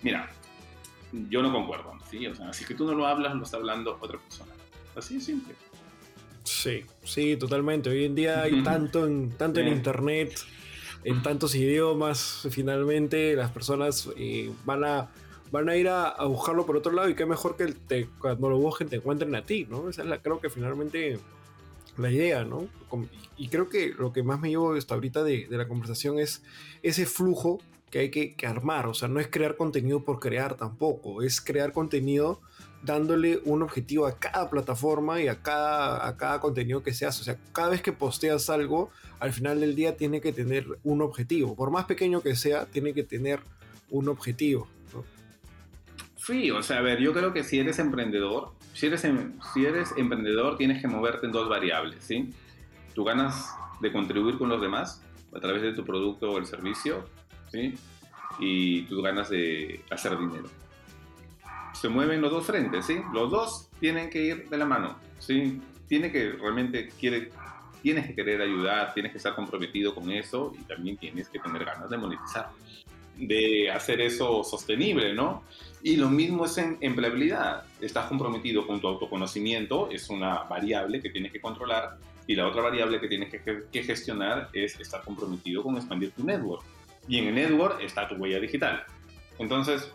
mira, 0.01 0.29
yo 1.29 1.41
no 1.41 1.51
concuerdo, 1.51 1.93
¿sí? 2.09 2.25
O 2.27 2.35
sea, 2.35 2.53
si 2.53 2.65
que 2.65 2.73
tú 2.73 2.85
no 2.85 2.93
lo 2.93 3.07
hablas, 3.07 3.35
lo 3.35 3.43
está 3.43 3.57
hablando 3.57 3.97
otra 3.99 4.19
persona. 4.19 4.51
Así 4.95 5.15
de 5.15 5.21
simple. 5.21 5.55
Sí, 6.43 6.85
sí, 7.03 7.35
totalmente. 7.37 7.89
Hoy 7.89 8.05
en 8.05 8.15
día 8.15 8.41
hay 8.41 8.63
tanto 8.63 9.05
en, 9.05 9.31
tanto 9.31 9.59
en 9.59 9.67
internet, 9.67 10.39
en 11.03 11.21
tantos 11.21 11.53
idiomas, 11.55 12.47
finalmente 12.51 13.35
las 13.35 13.51
personas 13.51 14.09
eh, 14.15 14.51
van 14.65 14.83
a 14.83 15.09
van 15.51 15.69
a 15.69 15.75
ir 15.75 15.87
a, 15.87 16.23
buscarlo 16.25 16.65
por 16.65 16.77
otro 16.77 16.91
lado 16.91 17.09
y 17.09 17.15
qué 17.15 17.25
mejor 17.25 17.55
que 17.55 17.67
te, 17.67 18.07
cuando 18.19 18.49
lo 18.49 18.57
busquen 18.57 18.89
te 18.89 18.97
encuentren 18.97 19.33
a 19.35 19.43
ti, 19.43 19.65
¿no? 19.69 19.89
Esa 19.89 20.01
es 20.01 20.07
la, 20.07 20.21
creo 20.21 20.39
que 20.39 20.49
finalmente 20.49 21.19
la 21.97 22.11
idea, 22.11 22.43
¿no? 22.43 22.67
Y 23.37 23.49
creo 23.49 23.69
que 23.69 23.93
lo 23.97 24.13
que 24.13 24.23
más 24.23 24.39
me 24.39 24.49
llevo 24.49 24.73
hasta 24.73 24.95
ahorita 24.95 25.23
de, 25.23 25.47
la 25.49 25.67
conversación 25.67 26.19
es 26.19 26.43
ese 26.83 27.05
flujo 27.05 27.59
que 27.89 27.99
hay 27.99 28.09
que, 28.09 28.47
armar. 28.47 28.87
O 28.87 28.93
sea, 28.93 29.07
no 29.07 29.19
es 29.19 29.27
crear 29.27 29.55
contenido 29.55 30.03
por 30.03 30.19
crear 30.19 30.55
tampoco, 30.55 31.21
es 31.21 31.41
crear 31.41 31.71
contenido 31.71 32.41
dándole 32.83 33.39
un 33.43 33.63
objetivo 33.63 34.05
a 34.05 34.17
cada 34.17 34.49
plataforma 34.49 35.21
y 35.21 35.27
a 35.27 35.41
cada, 35.41 36.07
a 36.07 36.15
cada 36.15 36.39
contenido 36.39 36.83
que 36.83 36.93
se 36.93 37.05
hace. 37.05 37.21
O 37.21 37.23
sea, 37.23 37.37
cada 37.51 37.69
vez 37.69 37.81
que 37.81 37.91
posteas 37.91 38.49
algo, 38.49 38.89
al 39.19 39.33
final 39.33 39.59
del 39.59 39.75
día 39.75 39.97
tiene 39.97 40.21
que 40.21 40.31
tener 40.31 40.65
un 40.83 41.01
objetivo. 41.01 41.55
Por 41.55 41.71
más 41.71 41.85
pequeño 41.85 42.21
que 42.21 42.35
sea, 42.35 42.65
tiene 42.65 42.93
que 42.93 43.03
tener 43.03 43.39
un 43.89 44.09
objetivo. 44.09 44.67
Sí, 46.27 46.51
o 46.51 46.61
sea, 46.61 46.79
a 46.79 46.81
ver, 46.81 46.99
yo 46.99 47.13
creo 47.13 47.31
que 47.31 47.43
si 47.43 47.57
eres 47.57 47.79
emprendedor, 47.79 48.51
si 48.77 48.85
eres, 48.85 49.03
em, 49.05 49.33
si 49.53 49.65
eres 49.65 49.91
emprendedor 49.97 50.55
tienes 50.55 50.81
que 50.81 50.87
moverte 50.87 51.25
en 51.25 51.31
dos 51.31 51.49
variables, 51.49 52.03
¿sí? 52.03 52.31
Tú 52.93 53.03
ganas 53.03 53.55
de 53.81 53.91
contribuir 53.91 54.37
con 54.37 54.49
los 54.49 54.61
demás 54.61 55.03
a 55.35 55.39
través 55.39 55.63
de 55.63 55.73
tu 55.73 55.83
producto 55.83 56.31
o 56.31 56.37
el 56.37 56.45
servicio, 56.45 57.03
¿sí? 57.51 57.73
y 58.39 58.83
tus 58.83 59.01
ganas 59.01 59.29
de 59.29 59.83
hacer 59.89 60.15
dinero. 60.17 60.47
Se 61.73 61.89
mueven 61.89 62.21
los 62.21 62.31
dos 62.31 62.45
frentes, 62.45 62.85
¿sí? 62.85 62.99
Los 63.13 63.31
dos 63.31 63.69
tienen 63.79 64.11
que 64.11 64.21
ir 64.21 64.49
de 64.49 64.57
la 64.57 64.65
mano, 64.65 64.99
¿sí? 65.17 65.59
Tiene 65.87 66.11
que 66.11 66.33
realmente 66.33 66.89
quiere, 66.99 67.31
tienes 67.81 68.05
que 68.05 68.15
querer 68.15 68.41
ayudar, 68.41 68.93
tienes 68.93 69.11
que 69.11 69.17
estar 69.17 69.33
comprometido 69.33 69.95
con 69.95 70.11
eso 70.11 70.53
y 70.59 70.63
también 70.65 70.97
tienes 70.97 71.29
que 71.29 71.39
tener 71.39 71.65
ganas 71.65 71.89
de 71.89 71.97
monetizar, 71.97 72.49
de 73.17 73.69
hacer 73.71 74.01
eso 74.01 74.43
sostenible, 74.43 75.13
¿no? 75.13 75.43
Y 75.83 75.95
lo 75.95 76.09
mismo 76.09 76.45
es 76.45 76.57
en 76.57 76.77
empleabilidad. 76.81 77.63
Estás 77.79 78.07
comprometido 78.07 78.65
con 78.65 78.81
tu 78.81 78.87
autoconocimiento, 78.87 79.89
es 79.91 80.09
una 80.09 80.43
variable 80.43 81.01
que 81.01 81.09
tienes 81.09 81.31
que 81.31 81.39
controlar, 81.39 81.97
y 82.27 82.35
la 82.35 82.47
otra 82.47 82.61
variable 82.61 82.99
que 82.99 83.07
tienes 83.07 83.29
que, 83.31 83.83
gestionar 83.83 84.49
es 84.53 84.79
estar 84.79 85.03
comprometido 85.03 85.63
con 85.63 85.77
expandir 85.77 86.11
tu 86.11 86.23
network. 86.23 86.63
Y 87.07 87.19
en 87.19 87.27
el 87.27 87.35
network 87.35 87.81
está 87.81 88.07
tu 88.07 88.15
huella 88.15 88.39
digital. 88.39 88.83
Entonces... 89.39 89.89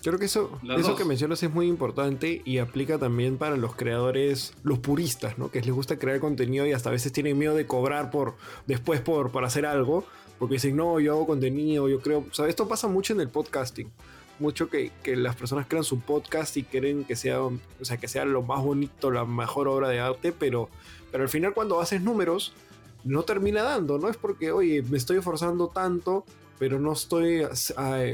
Creo 0.00 0.16
que 0.16 0.26
eso, 0.26 0.58
eso 0.76 0.94
que 0.94 1.04
mencionas 1.04 1.42
es 1.42 1.52
muy 1.52 1.66
importante 1.66 2.40
y 2.44 2.58
aplica 2.58 2.98
también 2.98 3.36
para 3.36 3.56
los 3.56 3.74
creadores, 3.74 4.54
los 4.62 4.78
puristas, 4.78 5.38
¿no? 5.38 5.50
Que 5.50 5.60
les 5.60 5.72
gusta 5.72 5.98
crear 5.98 6.20
contenido 6.20 6.64
y 6.66 6.72
hasta 6.72 6.88
a 6.88 6.92
veces 6.92 7.12
tienen 7.12 7.36
miedo 7.36 7.56
de 7.56 7.66
cobrar 7.66 8.12
por 8.12 8.36
después 8.66 9.00
por, 9.00 9.32
por 9.32 9.44
hacer 9.44 9.66
algo, 9.66 10.06
porque 10.38 10.54
dicen, 10.54 10.76
no, 10.76 11.00
yo 11.00 11.12
hago 11.12 11.26
contenido, 11.26 11.88
yo 11.88 12.00
creo... 12.00 12.24
O 12.30 12.34
sea, 12.34 12.46
esto 12.48 12.68
pasa 12.68 12.88
mucho 12.88 13.12
en 13.12 13.20
el 13.20 13.28
podcasting 13.28 13.90
mucho 14.38 14.68
que, 14.68 14.92
las 15.16 15.36
personas 15.36 15.66
crean 15.66 15.84
su 15.84 16.00
podcast 16.00 16.56
y 16.56 16.62
quieren 16.62 17.04
que 17.04 17.16
sea, 17.16 17.42
o 17.42 17.58
sea, 17.82 17.96
que 17.96 18.08
sea 18.08 18.24
lo 18.24 18.42
más 18.42 18.62
bonito, 18.62 19.10
la 19.10 19.24
mejor 19.24 19.68
obra 19.68 19.88
de 19.88 20.00
arte, 20.00 20.32
pero, 20.32 20.68
pero 21.10 21.24
al 21.24 21.28
final 21.28 21.54
cuando 21.54 21.80
haces 21.80 22.02
números 22.02 22.52
no 23.04 23.22
termina 23.22 23.62
dando, 23.62 23.98
¿no? 23.98 24.08
Es 24.08 24.16
porque, 24.16 24.52
oye, 24.52 24.82
me 24.82 24.98
estoy 24.98 25.18
esforzando 25.18 25.68
tanto, 25.68 26.24
pero 26.58 26.78
no 26.78 26.92
estoy, 26.92 27.42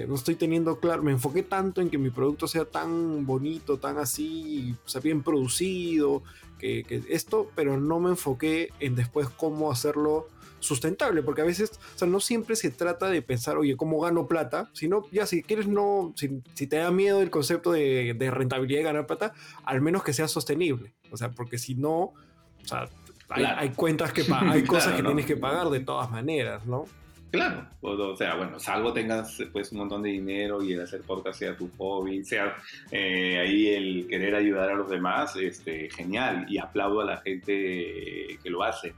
no 0.09 0.15
estoy 0.15 0.35
teniendo 0.35 0.79
claro, 0.79 1.03
me 1.03 1.13
enfoqué 1.13 1.43
tanto 1.43 1.81
en 1.81 1.91
que 1.91 1.99
mi 1.99 2.11
producto 2.11 2.47
sea 2.47 2.65
tan 2.65 3.27
bonito, 3.27 3.79
tan 3.79 3.99
así, 3.99 4.77
o 4.85 4.89
sea, 4.89 5.01
bien 5.01 5.23
producido, 5.23 6.23
que, 6.59 6.85
que 6.85 7.03
esto, 7.09 7.51
pero 7.55 7.79
no 7.79 8.01
me 8.01 8.11
enfoqué 8.11 8.71
en 8.81 8.95
después 8.95 9.29
cómo 9.29 9.71
hacerlo 9.71 10.29
sustentable, 10.65 11.23
porque 11.23 11.43
a 11.43 11.45
veces, 11.45 11.79
o 11.95 11.99
sea, 11.99 12.09
no 12.09 12.21
siempre 12.21 12.57
se 12.57 12.71
trata 12.71 13.09
de 13.09 13.23
pensar, 13.23 13.57
oye, 13.57 13.77
¿cómo 13.77 14.01
gano 14.01 14.27
plata? 14.27 14.71
Sino, 14.73 15.05
ya, 15.13 15.27
si 15.27 15.43
quieres, 15.43 15.67
no, 15.69 16.13
si, 16.17 16.41
te 16.67 16.77
da 16.77 16.91
miedo 16.91 17.21
el 17.21 17.31
concepto 17.31 17.73
de, 17.73 18.17
rentabilidad 18.33 18.81
y 18.81 18.85
ganar 18.85 19.07
plata, 19.07 19.35
al 19.65 19.81
menos 19.81 20.03
que 20.03 20.13
sea 20.13 20.27
sostenible. 20.27 20.95
O 21.11 21.17
sea, 21.17 21.31
porque 21.31 21.59
si 21.59 21.75
no, 21.75 21.99
o 21.99 22.15
sea, 22.65 22.89
hay, 23.29 23.71
cuentas 23.71 24.13
que 24.13 24.25
hay 24.33 24.65
cosas 24.65 24.95
que 24.95 25.03
tienes 25.03 25.27
que 25.27 25.37
pagar 25.37 25.69
de 25.69 25.81
todas 25.81 26.11
maneras, 26.11 26.65
¿no? 26.67 26.87
Claro, 27.31 27.67
o, 27.81 28.17
sea, 28.17 28.37
bueno, 28.37 28.61
salvo 28.61 28.93
tengas 28.93 29.43
pues 29.53 29.73
un 29.73 29.79
montón 29.79 30.05
de 30.05 30.11
dinero 30.11 30.63
y 30.63 30.73
el 30.73 30.83
hacer 30.83 31.01
podcast 31.01 31.41
sea 31.41 31.57
tu 31.57 31.69
hobby, 31.79 32.25
sea 32.25 32.55
eh, 32.93 33.41
ahí 33.41 33.71
el 33.71 34.07
querer 34.07 34.37
ayudar 34.37 34.71
a 34.71 34.75
los 34.75 34.89
demás, 34.89 35.35
este, 35.35 35.91
genial, 35.91 36.47
y 36.49 36.59
aplaudo 36.59 37.01
a 37.01 37.05
la 37.05 37.17
gente 37.17 38.39
que 38.41 38.51
lo 38.51 38.63
hace 38.63 38.95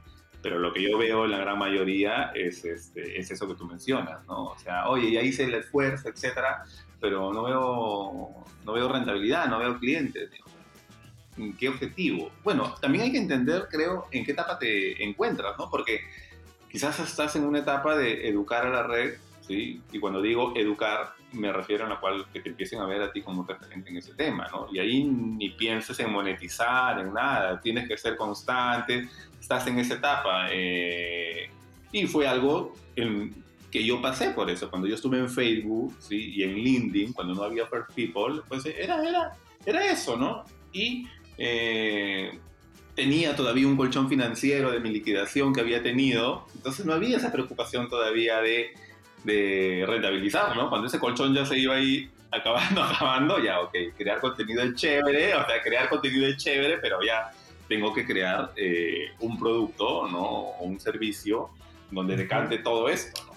pero 0.47 0.59
lo 0.59 0.71
que 0.71 0.81
yo 0.81 0.97
veo 0.97 1.25
en 1.25 1.31
la 1.31 1.39
gran 1.39 1.59
mayoría 1.59 2.31
es, 2.33 2.63
este, 2.63 3.19
es 3.19 3.29
eso 3.29 3.49
que 3.49 3.55
tú 3.55 3.65
mencionas, 3.65 4.25
¿no? 4.27 4.45
O 4.45 4.57
sea, 4.57 4.87
oye, 4.87 5.11
ya 5.11 5.21
hice 5.21 5.43
el 5.43 5.53
esfuerzo, 5.55 6.07
etcétera, 6.07 6.63
pero 7.01 7.33
no 7.33 7.43
veo, 7.43 8.45
no 8.63 8.71
veo 8.71 8.87
rentabilidad, 8.87 9.47
no 9.47 9.59
veo 9.59 9.77
clientes. 9.77 10.29
¿Qué 11.59 11.67
objetivo? 11.67 12.31
Bueno, 12.45 12.73
también 12.79 13.03
hay 13.03 13.11
que 13.11 13.17
entender, 13.17 13.67
creo, 13.69 14.05
en 14.09 14.23
qué 14.23 14.31
etapa 14.31 14.57
te 14.57 15.03
encuentras, 15.03 15.57
¿no? 15.57 15.69
Porque 15.69 15.99
quizás 16.71 16.97
estás 17.01 17.35
en 17.35 17.43
una 17.43 17.59
etapa 17.59 17.97
de 17.97 18.29
educar 18.29 18.65
a 18.65 18.69
la 18.69 18.83
red, 18.83 19.15
¿sí? 19.41 19.81
Y 19.91 19.99
cuando 19.99 20.21
digo 20.21 20.53
educar, 20.55 21.11
me 21.33 21.51
refiero 21.51 21.85
a 21.85 21.89
la 21.89 21.99
cual 21.99 22.25
que 22.31 22.39
te 22.39 22.47
empiecen 22.47 22.79
a 22.79 22.85
ver 22.85 23.01
a 23.01 23.11
ti 23.11 23.21
como 23.21 23.43
referente 23.43 23.89
en 23.89 23.97
ese 23.97 24.13
tema, 24.13 24.47
¿no? 24.49 24.69
Y 24.71 24.79
ahí 24.79 25.03
ni 25.03 25.49
pienses 25.49 25.99
en 25.99 26.09
monetizar, 26.09 26.99
en 26.99 27.13
nada, 27.13 27.59
tienes 27.59 27.85
que 27.85 27.97
ser 27.97 28.15
constante, 28.15 29.09
estás 29.47 29.65
en 29.67 29.79
esa 29.79 29.93
etapa. 29.93 30.47
Eh, 30.51 31.49
y 31.93 32.05
fue 32.05 32.27
algo 32.27 32.73
que 33.71 33.85
yo 33.85 34.01
pasé 34.01 34.31
por 34.31 34.49
eso. 34.49 34.69
Cuando 34.69 34.89
yo 34.89 34.95
estuve 34.95 35.19
en 35.19 35.29
Facebook 35.29 35.95
¿sí? 35.99 36.33
y 36.35 36.43
en 36.43 36.55
LinkedIn, 36.55 37.13
cuando 37.13 37.33
no 37.33 37.43
había 37.43 37.65
First 37.65 37.93
People, 37.95 38.41
pues 38.49 38.65
era, 38.65 39.01
era, 39.07 39.37
era 39.65 39.85
eso, 39.85 40.17
¿no? 40.17 40.43
Y 40.73 41.07
eh, 41.37 42.37
tenía 42.93 43.37
todavía 43.37 43.67
un 43.67 43.77
colchón 43.77 44.09
financiero 44.09 44.69
de 44.69 44.81
mi 44.81 44.89
liquidación 44.89 45.53
que 45.53 45.61
había 45.61 45.81
tenido, 45.81 46.45
entonces 46.53 46.85
no 46.85 46.93
había 46.93 47.15
esa 47.15 47.31
preocupación 47.31 47.87
todavía 47.87 48.41
de, 48.41 48.71
de 49.23 49.85
rentabilizar, 49.87 50.57
¿no? 50.57 50.69
Cuando 50.69 50.87
ese 50.87 50.99
colchón 50.99 51.33
ya 51.33 51.45
se 51.45 51.57
iba 51.57 51.75
ahí 51.75 52.09
acabando, 52.31 52.83
acabando, 52.83 53.41
ya, 53.41 53.61
ok, 53.61 53.73
crear 53.97 54.19
contenido 54.19 54.61
es 54.63 54.75
chévere, 54.75 55.35
o 55.35 55.45
sea, 55.45 55.61
crear 55.63 55.87
contenido 55.87 56.27
es 56.27 56.35
chévere, 56.35 56.79
pero 56.79 57.01
ya 57.01 57.31
tengo 57.67 57.93
que 57.93 58.05
crear 58.05 58.53
eh, 58.55 59.09
un 59.19 59.37
producto, 59.39 60.07
¿no? 60.07 60.21
O 60.21 60.63
un 60.63 60.79
servicio 60.79 61.49
donde 61.91 62.15
decante 62.15 62.57
todo 62.59 62.89
esto, 62.89 63.23
¿no? 63.25 63.33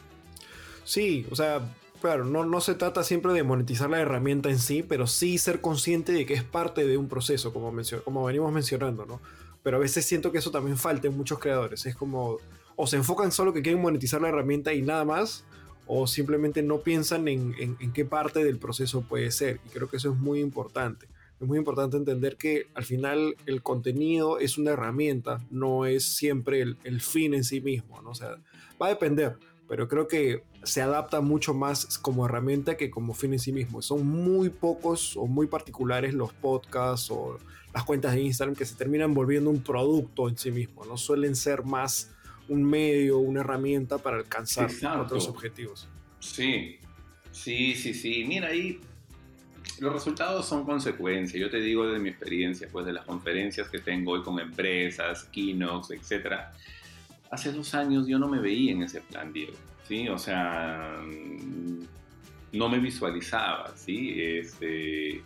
Sí, 0.85 1.26
o 1.31 1.37
sea, 1.37 1.61
claro, 2.01 2.24
no, 2.24 2.45
no 2.45 2.61
se 2.61 2.74
trata 2.74 3.05
siempre 3.05 3.33
de 3.33 3.43
monetizar 3.43 3.91
la 3.91 4.01
herramienta 4.01 4.49
en 4.49 4.59
sí, 4.59 4.83
pero 4.83 5.07
sí 5.07 5.39
ser 5.39 5.61
consciente 5.61 6.12
de 6.12 6.26
que 6.26 6.35
es 6.35 6.43
parte 6.43 6.87
de 6.87 6.97
un 6.97 7.09
proceso, 7.09 7.53
como, 7.53 7.72
como 8.05 8.24
venimos 8.24 8.53
mencionando, 8.53 9.07
¿no? 9.07 9.20
Pero 9.62 9.76
a 9.76 9.81
veces 9.81 10.07
siento 10.07 10.33
que 10.33 10.39
eso 10.39 10.51
también 10.51 10.78
falta 10.78 11.07
en 11.07 11.16
muchos 11.16 11.39
creadores. 11.39 11.85
Es 11.87 11.95
como, 11.95 12.39
o 12.76 12.87
se 12.87 12.97
enfocan 12.97 13.31
solo 13.31 13.53
que 13.53 13.62
quieren 13.62 13.83
monetizar 13.83 14.20
la 14.20 14.28
herramienta 14.28 14.72
y 14.72 14.83
nada 14.83 15.05
más, 15.05 15.45
o 15.87 16.07
simplemente 16.07 16.62
no 16.62 16.81
piensan 16.81 17.28
en, 17.28 17.55
en 17.59 17.93
qué 17.93 18.05
parte 18.05 18.43
del 18.43 18.59
proceso 18.59 19.03
puede 19.03 19.31
ser. 19.31 19.61
Y 19.66 19.68
creo 19.70 19.89
que 19.89 19.99
eso 19.99 20.12
es 20.12 20.18
muy 20.18 20.41
importante 20.41 21.07
es 21.41 21.47
muy 21.47 21.57
importante 21.57 21.97
entender 21.97 22.36
que 22.36 22.66
al 22.74 22.84
final 22.84 23.34
el 23.47 23.62
contenido 23.62 24.38
es 24.38 24.59
una 24.59 24.72
herramienta, 24.72 25.41
no 25.51 25.86
es 25.86 26.05
siempre 26.05 26.61
el, 26.61 27.01
fin 27.01 27.32
en 27.32 27.45
sí 27.45 27.62
mismo, 27.62 28.03
¿no? 28.03 28.11
O 28.11 28.14
sea, 28.14 28.36
va 28.80 28.86
a 28.86 28.91
depender, 28.91 29.38
pero 29.66 29.88
creo 29.88 30.07
que 30.07 30.43
se 30.64 30.82
adapta 30.82 31.22
mucho 31.22 31.55
más 31.55 31.99
como 31.99 32.26
herramienta 32.26 32.76
que 32.76 32.91
como 32.91 33.14
fin 33.14 33.32
en 33.32 33.38
sí 33.38 33.53
mismo. 33.53 33.80
Son 33.80 34.07
muy 34.07 34.51
pocos 34.51 35.16
o 35.16 35.26
muy 35.26 35.47
particulares 35.47 36.12
los 36.12 36.34
podcasts 36.34 37.11
o 37.11 37.38
las 37.72 37.84
cuentas 37.84 38.12
de 38.12 38.20
Instagram 38.20 38.55
que 38.55 38.66
se 38.66 38.74
terminan 38.74 39.14
volviendo 39.14 39.49
un 39.49 39.62
producto 39.62 40.28
en 40.28 40.36
sí 40.36 40.51
mismo, 40.51 40.84
no 40.84 40.99
suelen 40.99 41.36
ser 41.36 41.64
más 41.64 42.11
un 42.49 42.64
medio, 42.64 43.18
una 43.18 43.41
herramienta 43.41 43.97
para 43.97 44.16
alcanzar 44.16 44.70
otros 45.01 45.28
objetivos. 45.28 45.88
Sí, 46.18 46.78
sí, 47.30 47.74
sí, 47.76 47.95
sí. 47.95 48.24
Mira, 48.26 48.49
ahí 48.49 48.80
los 49.80 49.92
resultados 49.92 50.46
son 50.46 50.64
consecuencia. 50.64 51.40
Yo 51.40 51.50
te 51.50 51.61
digo 51.61 51.86
de 51.86 51.98
mi 51.98 52.11
experiencia, 52.11 52.68
pues 52.70 52.86
de 52.86 52.92
las 52.92 53.04
conferencias 53.04 53.68
que 53.68 53.78
tengo 53.78 54.12
hoy 54.12 54.22
con 54.22 54.38
empresas, 54.38 55.24
keynotes, 55.24 55.90
etc. 56.12 56.34
Hace 57.30 57.52
dos 57.52 57.74
años 57.74 58.06
yo 58.06 58.18
no 58.18 58.28
me 58.28 58.40
veía 58.40 58.72
en 58.72 58.82
ese 58.82 59.00
plan, 59.00 59.32
Diego. 59.32 59.54
¿sí? 59.88 60.08
O 60.08 60.18
sea, 60.18 60.96
no 62.52 62.68
me 62.68 62.78
visualizaba, 62.78 63.72
¿sí? 63.76 64.14
Este, 64.16 65.22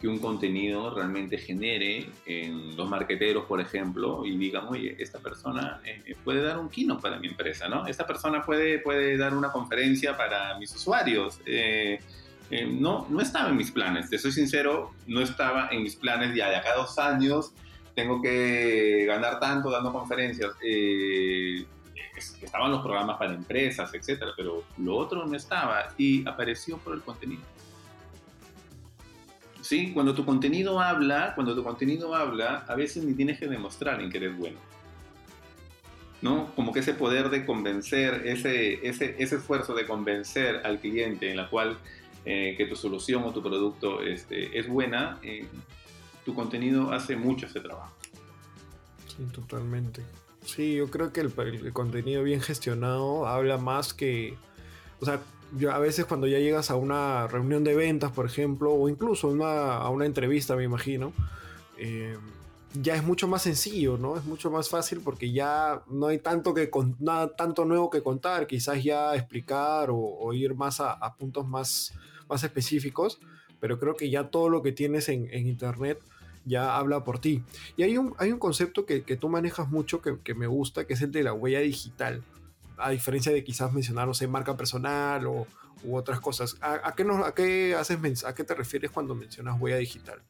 que 0.00 0.06
un 0.06 0.18
contenido 0.18 0.94
realmente 0.94 1.36
genere 1.38 2.08
en 2.24 2.76
los 2.76 2.88
marqueteros, 2.88 3.46
por 3.46 3.60
ejemplo, 3.60 4.24
y 4.24 4.36
digan, 4.36 4.66
oye, 4.68 4.96
esta 4.98 5.18
persona 5.18 5.80
eh, 5.84 6.14
puede 6.22 6.42
dar 6.42 6.58
un 6.58 6.68
keynote 6.68 7.02
para 7.02 7.18
mi 7.18 7.26
empresa, 7.28 7.68
¿no? 7.68 7.86
Esta 7.86 8.06
persona 8.06 8.42
puede, 8.42 8.78
puede 8.78 9.16
dar 9.16 9.34
una 9.34 9.50
conferencia 9.50 10.16
para 10.16 10.56
mis 10.58 10.74
usuarios. 10.74 11.40
Eh, 11.44 11.98
eh, 12.50 12.66
no, 12.66 13.06
no 13.10 13.20
estaba 13.20 13.50
en 13.50 13.56
mis 13.56 13.70
planes, 13.70 14.10
te 14.10 14.18
soy 14.18 14.32
sincero, 14.32 14.92
no 15.06 15.20
estaba 15.20 15.68
en 15.70 15.82
mis 15.82 15.96
planes 15.96 16.34
ya 16.34 16.48
de 16.48 16.56
acá 16.56 16.70
a 16.72 16.76
dos 16.76 16.98
años 16.98 17.52
tengo 17.98 18.22
que 18.22 19.06
ganar 19.06 19.40
tanto 19.40 19.70
dando 19.70 19.92
conferencias. 19.92 20.52
Eh, 20.62 21.66
estaban 22.40 22.70
los 22.70 22.80
programas 22.80 23.18
para 23.18 23.34
empresas, 23.34 23.92
etcétera, 23.92 24.30
pero 24.36 24.62
lo 24.76 24.96
otro 24.96 25.26
no 25.26 25.34
estaba 25.34 25.88
y 25.98 26.26
apareció 26.28 26.78
por 26.78 26.94
el 26.94 27.02
contenido. 27.02 27.42
Sí, 29.62 29.90
cuando 29.92 30.14
tu 30.14 30.24
contenido 30.24 30.80
habla, 30.80 31.32
cuando 31.34 31.56
tu 31.56 31.64
contenido 31.64 32.14
habla, 32.14 32.64
a 32.68 32.76
veces 32.76 33.02
ni 33.02 33.14
tienes 33.14 33.40
que 33.40 33.48
demostrar 33.48 34.00
en 34.00 34.10
que 34.10 34.18
eres 34.18 34.38
bueno. 34.38 34.58
¿no? 36.22 36.54
Como 36.54 36.72
que 36.72 36.80
ese 36.80 36.94
poder 36.94 37.30
de 37.30 37.44
convencer, 37.44 38.22
ese, 38.26 38.86
ese, 38.86 39.16
ese 39.18 39.36
esfuerzo 39.36 39.74
de 39.74 39.86
convencer 39.86 40.62
al 40.64 40.78
cliente 40.78 41.32
en 41.32 41.36
la 41.36 41.50
cual 41.50 41.78
eh, 42.30 42.54
que 42.58 42.66
tu 42.66 42.76
solución 42.76 43.24
o 43.24 43.32
tu 43.32 43.42
producto 43.42 44.02
este, 44.02 44.58
es 44.58 44.68
buena, 44.68 45.18
eh, 45.22 45.46
tu 46.26 46.34
contenido 46.34 46.92
hace 46.92 47.16
mucho 47.16 47.46
ese 47.46 47.60
trabajo. 47.60 47.94
Sí, 49.06 49.24
totalmente. 49.32 50.02
Sí, 50.44 50.74
yo 50.74 50.90
creo 50.90 51.10
que 51.10 51.20
el, 51.20 51.72
contenido 51.72 52.22
bien 52.22 52.42
gestionado 52.42 53.26
habla 53.26 53.56
más 53.56 53.94
que, 53.94 54.34
o 55.00 55.06
sea, 55.06 55.20
yo 55.56 55.72
a 55.72 55.78
veces 55.78 56.04
cuando 56.04 56.26
ya 56.26 56.38
llegas 56.38 56.70
a 56.70 56.76
una 56.76 57.28
reunión 57.28 57.64
de 57.64 57.74
ventas, 57.74 58.12
por 58.12 58.26
ejemplo, 58.26 58.74
o 58.74 58.90
incluso 58.90 59.28
a 59.42 59.88
una 59.88 60.04
entrevista, 60.04 60.54
me 60.54 60.64
imagino, 60.64 61.14
eh, 61.78 62.18
ya 62.74 62.94
es 62.94 63.02
mucho 63.02 63.26
más 63.26 63.42
sencillo, 63.42 63.96
¿no? 63.96 64.16
Es 64.16 64.24
mucho 64.24 64.50
más 64.50 64.68
fácil 64.68 65.00
porque 65.00 65.32
ya 65.32 65.82
no 65.88 66.08
hay 66.08 66.18
tanto, 66.18 66.52
que 66.52 66.70
nada, 66.98 67.34
tanto 67.34 67.64
nuevo 67.64 67.88
que 67.88 68.02
contar, 68.02 68.46
quizás 68.46 68.82
ya 68.82 69.14
explicar 69.14 69.88
o, 69.90 70.32
ir 70.34 70.54
más 70.54 70.80
a, 70.80 71.14
puntos 71.18 71.46
más, 71.46 71.94
más 72.28 72.44
específicos, 72.44 73.20
pero 73.60 73.78
creo 73.78 73.96
que 73.96 74.10
ya 74.10 74.30
todo 74.30 74.48
lo 74.48 74.62
que 74.62 74.72
tienes 74.72 75.08
en, 75.08 75.28
Internet 75.32 75.98
ya 76.44 76.76
habla 76.76 77.04
por 77.04 77.18
ti. 77.18 77.42
Y 77.76 77.82
hay 77.82 77.98
un, 77.98 78.14
hay 78.18 78.32
un 78.32 78.38
concepto 78.38 78.86
que, 78.86 79.00
tú 79.00 79.28
manejas 79.28 79.68
mucho 79.68 80.00
que, 80.00 80.34
me 80.34 80.46
gusta, 80.46 80.86
que 80.86 80.94
es 80.94 81.02
el 81.02 81.12
de 81.12 81.22
la 81.22 81.32
huella 81.32 81.60
digital, 81.60 82.22
a 82.76 82.90
diferencia 82.90 83.32
de 83.32 83.44
quizás 83.44 83.72
mencionar, 83.72 84.06
no 84.06 84.14
sé, 84.14 84.28
marca 84.28 84.56
personal 84.56 85.26
o, 85.26 85.46
u 85.84 85.96
otras 85.96 86.20
cosas. 86.20 86.56
¿A, 86.60 86.94
qué, 86.94 87.04
a, 87.04 87.34
qué 87.34 87.74
haces, 87.74 88.24
¿A 88.24 88.34
qué 88.34 88.44
te 88.44 88.54
refieres 88.54 88.90
cuando 88.90 89.14
mencionas 89.14 89.60
huella 89.60 89.76
digital? 89.76 90.22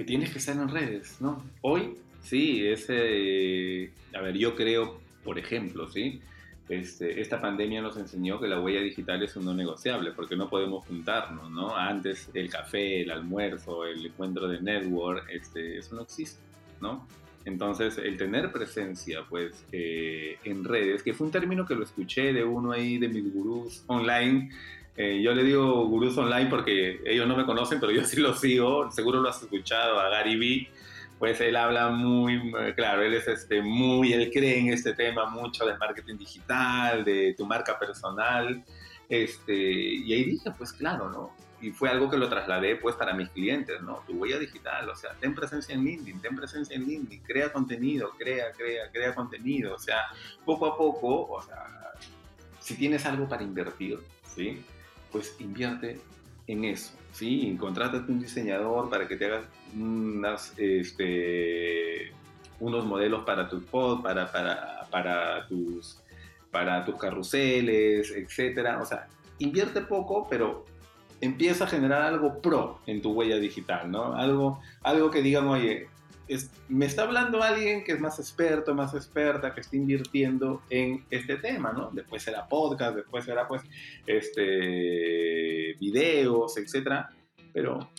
que 0.00 0.04
tienes 0.04 0.30
que 0.30 0.38
estar 0.38 0.56
en 0.56 0.68
redes, 0.68 1.20
¿no? 1.20 1.44
Hoy, 1.62 1.96
sí, 2.22 2.66
ese, 2.66 3.92
a 4.14 4.20
ver, 4.20 4.36
yo 4.36 4.54
creo, 4.54 5.00
por 5.24 5.38
ejemplo, 5.38 5.90
¿sí? 5.90 6.22
Este, 6.70 7.20
esta 7.20 7.40
pandemia 7.40 7.82
nos 7.82 7.96
enseñó 7.96 8.38
que 8.40 8.46
la 8.46 8.60
huella 8.60 8.80
digital 8.80 9.20
es 9.24 9.34
un 9.34 9.44
no 9.44 9.52
negociable, 9.52 10.12
porque 10.12 10.36
no 10.36 10.48
podemos 10.48 10.86
juntarnos, 10.86 11.50
¿no? 11.50 11.76
Antes 11.76 12.30
el 12.32 12.48
café, 12.48 13.02
el 13.02 13.10
almuerzo, 13.10 13.84
el 13.84 14.06
encuentro 14.06 14.46
de 14.46 14.60
network, 14.60 15.28
este, 15.30 15.78
eso 15.78 15.96
no 15.96 16.02
existe, 16.02 16.40
¿no? 16.80 17.08
Entonces, 17.44 17.98
el 17.98 18.16
tener 18.16 18.52
presencia, 18.52 19.24
pues, 19.28 19.66
eh, 19.72 20.38
en 20.44 20.62
redes, 20.62 21.02
que 21.02 21.12
fue 21.12 21.26
un 21.26 21.32
término 21.32 21.66
que 21.66 21.74
lo 21.74 21.82
escuché 21.82 22.32
de 22.32 22.44
uno 22.44 22.70
ahí 22.70 22.98
de 22.98 23.08
mis 23.08 23.34
gurús 23.34 23.82
online, 23.88 24.50
eh, 24.96 25.20
yo 25.22 25.34
le 25.34 25.42
digo 25.42 25.86
gurús 25.86 26.16
online 26.18 26.50
porque 26.50 27.00
ellos 27.04 27.26
no 27.26 27.36
me 27.36 27.46
conocen, 27.46 27.80
pero 27.80 27.90
yo 27.90 28.04
sí 28.04 28.20
lo 28.20 28.34
sigo. 28.34 28.92
Seguro 28.92 29.20
lo 29.20 29.28
has 29.28 29.42
escuchado 29.42 29.98
a 29.98 30.08
Gary 30.08 30.36
Vee. 30.36 30.68
Pues 31.20 31.40
él 31.42 31.54
habla 31.54 31.90
muy, 31.90 32.50
claro, 32.74 33.02
él 33.02 33.14
es 33.14 33.28
este, 33.28 33.62
muy, 33.62 34.12
él 34.12 34.30
cree 34.32 34.58
en 34.58 34.72
este 34.72 34.94
tema 34.94 35.26
mucho 35.26 35.66
de 35.66 35.76
marketing 35.76 36.16
digital, 36.16 37.04
de 37.04 37.34
tu 37.38 37.46
marca 37.46 37.78
personal. 37.78 38.64
Este, 39.08 39.54
y 39.54 40.12
ahí 40.12 40.24
dije, 40.24 40.50
pues 40.56 40.72
claro, 40.72 41.10
¿no? 41.10 41.36
Y 41.60 41.70
fue 41.70 41.90
algo 41.90 42.10
que 42.10 42.16
lo 42.16 42.28
trasladé 42.28 42.76
pues 42.76 42.96
para 42.96 43.12
mis 43.12 43.28
clientes, 43.28 43.82
¿no? 43.82 44.02
Tu 44.06 44.14
huella 44.14 44.38
digital, 44.38 44.88
o 44.88 44.96
sea, 44.96 45.12
ten 45.20 45.34
presencia 45.34 45.74
en 45.74 45.84
LinkedIn, 45.84 46.22
ten 46.22 46.34
presencia 46.34 46.74
en 46.74 46.86
LinkedIn, 46.86 47.22
crea 47.22 47.52
contenido, 47.52 48.12
crea, 48.18 48.52
crea, 48.52 48.90
crea 48.90 49.14
contenido, 49.14 49.74
o 49.74 49.78
sea, 49.78 49.98
poco 50.44 50.66
a 50.66 50.76
poco, 50.76 51.30
o 51.30 51.42
sea, 51.42 51.66
si 52.60 52.76
tienes 52.76 53.04
algo 53.04 53.28
para 53.28 53.44
invertir, 53.44 54.00
¿sí? 54.24 54.64
pues 55.12 55.36
invierte 55.38 56.00
en 56.50 56.64
eso, 56.64 56.92
¿sí? 57.12 57.56
Contrátate 57.58 58.10
un 58.10 58.20
diseñador 58.20 58.90
para 58.90 59.06
que 59.06 59.16
te 59.16 59.26
haga 59.26 59.42
unas, 59.78 60.52
este, 60.56 62.12
unos 62.58 62.84
modelos 62.84 63.24
para 63.24 63.48
tus 63.48 63.62
pod, 63.64 64.02
para, 64.02 64.30
para, 64.32 64.86
para, 64.90 65.46
tus, 65.46 66.00
para 66.50 66.84
tus 66.84 66.96
carruseles, 66.96 68.10
etcétera. 68.10 68.80
O 68.82 68.84
sea, 68.84 69.06
invierte 69.38 69.80
poco, 69.80 70.26
pero 70.28 70.64
empieza 71.20 71.64
a 71.64 71.68
generar 71.68 72.02
algo 72.02 72.40
pro 72.40 72.80
en 72.86 73.00
tu 73.00 73.12
huella 73.12 73.36
digital, 73.36 73.90
¿no? 73.90 74.14
Algo, 74.14 74.60
algo 74.82 75.10
que 75.10 75.22
digan, 75.22 75.46
oye, 75.46 75.88
me 76.68 76.86
está 76.86 77.02
hablando 77.02 77.42
alguien 77.42 77.82
que 77.84 77.92
es 77.92 78.00
más 78.00 78.18
experto, 78.18 78.74
más 78.74 78.94
experta, 78.94 79.54
que 79.54 79.60
está 79.60 79.76
invirtiendo 79.76 80.62
en 80.70 81.04
este 81.10 81.36
tema, 81.36 81.72
¿no? 81.72 81.90
Después 81.92 82.22
será 82.22 82.46
podcast, 82.48 82.96
después 82.96 83.24
será 83.24 83.48
pues 83.48 83.62
este 84.06 85.76
videos, 85.80 86.56
etcétera, 86.56 87.10
pero 87.52 87.90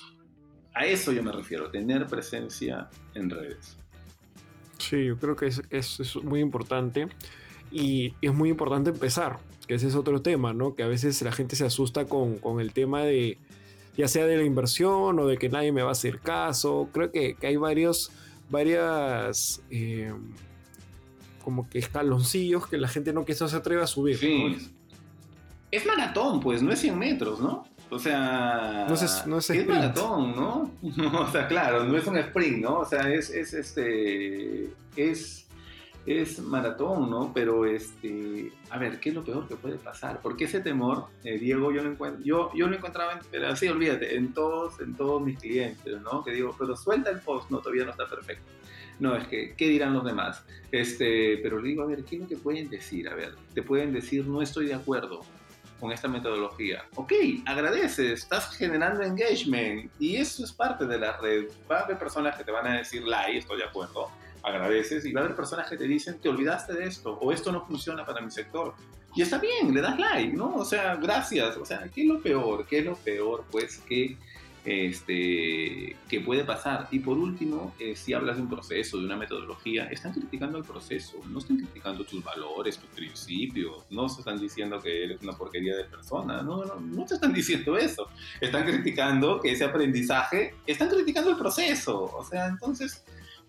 a 0.74 0.86
eso 0.86 1.12
yo 1.12 1.22
me 1.24 1.32
refiero, 1.32 1.70
tener 1.70 2.08
presencia 2.08 2.90
en 3.14 3.30
redes. 3.30 3.78
Sí, 4.78 5.06
yo 5.06 5.18
creo 5.18 5.36
que 5.36 5.48
es, 5.48 5.62
es, 5.70 6.16
muy 6.24 6.40
importante 6.40 7.08
y, 7.72 8.14
es 8.22 8.34
muy 8.34 8.50
importante 8.50 8.90
empezar, 8.90 9.40
que 9.68 9.76
ese 9.76 9.88
es 9.88 9.96
otro 9.96 10.22
tema, 10.22 10.54
¿no? 10.54 10.76
Que 10.76 10.84
a 10.84 10.88
veces 10.88 11.22
la 11.22 11.32
gente 11.32 11.56
se 11.56 11.66
asusta 11.66 12.06
con, 12.06 12.38
con 12.38 12.60
el 12.60 12.72
tema 12.72 13.04
de, 13.04 13.38
ya 13.98 14.08
sea 14.08 14.26
de 14.26 14.38
la 14.38 14.44
inversión 14.44 15.20
o 15.20 15.28
de 15.28 15.38
que 15.38 15.50
nadie 15.50 15.72
me 15.72 15.82
va 15.82 15.90
a 15.90 15.94
hacer 15.94 16.20
caso. 16.20 16.90
Creo 16.92 17.12
que, 17.12 17.36
que 17.36 17.48
hay 17.48 17.58
varios, 17.58 18.12
varias, 18.50 19.62
eh, 19.70 20.14
como 21.44 21.70
que 21.70 21.80
escaloncillos 21.80 22.68
que 22.68 22.78
la 22.78 22.88
gente 22.88 23.14
no 23.14 23.26
quizás 23.26 23.52
se 23.52 23.58
atreve 23.58 23.84
a 23.84 23.88
subir. 23.88 24.20
Es 25.72 25.86
maratón, 25.86 26.40
pues, 26.40 26.62
no 26.62 26.72
es 26.72 26.80
100 26.80 27.00
metros, 27.00 27.40
¿no? 27.40 27.66
O 27.90 28.00
sea, 28.00 28.86
no 28.88 28.94
es, 28.94 29.28
no 29.28 29.38
es, 29.38 29.68
maratón, 29.68 30.34
¿no? 30.34 30.72
o 31.20 31.30
sea, 31.30 31.48
claro, 31.48 31.84
no 31.84 31.98
es 31.98 32.08
un 32.08 32.18
sprint, 32.18 32.64
¿no? 32.64 32.80
O 32.80 32.86
sea, 32.86 33.12
es, 33.14 33.30
es 33.30 33.54
este, 33.54 34.70
es 34.96 35.46
es 36.06 36.40
maratón, 36.40 37.10
¿no? 37.10 37.32
Pero, 37.34 37.66
este, 37.66 38.52
a 38.70 38.78
ver, 38.78 39.00
¿qué 39.00 39.10
es 39.10 39.16
lo 39.16 39.24
peor 39.24 39.48
que 39.48 39.56
puede 39.56 39.78
pasar? 39.78 40.20
Porque 40.22 40.46
ese 40.46 40.60
temor, 40.62 41.08
eh, 41.24 41.38
Diego, 41.38 41.72
yo 41.72 41.84
lo, 41.84 41.92
encuentro, 41.92 42.24
yo, 42.24 42.52
yo 42.56 42.68
lo 42.68 42.76
encontraba, 42.76 43.20
pero 43.30 43.50
así, 43.50 43.68
olvídate, 43.68 44.16
en 44.16 44.34
todos, 44.34 44.80
en 44.80 44.96
todos 44.96 45.22
mis 45.22 45.38
clientes, 45.40 46.02
¿no? 46.02 46.24
Que 46.24 46.32
digo, 46.32 46.56
pero 46.58 46.76
suelta 46.76 47.10
el 47.10 47.20
post, 47.20 47.50
no, 47.52 47.60
todavía 47.60 47.86
no 47.86 47.92
está 47.92 48.08
perfecto. 48.08 48.52
No, 49.00 49.16
es 49.16 49.28
que, 49.28 49.56
¿qué 49.56 49.68
dirán 49.68 49.94
los 49.94 50.04
demás? 50.04 50.44
Este, 50.72 51.40
pero 51.42 51.60
le 51.60 51.70
digo, 51.70 51.84
a 51.84 51.88
ver, 51.88 52.04
¿qué 52.04 52.16
es 52.16 52.22
lo 52.22 52.28
que 52.28 52.38
pueden 52.38 52.70
decir? 52.70 53.10
A 53.10 53.16
ver, 53.16 53.36
te 53.54 53.64
pueden 53.64 53.94
decir, 53.94 54.26
no 54.28 54.42
estoy 54.42 54.68
de 54.68 54.76
acuerdo 54.76 55.22
con 55.80 55.92
esta 55.92 56.08
metodología. 56.08 56.86
Ok, 56.96 57.12
agradeces, 57.48 58.22
estás 58.22 58.56
generando 58.56 59.02
engagement 59.02 59.92
y 60.00 60.18
eso 60.18 60.44
es 60.44 60.54
parte 60.54 60.86
de 60.86 61.00
la 61.00 61.18
red. 61.18 61.46
Va 61.70 61.80
a 61.80 61.84
haber 61.86 61.98
personas 61.98 62.38
que 62.38 62.44
te 62.44 62.52
van 62.52 62.68
a 62.68 62.78
decir, 62.78 63.04
like, 63.04 63.40
estoy 63.40 63.58
de 63.58 63.64
acuerdo 63.64 64.12
agradeces 64.44 65.06
y 65.06 65.12
va 65.12 65.22
a 65.22 65.24
haber 65.26 65.36
personas 65.36 65.70
que 65.70 65.78
te 65.78 65.86
dicen, 65.86 66.20
te 66.20 66.30
olvidaste 66.30 66.74
de 66.74 66.86
esto 66.86 67.18
o 67.22 67.32
esto 67.32 67.52
no 67.52 67.66
funciona 67.66 68.06
para 68.06 68.22
mi 68.22 68.32
sector. 68.32 68.74
Y 69.14 69.22
está 69.22 69.40
bien, 69.40 69.74
le 69.74 69.82
das 69.82 70.00
like, 70.00 70.36
¿no? 70.36 70.56
O 70.56 70.66
sea, 70.66 70.96
gracias. 70.96 71.58
O 71.58 71.66
sea, 71.66 71.90
¿qué 71.94 72.02
es 72.04 72.08
lo 72.08 72.22
peor? 72.22 72.66
¿Qué 72.66 72.80
es 72.80 72.86
lo 72.86 72.96
peor? 72.96 73.44
Pues 73.52 73.80
que, 73.80 74.16
este, 74.64 75.98
que 76.08 76.22
puede 76.22 76.46
pasar. 76.46 76.88
Y 76.92 77.00
por 77.00 77.18
último, 77.18 77.76
eh, 77.78 77.94
si 77.94 78.14
hablas 78.14 78.38
de 78.38 78.44
un 78.44 78.50
proceso, 78.50 78.98
de 78.98 79.06
una 79.06 79.18
metodología, 79.18 79.88
están 79.88 80.14
criticando 80.14 80.58
el 80.58 80.64
proceso, 80.64 81.18
no 81.28 81.40
están 81.40 81.58
criticando 81.58 82.06
tus 82.06 82.24
valores, 82.24 82.78
tus 82.78 82.90
principios, 82.92 83.84
no 83.90 84.08
se 84.08 84.22
están 84.22 84.40
diciendo 84.40 84.80
que 84.82 85.04
eres 85.04 85.22
una 85.22 85.34
porquería 85.34 85.76
de 85.76 85.84
persona, 85.84 86.42
no, 86.42 86.64
no, 86.64 86.80
no 86.80 87.06
te 87.06 87.16
están 87.16 87.34
diciendo 87.34 87.78
eso. 87.78 88.08
Están 88.40 88.64
criticando 88.64 89.42
que 89.42 89.52
ese 89.52 89.66
aprendizaje, 89.66 90.56
están 90.66 90.88
criticando 90.88 91.32
el 91.32 91.38
proceso. 91.38 92.04
O 92.16 92.24
sea, 92.24 92.48
entonces 92.48 93.04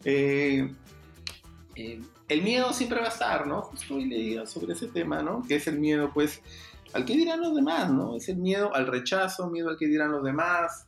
eh, 0.04 0.70
eh, 1.76 2.00
el 2.28 2.42
miedo 2.42 2.72
siempre 2.72 3.00
va 3.00 3.06
a 3.06 3.10
estar, 3.10 3.46
¿no? 3.46 3.62
Justo 3.62 3.94
hoy 3.94 4.06
leía 4.06 4.46
sobre 4.46 4.72
ese 4.72 4.88
tema, 4.88 5.22
¿no? 5.22 5.42
Que 5.46 5.56
es 5.56 5.66
el 5.66 5.78
miedo, 5.78 6.10
pues, 6.12 6.40
al 6.92 7.04
que 7.04 7.16
dirán 7.16 7.40
los 7.40 7.54
demás, 7.54 7.90
¿no? 7.90 8.16
Es 8.16 8.28
el 8.28 8.36
miedo 8.36 8.74
al 8.74 8.86
rechazo, 8.86 9.50
miedo 9.50 9.70
al 9.70 9.76
que 9.76 9.86
dirán 9.86 10.12
los 10.12 10.24
demás. 10.24 10.86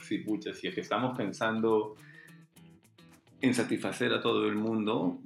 sí, 0.00 0.18
pucha, 0.18 0.54
si 0.54 0.68
es 0.68 0.74
que 0.74 0.80
estamos 0.80 1.16
pensando 1.16 1.96
en 3.40 3.54
satisfacer 3.54 4.12
a 4.12 4.20
todo 4.20 4.48
el 4.48 4.56
mundo, 4.56 5.18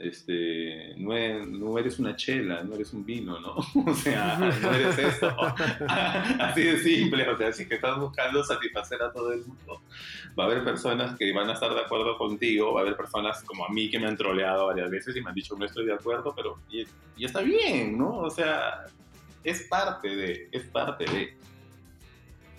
este, 0.00 0.94
no, 0.96 1.78
eres, 1.78 1.98
una 1.98 2.16
chela, 2.16 2.62
no 2.62 2.74
eres 2.74 2.94
un 2.94 3.04
vino, 3.04 3.38
¿no? 3.40 3.56
O 3.86 3.94
sea, 3.94 4.38
no 4.38 4.72
eres 4.72 4.98
eso. 4.98 5.30
Así 5.88 6.62
de 6.62 6.78
simple, 6.78 7.28
o 7.28 7.36
sea, 7.36 7.52
si 7.52 7.68
que 7.68 7.74
estás 7.74 7.98
buscando 7.98 8.42
satisfacer 8.42 9.02
a 9.02 9.12
todo 9.12 9.32
el 9.32 9.44
mundo, 9.44 9.82
va 10.38 10.44
a 10.44 10.46
haber 10.46 10.64
personas 10.64 11.16
que 11.18 11.30
van 11.34 11.50
a 11.50 11.52
estar 11.52 11.74
de 11.74 11.80
acuerdo 11.80 12.16
contigo, 12.16 12.72
va 12.72 12.80
a 12.80 12.82
haber 12.84 12.96
personas 12.96 13.44
como 13.44 13.66
a 13.66 13.68
mí 13.68 13.90
que 13.90 13.98
me 13.98 14.06
han 14.06 14.16
troleado 14.16 14.68
varias 14.68 14.90
veces 14.90 15.14
y 15.14 15.20
me 15.20 15.28
han 15.28 15.34
dicho 15.34 15.54
no 15.56 15.66
estoy 15.66 15.84
de 15.84 15.94
acuerdo, 15.94 16.32
pero 16.34 16.58
y, 16.70 16.86
y 17.18 17.24
está 17.26 17.42
bien, 17.42 17.98
¿no? 17.98 18.18
O 18.20 18.30
sea, 18.30 18.86
es 19.44 19.62
parte 19.64 20.08
de, 20.08 20.48
es 20.52 20.64
parte 20.64 21.04
de. 21.04 21.36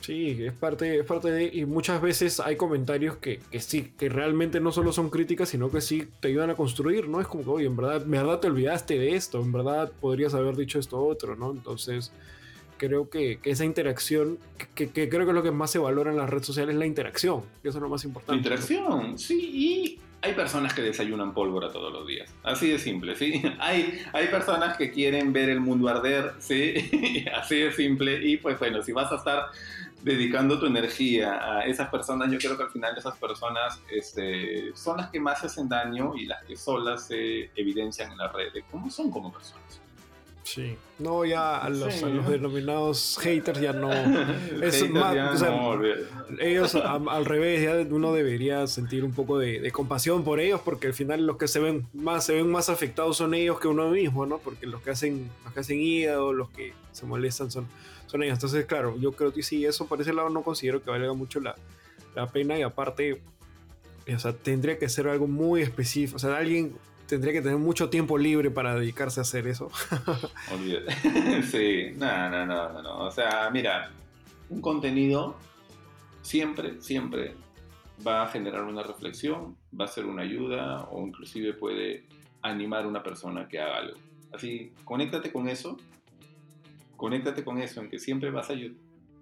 Sí, 0.02 0.44
es 0.44 0.54
parte, 0.54 1.00
es 1.00 1.06
parte 1.06 1.30
de. 1.30 1.46
Y 1.46 1.66
muchas 1.66 2.02
veces 2.02 2.40
hay 2.40 2.56
comentarios 2.56 3.18
que, 3.18 3.42
sí, 3.60 3.92
que 3.98 4.10
realmente 4.10 4.60
no 4.60 4.72
solo 4.72 4.94
son 4.94 5.10
críticas, 5.10 5.50
sino 5.50 5.70
que 5.70 5.82
sí 5.82 6.08
te 6.20 6.30
ayudan 6.30 6.50
a 6.50 6.56
construir, 6.56 7.10
¿no? 7.10 7.20
Es 7.20 7.28
como 7.28 7.44
que, 7.44 7.50
oye, 7.50 7.66
en 7.66 7.76
verdad, 7.76 8.02
en 8.04 8.12
verdad 8.12 8.40
te 8.40 8.48
olvidaste 8.48 8.98
de 8.98 9.16
esto, 9.16 9.42
en 9.42 9.52
verdad 9.52 9.92
podrías 10.00 10.34
haber 10.34 10.56
dicho 10.56 10.80
esto 10.80 11.04
otro, 11.04 11.36
¿no? 11.36 11.52
Entonces, 11.52 12.12
creo 12.80 13.12
que, 13.12 13.40
esa 13.44 13.66
interacción, 13.66 14.40
que, 14.74 14.90
creo 14.90 15.28
que 15.28 15.34
lo 15.34 15.44
que 15.44 15.52
más 15.52 15.70
se 15.70 15.78
valora 15.78 16.10
en 16.10 16.18
las 16.18 16.28
redes 16.28 16.48
sociales 16.48 16.74
es 16.74 16.80
la 16.80 16.88
interacción, 16.88 17.44
que 17.62 17.70
eso 17.70 17.78
es 17.78 17.82
lo 17.84 17.90
más 17.90 18.04
importante. 18.04 18.38
Interacción, 18.38 19.20
sí, 19.20 19.52
y 19.54 20.00
hay 20.22 20.34
personas 20.34 20.74
que 20.74 20.82
desayunan 20.82 21.34
pólvora 21.34 21.72
todos 21.72 21.94
los 21.94 22.08
días. 22.08 22.34
Así 22.44 22.70
de 22.70 22.80
simple, 22.80 23.16
¿sí? 23.16 23.42
Hay, 23.60 24.02
hay 24.14 24.28
personas 24.28 24.78
que 24.78 24.92
quieren 24.92 25.32
ver 25.32 25.50
el 25.50 25.60
mundo 25.60 25.88
arder, 25.88 26.34
¿sí? 26.40 27.26
Así 27.36 27.58
de 27.58 27.72
simple. 27.72 28.20
Y 28.28 28.38
pues 28.38 28.58
bueno, 28.60 28.82
si 28.82 28.92
vas 28.92 29.12
a 29.12 29.16
estar 29.16 29.46
dedicando 30.02 30.60
tu 30.60 30.66
energía 30.66 31.60
a 31.60 31.66
esas 31.66 31.90
personas, 31.90 32.32
yo 32.32 32.38
creo 32.38 32.58
que 32.58 32.64
al 32.64 32.70
final 32.70 32.98
esas 32.98 33.18
personas 33.18 33.82
este, 33.92 34.72
son 34.76 34.98
las 34.98 35.10
que 35.10 35.20
más 35.20 35.44
hacen 35.44 35.68
daño 35.70 36.14
y 36.16 36.26
las 36.26 36.44
que 36.44 36.56
solas 36.56 37.08
se 37.08 37.52
evidencian 37.56 38.12
en 38.12 38.18
la 38.18 38.30
red 38.30 38.52
de 38.54 38.64
cómo 38.64 38.90
son 38.90 39.12
como 39.12 39.32
personas. 39.32 39.82
Sí, 40.52 40.76
no, 40.98 41.26
ya 41.26 41.58
a 41.58 41.70
los, 41.70 42.02
denominados 42.02 43.20
haters 43.22 43.62
ya 43.62 43.72
no. 43.72 43.92
es 44.64 44.90
más, 44.90 45.44
ellos 46.40 46.74
al 46.74 47.26
revés, 47.26 47.62
ya 47.62 47.96
uno 47.96 48.14
debería 48.14 48.66
sentir 48.66 49.04
un 49.04 49.12
poco 49.12 49.38
de, 49.38 49.72
compasión 49.72 50.24
por 50.24 50.40
ellos, 50.40 50.60
porque 50.66 50.88
al 50.88 50.96
final 50.96 51.28
los 51.28 51.38
que 51.38 51.48
se 51.48 51.60
ven 51.60 51.86
más, 51.94 52.26
se 52.26 52.34
ven 52.34 52.50
más 52.50 52.70
afectados 52.70 53.18
son 53.18 53.36
ellos 53.36 53.60
que 53.60 53.68
uno 53.68 53.92
mismo, 53.92 54.26
¿no? 54.26 54.40
Porque 54.40 54.66
los 54.66 54.82
que 54.82 54.90
hacen, 54.90 55.30
los 55.44 55.54
que 55.54 55.60
hacen 55.60 55.80
hígado, 55.80 56.34
los 56.34 56.50
que 56.50 56.74
se 56.94 57.06
molestan 57.06 57.52
son, 57.52 57.68
son 58.08 58.24
ellos. 58.24 58.34
Entonces, 58.34 58.66
claro, 58.66 58.98
yo 58.98 59.12
creo 59.12 59.32
que 59.32 59.44
sí, 59.44 59.68
eso 59.68 59.86
por 59.86 60.02
ese 60.02 60.14
lado 60.14 60.32
no 60.32 60.42
considero 60.42 60.82
que 60.82 60.90
valga 60.90 61.14
mucho 61.14 61.40
la, 61.40 61.54
la 62.16 62.26
pena 62.26 62.58
y 62.58 62.64
aparte, 62.64 63.22
o 64.12 64.18
sea, 64.18 64.34
tendría 64.34 64.80
que 64.80 64.90
ser 64.90 65.08
algo 65.10 65.28
muy 65.28 65.62
específico, 65.62 66.16
o 66.16 66.20
sea, 66.20 66.38
alguien 66.38 66.74
tendría 67.10 67.34
que 67.34 67.42
tener 67.42 67.58
mucho 67.58 67.90
tiempo 67.90 68.18
libre 68.18 68.52
para 68.52 68.76
dedicarse 68.76 69.20
a 69.20 69.24
hacer 69.24 69.48
eso. 69.48 69.72
sí, 71.52 71.92
no, 71.98 72.30
no, 72.30 72.46
no, 72.46 72.82
no, 72.82 73.00
O 73.00 73.12
sea, 73.12 73.50
mira, 73.52 73.92
un 74.50 74.62
contenido 74.62 75.36
siempre, 76.22 76.80
siempre 76.82 77.34
va 78.06 78.24
a 78.24 78.28
generar 78.28 78.64
una 78.64 78.84
reflexión, 78.84 79.58
va 79.78 79.86
a 79.86 79.88
ser 79.88 80.06
una 80.06 80.22
ayuda 80.22 80.88
o 80.92 81.06
inclusive 81.06 81.54
puede 81.54 82.06
animar 82.44 82.86
a 82.86 82.88
una 82.88 83.02
persona 83.02 83.48
que 83.48 83.60
haga 83.60 83.78
algo. 83.78 83.98
Así, 84.32 84.72
conéctate 84.86 85.32
con 85.34 85.50
eso, 85.50 85.78
conéctate 86.96 87.44
con 87.44 87.58
eso, 87.58 87.82
en 87.82 87.90
que 87.90 87.98
siempre 87.98 88.30
vas 88.30 88.52
a 88.52 88.54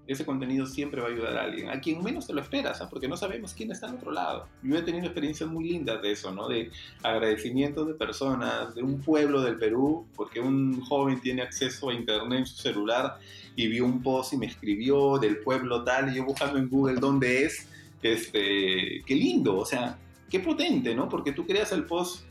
ese 0.07 0.25
contenido 0.25 0.65
siempre 0.65 1.01
va 1.01 1.07
a 1.07 1.11
ayudar 1.11 1.37
a 1.37 1.43
alguien, 1.43 1.69
a 1.69 1.79
quien 1.79 2.01
menos 2.01 2.27
te 2.27 2.33
lo 2.33 2.41
esperas, 2.41 2.81
¿ah? 2.81 2.89
porque 2.89 3.07
no 3.07 3.17
sabemos 3.17 3.53
quién 3.53 3.71
está 3.71 3.87
al 3.87 3.95
otro 3.95 4.11
lado. 4.11 4.47
Yo 4.63 4.77
he 4.77 4.81
tenido 4.81 5.05
experiencias 5.05 5.49
muy 5.49 5.65
lindas 5.69 6.01
de 6.01 6.11
eso, 6.13 6.33
¿no? 6.33 6.47
De 6.47 6.71
agradecimiento 7.03 7.85
de 7.85 7.93
personas, 7.93 8.73
de 8.73 8.83
un 8.83 9.01
pueblo 9.01 9.41
del 9.41 9.57
Perú, 9.57 10.07
porque 10.15 10.39
un 10.39 10.81
joven 10.81 11.19
tiene 11.19 11.41
acceso 11.41 11.89
a 11.89 11.93
internet 11.93 12.39
en 12.39 12.45
su 12.45 12.55
celular 12.55 13.19
y 13.55 13.67
vio 13.67 13.85
un 13.85 14.01
post 14.01 14.33
y 14.33 14.37
me 14.37 14.45
escribió 14.45 15.17
del 15.17 15.39
pueblo 15.39 15.83
tal, 15.83 16.11
y 16.11 16.17
yo 16.17 16.25
buscando 16.25 16.57
en 16.57 16.69
Google 16.69 16.99
dónde 16.99 17.43
es, 17.43 17.67
este, 18.01 19.03
qué 19.05 19.15
lindo, 19.15 19.57
o 19.57 19.65
sea, 19.65 19.97
qué 20.29 20.39
potente, 20.39 20.95
¿no? 20.95 21.09
Porque 21.09 21.33
tú 21.33 21.45
creas 21.45 21.71
el 21.71 21.83
post 21.85 22.23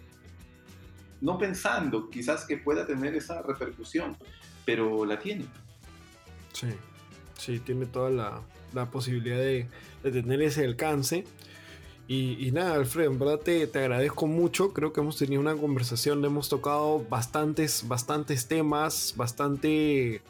no 1.21 1.39
pensando 1.39 2.11
quizás 2.11 2.45
que 2.45 2.57
pueda 2.57 2.87
tener 2.87 3.15
esa 3.15 3.43
repercusión, 3.43 4.17
pero 4.65 5.05
la 5.05 5.19
tiene. 5.19 5.45
Sí. 6.53 6.69
Sí, 7.39 7.61
tiene 7.61 7.87
toda 7.87 8.11
la, 8.11 8.87
posibilidad 8.91 9.39
de, 9.39 9.69
tener 10.03 10.43
ese 10.43 10.65
alcance. 10.65 11.25
Y, 12.09 12.51
nada, 12.53 12.75
Alfredo, 12.75 13.11
en 13.11 13.19
verdad 13.19 13.41
te, 13.41 13.65
agradezco 13.65 14.27
mucho. 14.27 14.73
Creo 14.73 14.93
que 14.93 15.01
hemos 15.01 15.17
tenido 15.17 15.41
una 15.41 15.57
conversación, 15.57 16.25
hemos 16.25 16.49
tocado 16.49 17.05
bastantes, 17.11 17.87
bastantes 17.89 18.47
temas, 18.47 19.15
bastante 19.17 20.23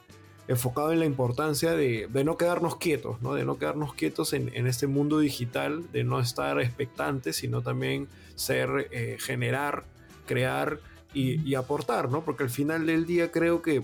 enfocado 0.49 0.93
en 0.93 1.01
la 1.01 1.07
importancia 1.07 1.73
de, 1.73 2.09
no 2.25 2.37
quedarnos 2.37 2.77
quietos, 2.77 3.21
¿no? 3.21 3.35
de 3.35 3.45
no 3.45 3.59
quedarnos 3.59 3.95
quietos 3.95 4.33
en, 4.33 4.67
este 4.67 4.87
mundo 4.87 5.19
digital, 5.19 5.91
de 5.93 6.05
no 6.05 6.21
estar 6.21 6.61
expectantes, 6.61 7.37
sino 7.37 7.63
también 7.63 8.09
ser, 8.37 8.89
eh, 8.93 9.17
generar, 9.21 9.85
crear 10.25 10.79
y, 11.13 11.43
y, 11.43 11.57
aportar, 11.57 12.11
¿no? 12.11 12.25
porque 12.25 12.45
al 12.45 12.51
final 12.51 12.87
del 12.87 13.07
día 13.07 13.33
creo 13.33 13.61
que 13.61 13.83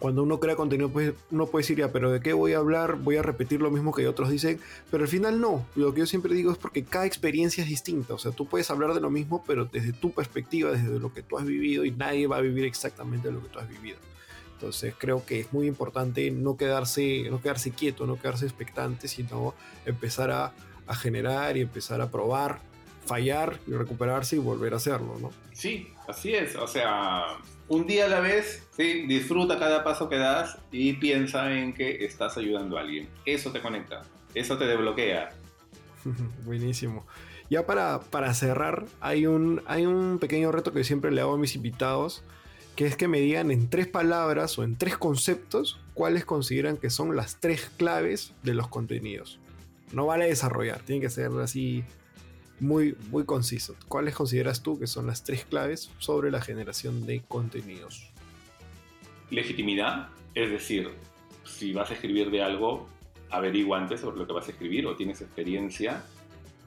cuando 0.00 0.22
uno 0.22 0.40
crea 0.40 0.56
contenido, 0.56 0.88
pues 0.88 1.12
uno 1.30 1.46
puede 1.46 1.62
decir, 1.62 1.78
ya, 1.78 1.92
pero 1.92 2.10
¿de 2.10 2.20
qué 2.20 2.32
voy 2.32 2.54
a 2.54 2.58
hablar? 2.58 2.96
Voy 2.96 3.16
a 3.16 3.22
repetir 3.22 3.60
lo 3.60 3.70
mismo 3.70 3.92
que 3.92 4.08
otros 4.08 4.30
dicen, 4.30 4.58
pero 4.90 5.04
al 5.04 5.08
final 5.08 5.40
no. 5.40 5.66
Lo 5.76 5.92
que 5.92 6.00
yo 6.00 6.06
siempre 6.06 6.34
digo 6.34 6.50
es 6.50 6.56
porque 6.56 6.84
cada 6.84 7.04
experiencia 7.04 7.62
es 7.62 7.68
distinta. 7.68 8.14
O 8.14 8.18
sea, 8.18 8.32
tú 8.32 8.46
puedes 8.46 8.70
hablar 8.70 8.94
de 8.94 9.00
lo 9.00 9.10
mismo, 9.10 9.44
pero 9.46 9.66
desde 9.66 9.92
tu 9.92 10.12
perspectiva, 10.12 10.72
desde 10.72 10.98
lo 10.98 11.12
que 11.12 11.22
tú 11.22 11.36
has 11.36 11.44
vivido, 11.44 11.84
y 11.84 11.90
nadie 11.90 12.26
va 12.26 12.38
a 12.38 12.40
vivir 12.40 12.64
exactamente 12.64 13.30
lo 13.30 13.42
que 13.42 13.50
tú 13.50 13.58
has 13.58 13.68
vivido. 13.68 13.98
Entonces 14.54 14.94
creo 14.96 15.24
que 15.24 15.40
es 15.40 15.52
muy 15.52 15.66
importante 15.66 16.30
no 16.30 16.56
quedarse, 16.56 17.26
no 17.30 17.42
quedarse 17.42 17.70
quieto, 17.70 18.06
no 18.06 18.18
quedarse 18.18 18.46
expectante, 18.46 19.06
sino 19.06 19.54
empezar 19.84 20.30
a, 20.30 20.54
a 20.86 20.94
generar 20.94 21.58
y 21.58 21.60
empezar 21.60 22.00
a 22.00 22.10
probar, 22.10 22.60
fallar 23.10 23.58
y 23.66 23.72
recuperarse 23.72 24.36
y 24.36 24.38
volver 24.38 24.72
a 24.72 24.76
hacerlo, 24.76 25.16
¿no? 25.20 25.32
Sí, 25.52 25.92
así 26.06 26.32
es. 26.32 26.54
O 26.54 26.68
sea, 26.68 27.38
un 27.66 27.84
día 27.84 28.04
a 28.04 28.08
la 28.08 28.20
vez, 28.20 28.68
¿sí? 28.76 29.04
disfruta 29.08 29.58
cada 29.58 29.82
paso 29.82 30.08
que 30.08 30.16
das 30.16 30.58
y 30.70 30.92
piensa 30.92 31.52
en 31.52 31.74
que 31.74 32.04
estás 32.04 32.36
ayudando 32.36 32.78
a 32.78 32.82
alguien. 32.82 33.08
Eso 33.26 33.50
te 33.50 33.60
conecta, 33.60 34.02
eso 34.32 34.56
te 34.56 34.64
desbloquea. 34.64 35.30
Buenísimo. 36.44 37.04
Ya 37.50 37.66
para, 37.66 37.98
para 37.98 38.32
cerrar, 38.32 38.86
hay 39.00 39.26
un, 39.26 39.60
hay 39.66 39.86
un 39.86 40.20
pequeño 40.20 40.52
reto 40.52 40.72
que 40.72 40.84
siempre 40.84 41.10
le 41.10 41.20
hago 41.20 41.34
a 41.34 41.36
mis 41.36 41.56
invitados, 41.56 42.22
que 42.76 42.86
es 42.86 42.96
que 42.96 43.08
me 43.08 43.18
digan 43.18 43.50
en 43.50 43.68
tres 43.68 43.88
palabras 43.88 44.56
o 44.56 44.62
en 44.62 44.76
tres 44.76 44.96
conceptos 44.96 45.80
cuáles 45.94 46.24
consideran 46.24 46.76
que 46.76 46.90
son 46.90 47.16
las 47.16 47.40
tres 47.40 47.72
claves 47.76 48.34
de 48.44 48.54
los 48.54 48.68
contenidos. 48.68 49.40
No 49.90 50.06
vale 50.06 50.28
desarrollar, 50.28 50.82
tiene 50.82 51.00
que 51.00 51.10
ser 51.10 51.32
así 51.42 51.82
muy, 52.60 52.96
muy 53.10 53.24
conciso. 53.24 53.74
¿Cuáles 53.88 54.14
consideras 54.14 54.62
tú 54.62 54.78
que 54.78 54.86
son 54.86 55.06
las 55.06 55.24
tres 55.24 55.44
claves 55.44 55.90
sobre 55.98 56.30
la 56.30 56.40
generación 56.40 57.06
de 57.06 57.22
contenidos? 57.26 58.10
Legitimidad, 59.30 60.08
es 60.34 60.50
decir, 60.50 60.90
si 61.44 61.72
vas 61.72 61.90
a 61.90 61.94
escribir 61.94 62.30
de 62.30 62.42
algo, 62.42 62.88
averigua 63.30 63.78
antes 63.78 64.00
sobre 64.00 64.18
lo 64.18 64.26
que 64.26 64.32
vas 64.32 64.48
a 64.48 64.50
escribir 64.50 64.86
o 64.86 64.96
tienes 64.96 65.20
experiencia. 65.20 66.04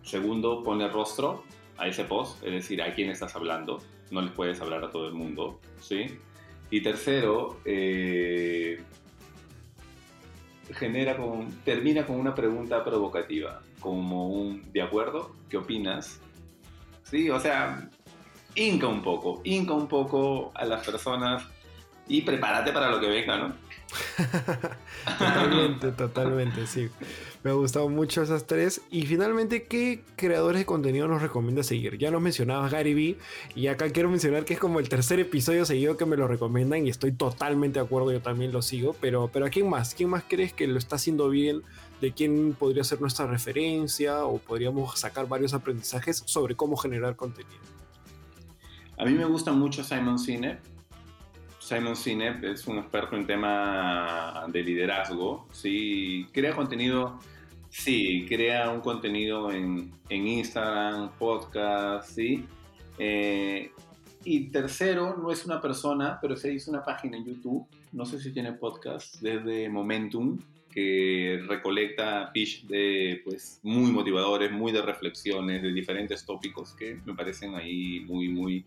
Segundo, 0.03 0.63
pone 0.63 0.87
rostro 0.87 1.43
a 1.77 1.87
ese 1.87 2.03
post, 2.05 2.43
es 2.43 2.51
decir, 2.51 2.81
a 2.81 2.93
quién 2.93 3.09
estás 3.09 3.35
hablando. 3.35 3.81
No 4.11 4.21
les 4.21 4.31
puedes 4.31 4.59
hablar 4.61 4.83
a 4.83 4.91
todo 4.91 5.07
el 5.07 5.13
mundo, 5.13 5.59
¿sí? 5.79 6.05
Y 6.69 6.81
tercero, 6.81 7.59
eh, 7.65 8.81
genera 10.71 11.17
con, 11.17 11.51
termina 11.63 12.05
con 12.05 12.19
una 12.19 12.33
pregunta 12.33 12.83
provocativa 12.83 13.61
como 13.79 14.29
un 14.29 14.71
¿de 14.71 14.81
acuerdo? 14.81 15.35
¿Qué 15.49 15.57
opinas? 15.57 16.19
Sí, 17.03 17.29
o 17.29 17.39
sea, 17.39 17.89
inca 18.55 18.87
un 18.87 19.01
poco, 19.01 19.41
inca 19.43 19.73
un 19.73 19.87
poco 19.87 20.51
a 20.55 20.65
las 20.65 20.85
personas 20.85 21.43
y 22.07 22.21
prepárate 22.21 22.71
para 22.71 22.89
lo 22.89 22.99
que 22.99 23.07
venga, 23.07 23.37
¿no? 23.37 23.55
totalmente, 25.19 25.91
totalmente, 25.91 26.67
sí. 26.67 26.89
Me 27.43 27.51
ha 27.51 27.53
gustado 27.53 27.89
mucho 27.89 28.21
esas 28.21 28.45
tres. 28.47 28.81
Y 28.89 29.05
finalmente, 29.05 29.63
¿qué 29.63 30.01
creadores 30.15 30.61
de 30.61 30.65
contenido 30.65 31.07
nos 31.07 31.21
recomienda 31.21 31.63
seguir? 31.63 31.97
Ya 31.97 32.11
nos 32.11 32.21
mencionabas 32.21 32.71
Gary 32.71 32.93
Vee. 32.93 33.17
Y 33.55 33.67
acá 33.67 33.89
quiero 33.89 34.09
mencionar 34.09 34.45
que 34.45 34.53
es 34.53 34.59
como 34.59 34.79
el 34.79 34.89
tercer 34.89 35.19
episodio 35.19 35.65
seguido 35.65 35.97
que 35.97 36.05
me 36.05 36.17
lo 36.17 36.27
recomiendan. 36.27 36.85
Y 36.85 36.89
estoy 36.89 37.11
totalmente 37.11 37.79
de 37.79 37.85
acuerdo, 37.85 38.11
yo 38.11 38.21
también 38.21 38.51
lo 38.51 38.61
sigo. 38.61 38.95
Pero, 39.01 39.29
pero 39.31 39.45
¿a 39.45 39.49
quién 39.49 39.69
más? 39.69 39.93
¿Quién 39.93 40.09
más 40.09 40.23
crees 40.27 40.53
que 40.53 40.67
lo 40.67 40.77
está 40.77 40.95
haciendo 40.95 41.29
bien? 41.29 41.61
¿De 42.01 42.11
quién 42.11 42.55
podría 42.57 42.83
ser 42.83 43.01
nuestra 43.01 43.27
referencia? 43.27 44.25
O 44.25 44.37
podríamos 44.37 44.99
sacar 44.99 45.27
varios 45.27 45.53
aprendizajes 45.53 46.23
sobre 46.25 46.55
cómo 46.55 46.77
generar 46.77 47.15
contenido. 47.15 47.61
A 48.97 49.05
mí 49.05 49.13
me 49.13 49.25
gusta 49.25 49.51
mucho 49.51 49.83
Simon 49.83 50.19
Sinek 50.19 50.72
Simon 51.63 51.95
Sinek 51.95 52.43
es 52.43 52.67
un 52.67 52.77
experto 52.77 53.15
en 53.15 53.25
tema 53.25 54.45
de 54.49 54.61
liderazgo, 54.61 55.47
¿sí? 55.53 56.27
Crea 56.33 56.53
contenido, 56.53 57.19
sí, 57.69 58.25
crea 58.27 58.69
un 58.69 58.81
contenido 58.81 59.49
en, 59.49 59.93
en 60.09 60.27
Instagram, 60.27 61.11
podcast, 61.17 62.15
¿sí? 62.15 62.45
Eh, 62.97 63.71
y 64.25 64.51
tercero, 64.51 65.15
no 65.15 65.31
es 65.31 65.45
una 65.45 65.61
persona, 65.61 66.19
pero 66.21 66.35
se 66.35 66.51
hizo 66.51 66.69
una 66.69 66.83
página 66.83 67.15
en 67.15 67.23
YouTube, 67.23 67.65
no 67.93 68.05
sé 68.05 68.19
si 68.19 68.33
tiene 68.33 68.51
podcast, 68.51 69.21
desde 69.21 69.69
Momentum, 69.69 70.37
que 70.69 71.41
recolecta 71.47 72.29
pitch 72.33 72.65
de, 72.65 73.21
pues, 73.23 73.61
muy 73.63 73.89
motivadores, 73.89 74.51
muy 74.51 74.73
de 74.73 74.81
reflexiones, 74.81 75.61
de 75.61 75.71
diferentes 75.71 76.25
tópicos 76.25 76.73
que 76.73 76.99
me 77.05 77.13
parecen 77.13 77.55
ahí 77.55 78.01
muy, 78.01 78.27
muy 78.27 78.65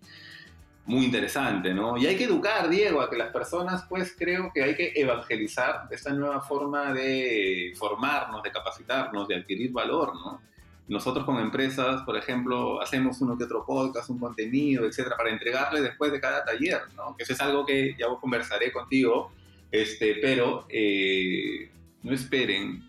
muy 0.86 1.04
interesante, 1.04 1.74
¿no? 1.74 1.96
Y 1.98 2.06
hay 2.06 2.16
que 2.16 2.24
educar, 2.24 2.68
Diego, 2.68 3.00
a 3.00 3.10
que 3.10 3.16
las 3.16 3.32
personas, 3.32 3.84
pues 3.88 4.14
creo 4.16 4.52
que 4.54 4.62
hay 4.62 4.76
que 4.76 4.92
evangelizar 4.94 5.88
esta 5.90 6.12
nueva 6.12 6.40
forma 6.40 6.92
de 6.92 7.74
formarnos, 7.76 8.42
de 8.42 8.52
capacitarnos, 8.52 9.26
de 9.26 9.34
adquirir 9.34 9.72
valor, 9.72 10.14
¿no? 10.14 10.40
Nosotros 10.88 11.24
con 11.24 11.38
empresas, 11.40 12.02
por 12.02 12.16
ejemplo, 12.16 12.80
hacemos 12.80 13.20
uno 13.20 13.36
que 13.36 13.42
otro 13.42 13.66
podcast, 13.66 14.08
un 14.10 14.20
contenido, 14.20 14.86
etcétera, 14.86 15.16
para 15.16 15.30
entregarle 15.30 15.80
después 15.80 16.12
de 16.12 16.20
cada 16.20 16.44
taller, 16.44 16.82
¿no? 16.94 17.16
Que 17.16 17.24
eso 17.24 17.32
es 17.32 17.40
algo 17.40 17.66
que 17.66 17.96
ya 17.98 18.06
conversaré 18.20 18.70
contigo, 18.70 19.32
este, 19.72 20.18
pero 20.22 20.66
eh, 20.68 21.68
no 22.04 22.12
esperen 22.12 22.84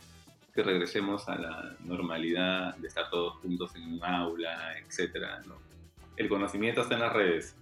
que 0.54 0.62
regresemos 0.62 1.28
a 1.28 1.36
la 1.36 1.76
normalidad 1.84 2.76
de 2.76 2.88
estar 2.88 3.10
todos 3.10 3.38
juntos 3.38 3.74
en 3.76 3.94
un 3.94 4.04
aula, 4.04 4.78
etcétera, 4.78 5.42
¿no? 5.48 5.56
El 6.16 6.30
conocimiento 6.30 6.82
está 6.82 6.94
en 6.94 7.02
las 7.02 7.14
redes 7.14 7.56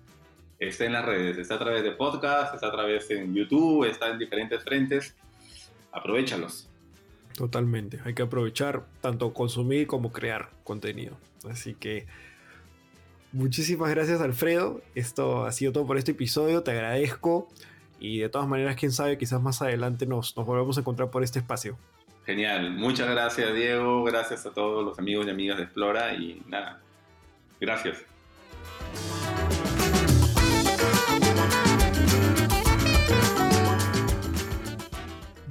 está 0.59 0.85
en 0.85 0.93
las 0.93 1.05
redes, 1.05 1.37
está 1.37 1.55
a 1.55 1.59
través 1.59 1.83
de 1.83 1.91
podcast, 1.91 2.53
está 2.53 2.67
a 2.67 2.71
través 2.71 3.09
en 3.11 3.33
YouTube, 3.33 3.85
está 3.85 4.09
en 4.09 4.19
diferentes 4.19 4.63
frentes. 4.63 5.15
Aprovechalos. 5.91 6.69
Totalmente, 7.35 7.99
hay 8.05 8.13
que 8.13 8.23
aprovechar 8.23 8.85
tanto 9.01 9.33
consumir 9.33 9.87
como 9.87 10.11
crear 10.11 10.49
contenido. 10.63 11.17
Así 11.49 11.73
que 11.73 12.05
muchísimas 13.33 13.89
gracias 13.89 14.21
Alfredo, 14.21 14.81
esto 14.95 15.45
ha 15.45 15.51
sido 15.51 15.73
todo 15.73 15.85
por 15.85 15.97
este 15.97 16.11
episodio, 16.11 16.63
te 16.63 16.71
agradezco. 16.71 17.49
Y 17.99 18.19
de 18.19 18.29
todas 18.29 18.47
maneras, 18.47 18.75
quién 18.75 18.91
sabe, 18.91 19.17
quizás 19.17 19.41
más 19.41 19.61
adelante 19.61 20.05
nos, 20.05 20.35
nos 20.35 20.45
volvamos 20.45 20.77
a 20.77 20.81
encontrar 20.81 21.11
por 21.11 21.23
este 21.23 21.39
espacio. 21.39 21.77
Genial, 22.25 22.71
muchas 22.71 23.09
gracias 23.09 23.53
Diego, 23.53 24.03
gracias 24.03 24.45
a 24.45 24.53
todos 24.53 24.83
los 24.83 24.97
amigos 24.97 25.27
y 25.27 25.29
amigas 25.29 25.57
de 25.57 25.63
Explora 25.63 26.13
y 26.15 26.41
nada, 26.47 26.81
gracias. 27.59 28.03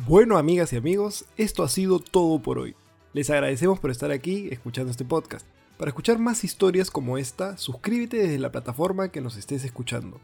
Bueno, 0.07 0.37
amigas 0.37 0.71
y 0.75 0.77
amigos, 0.77 1.25
esto 1.39 1.63
ha 1.63 1.69
sido 1.69 1.99
todo 1.99 2.39
por 2.39 2.59
hoy. 2.59 2.77
Les 3.15 3.31
agradecemos 3.31 3.81
por 3.81 3.91
estar 3.91 4.11
aquí 4.11 4.49
escuchando 4.51 4.91
este 4.91 5.07
podcast. 5.07 5.47
Para 5.79 5.89
escuchar 5.89 6.19
más 6.19 6.45
historias 6.45 6.91
como 6.91 7.17
esta, 7.17 7.57
suscríbete 7.57 8.19
desde 8.19 8.39
la 8.39 8.53
plataforma 8.53 9.09
que 9.09 9.23
nos 9.23 9.39
estés 9.39 9.65
escuchando. 9.65 10.21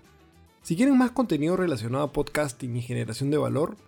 Si 0.60 0.76
quieren 0.76 0.98
más 0.98 1.12
contenido 1.12 1.56
relacionado 1.56 2.04
a 2.04 2.12
podcasting 2.12 2.76
y 2.76 2.82
generación 2.82 3.30
de 3.30 3.38
valor, 3.38 3.78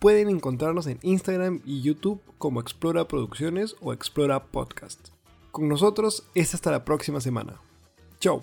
pueden 0.00 0.30
encontrarnos 0.30 0.88
en 0.88 0.98
Instagram 1.02 1.60
y 1.64 1.80
YouTube 1.80 2.20
como 2.38 2.60
Explora 2.60 3.06
Producciones 3.06 3.76
o 3.80 3.92
Explora 3.92 4.46
Podcast. 4.46 5.10
Con 5.52 5.68
nosotros 5.68 6.24
es 6.34 6.54
hasta 6.54 6.72
la 6.72 6.84
próxima 6.84 7.20
semana. 7.20 7.60
Chao. 8.18 8.42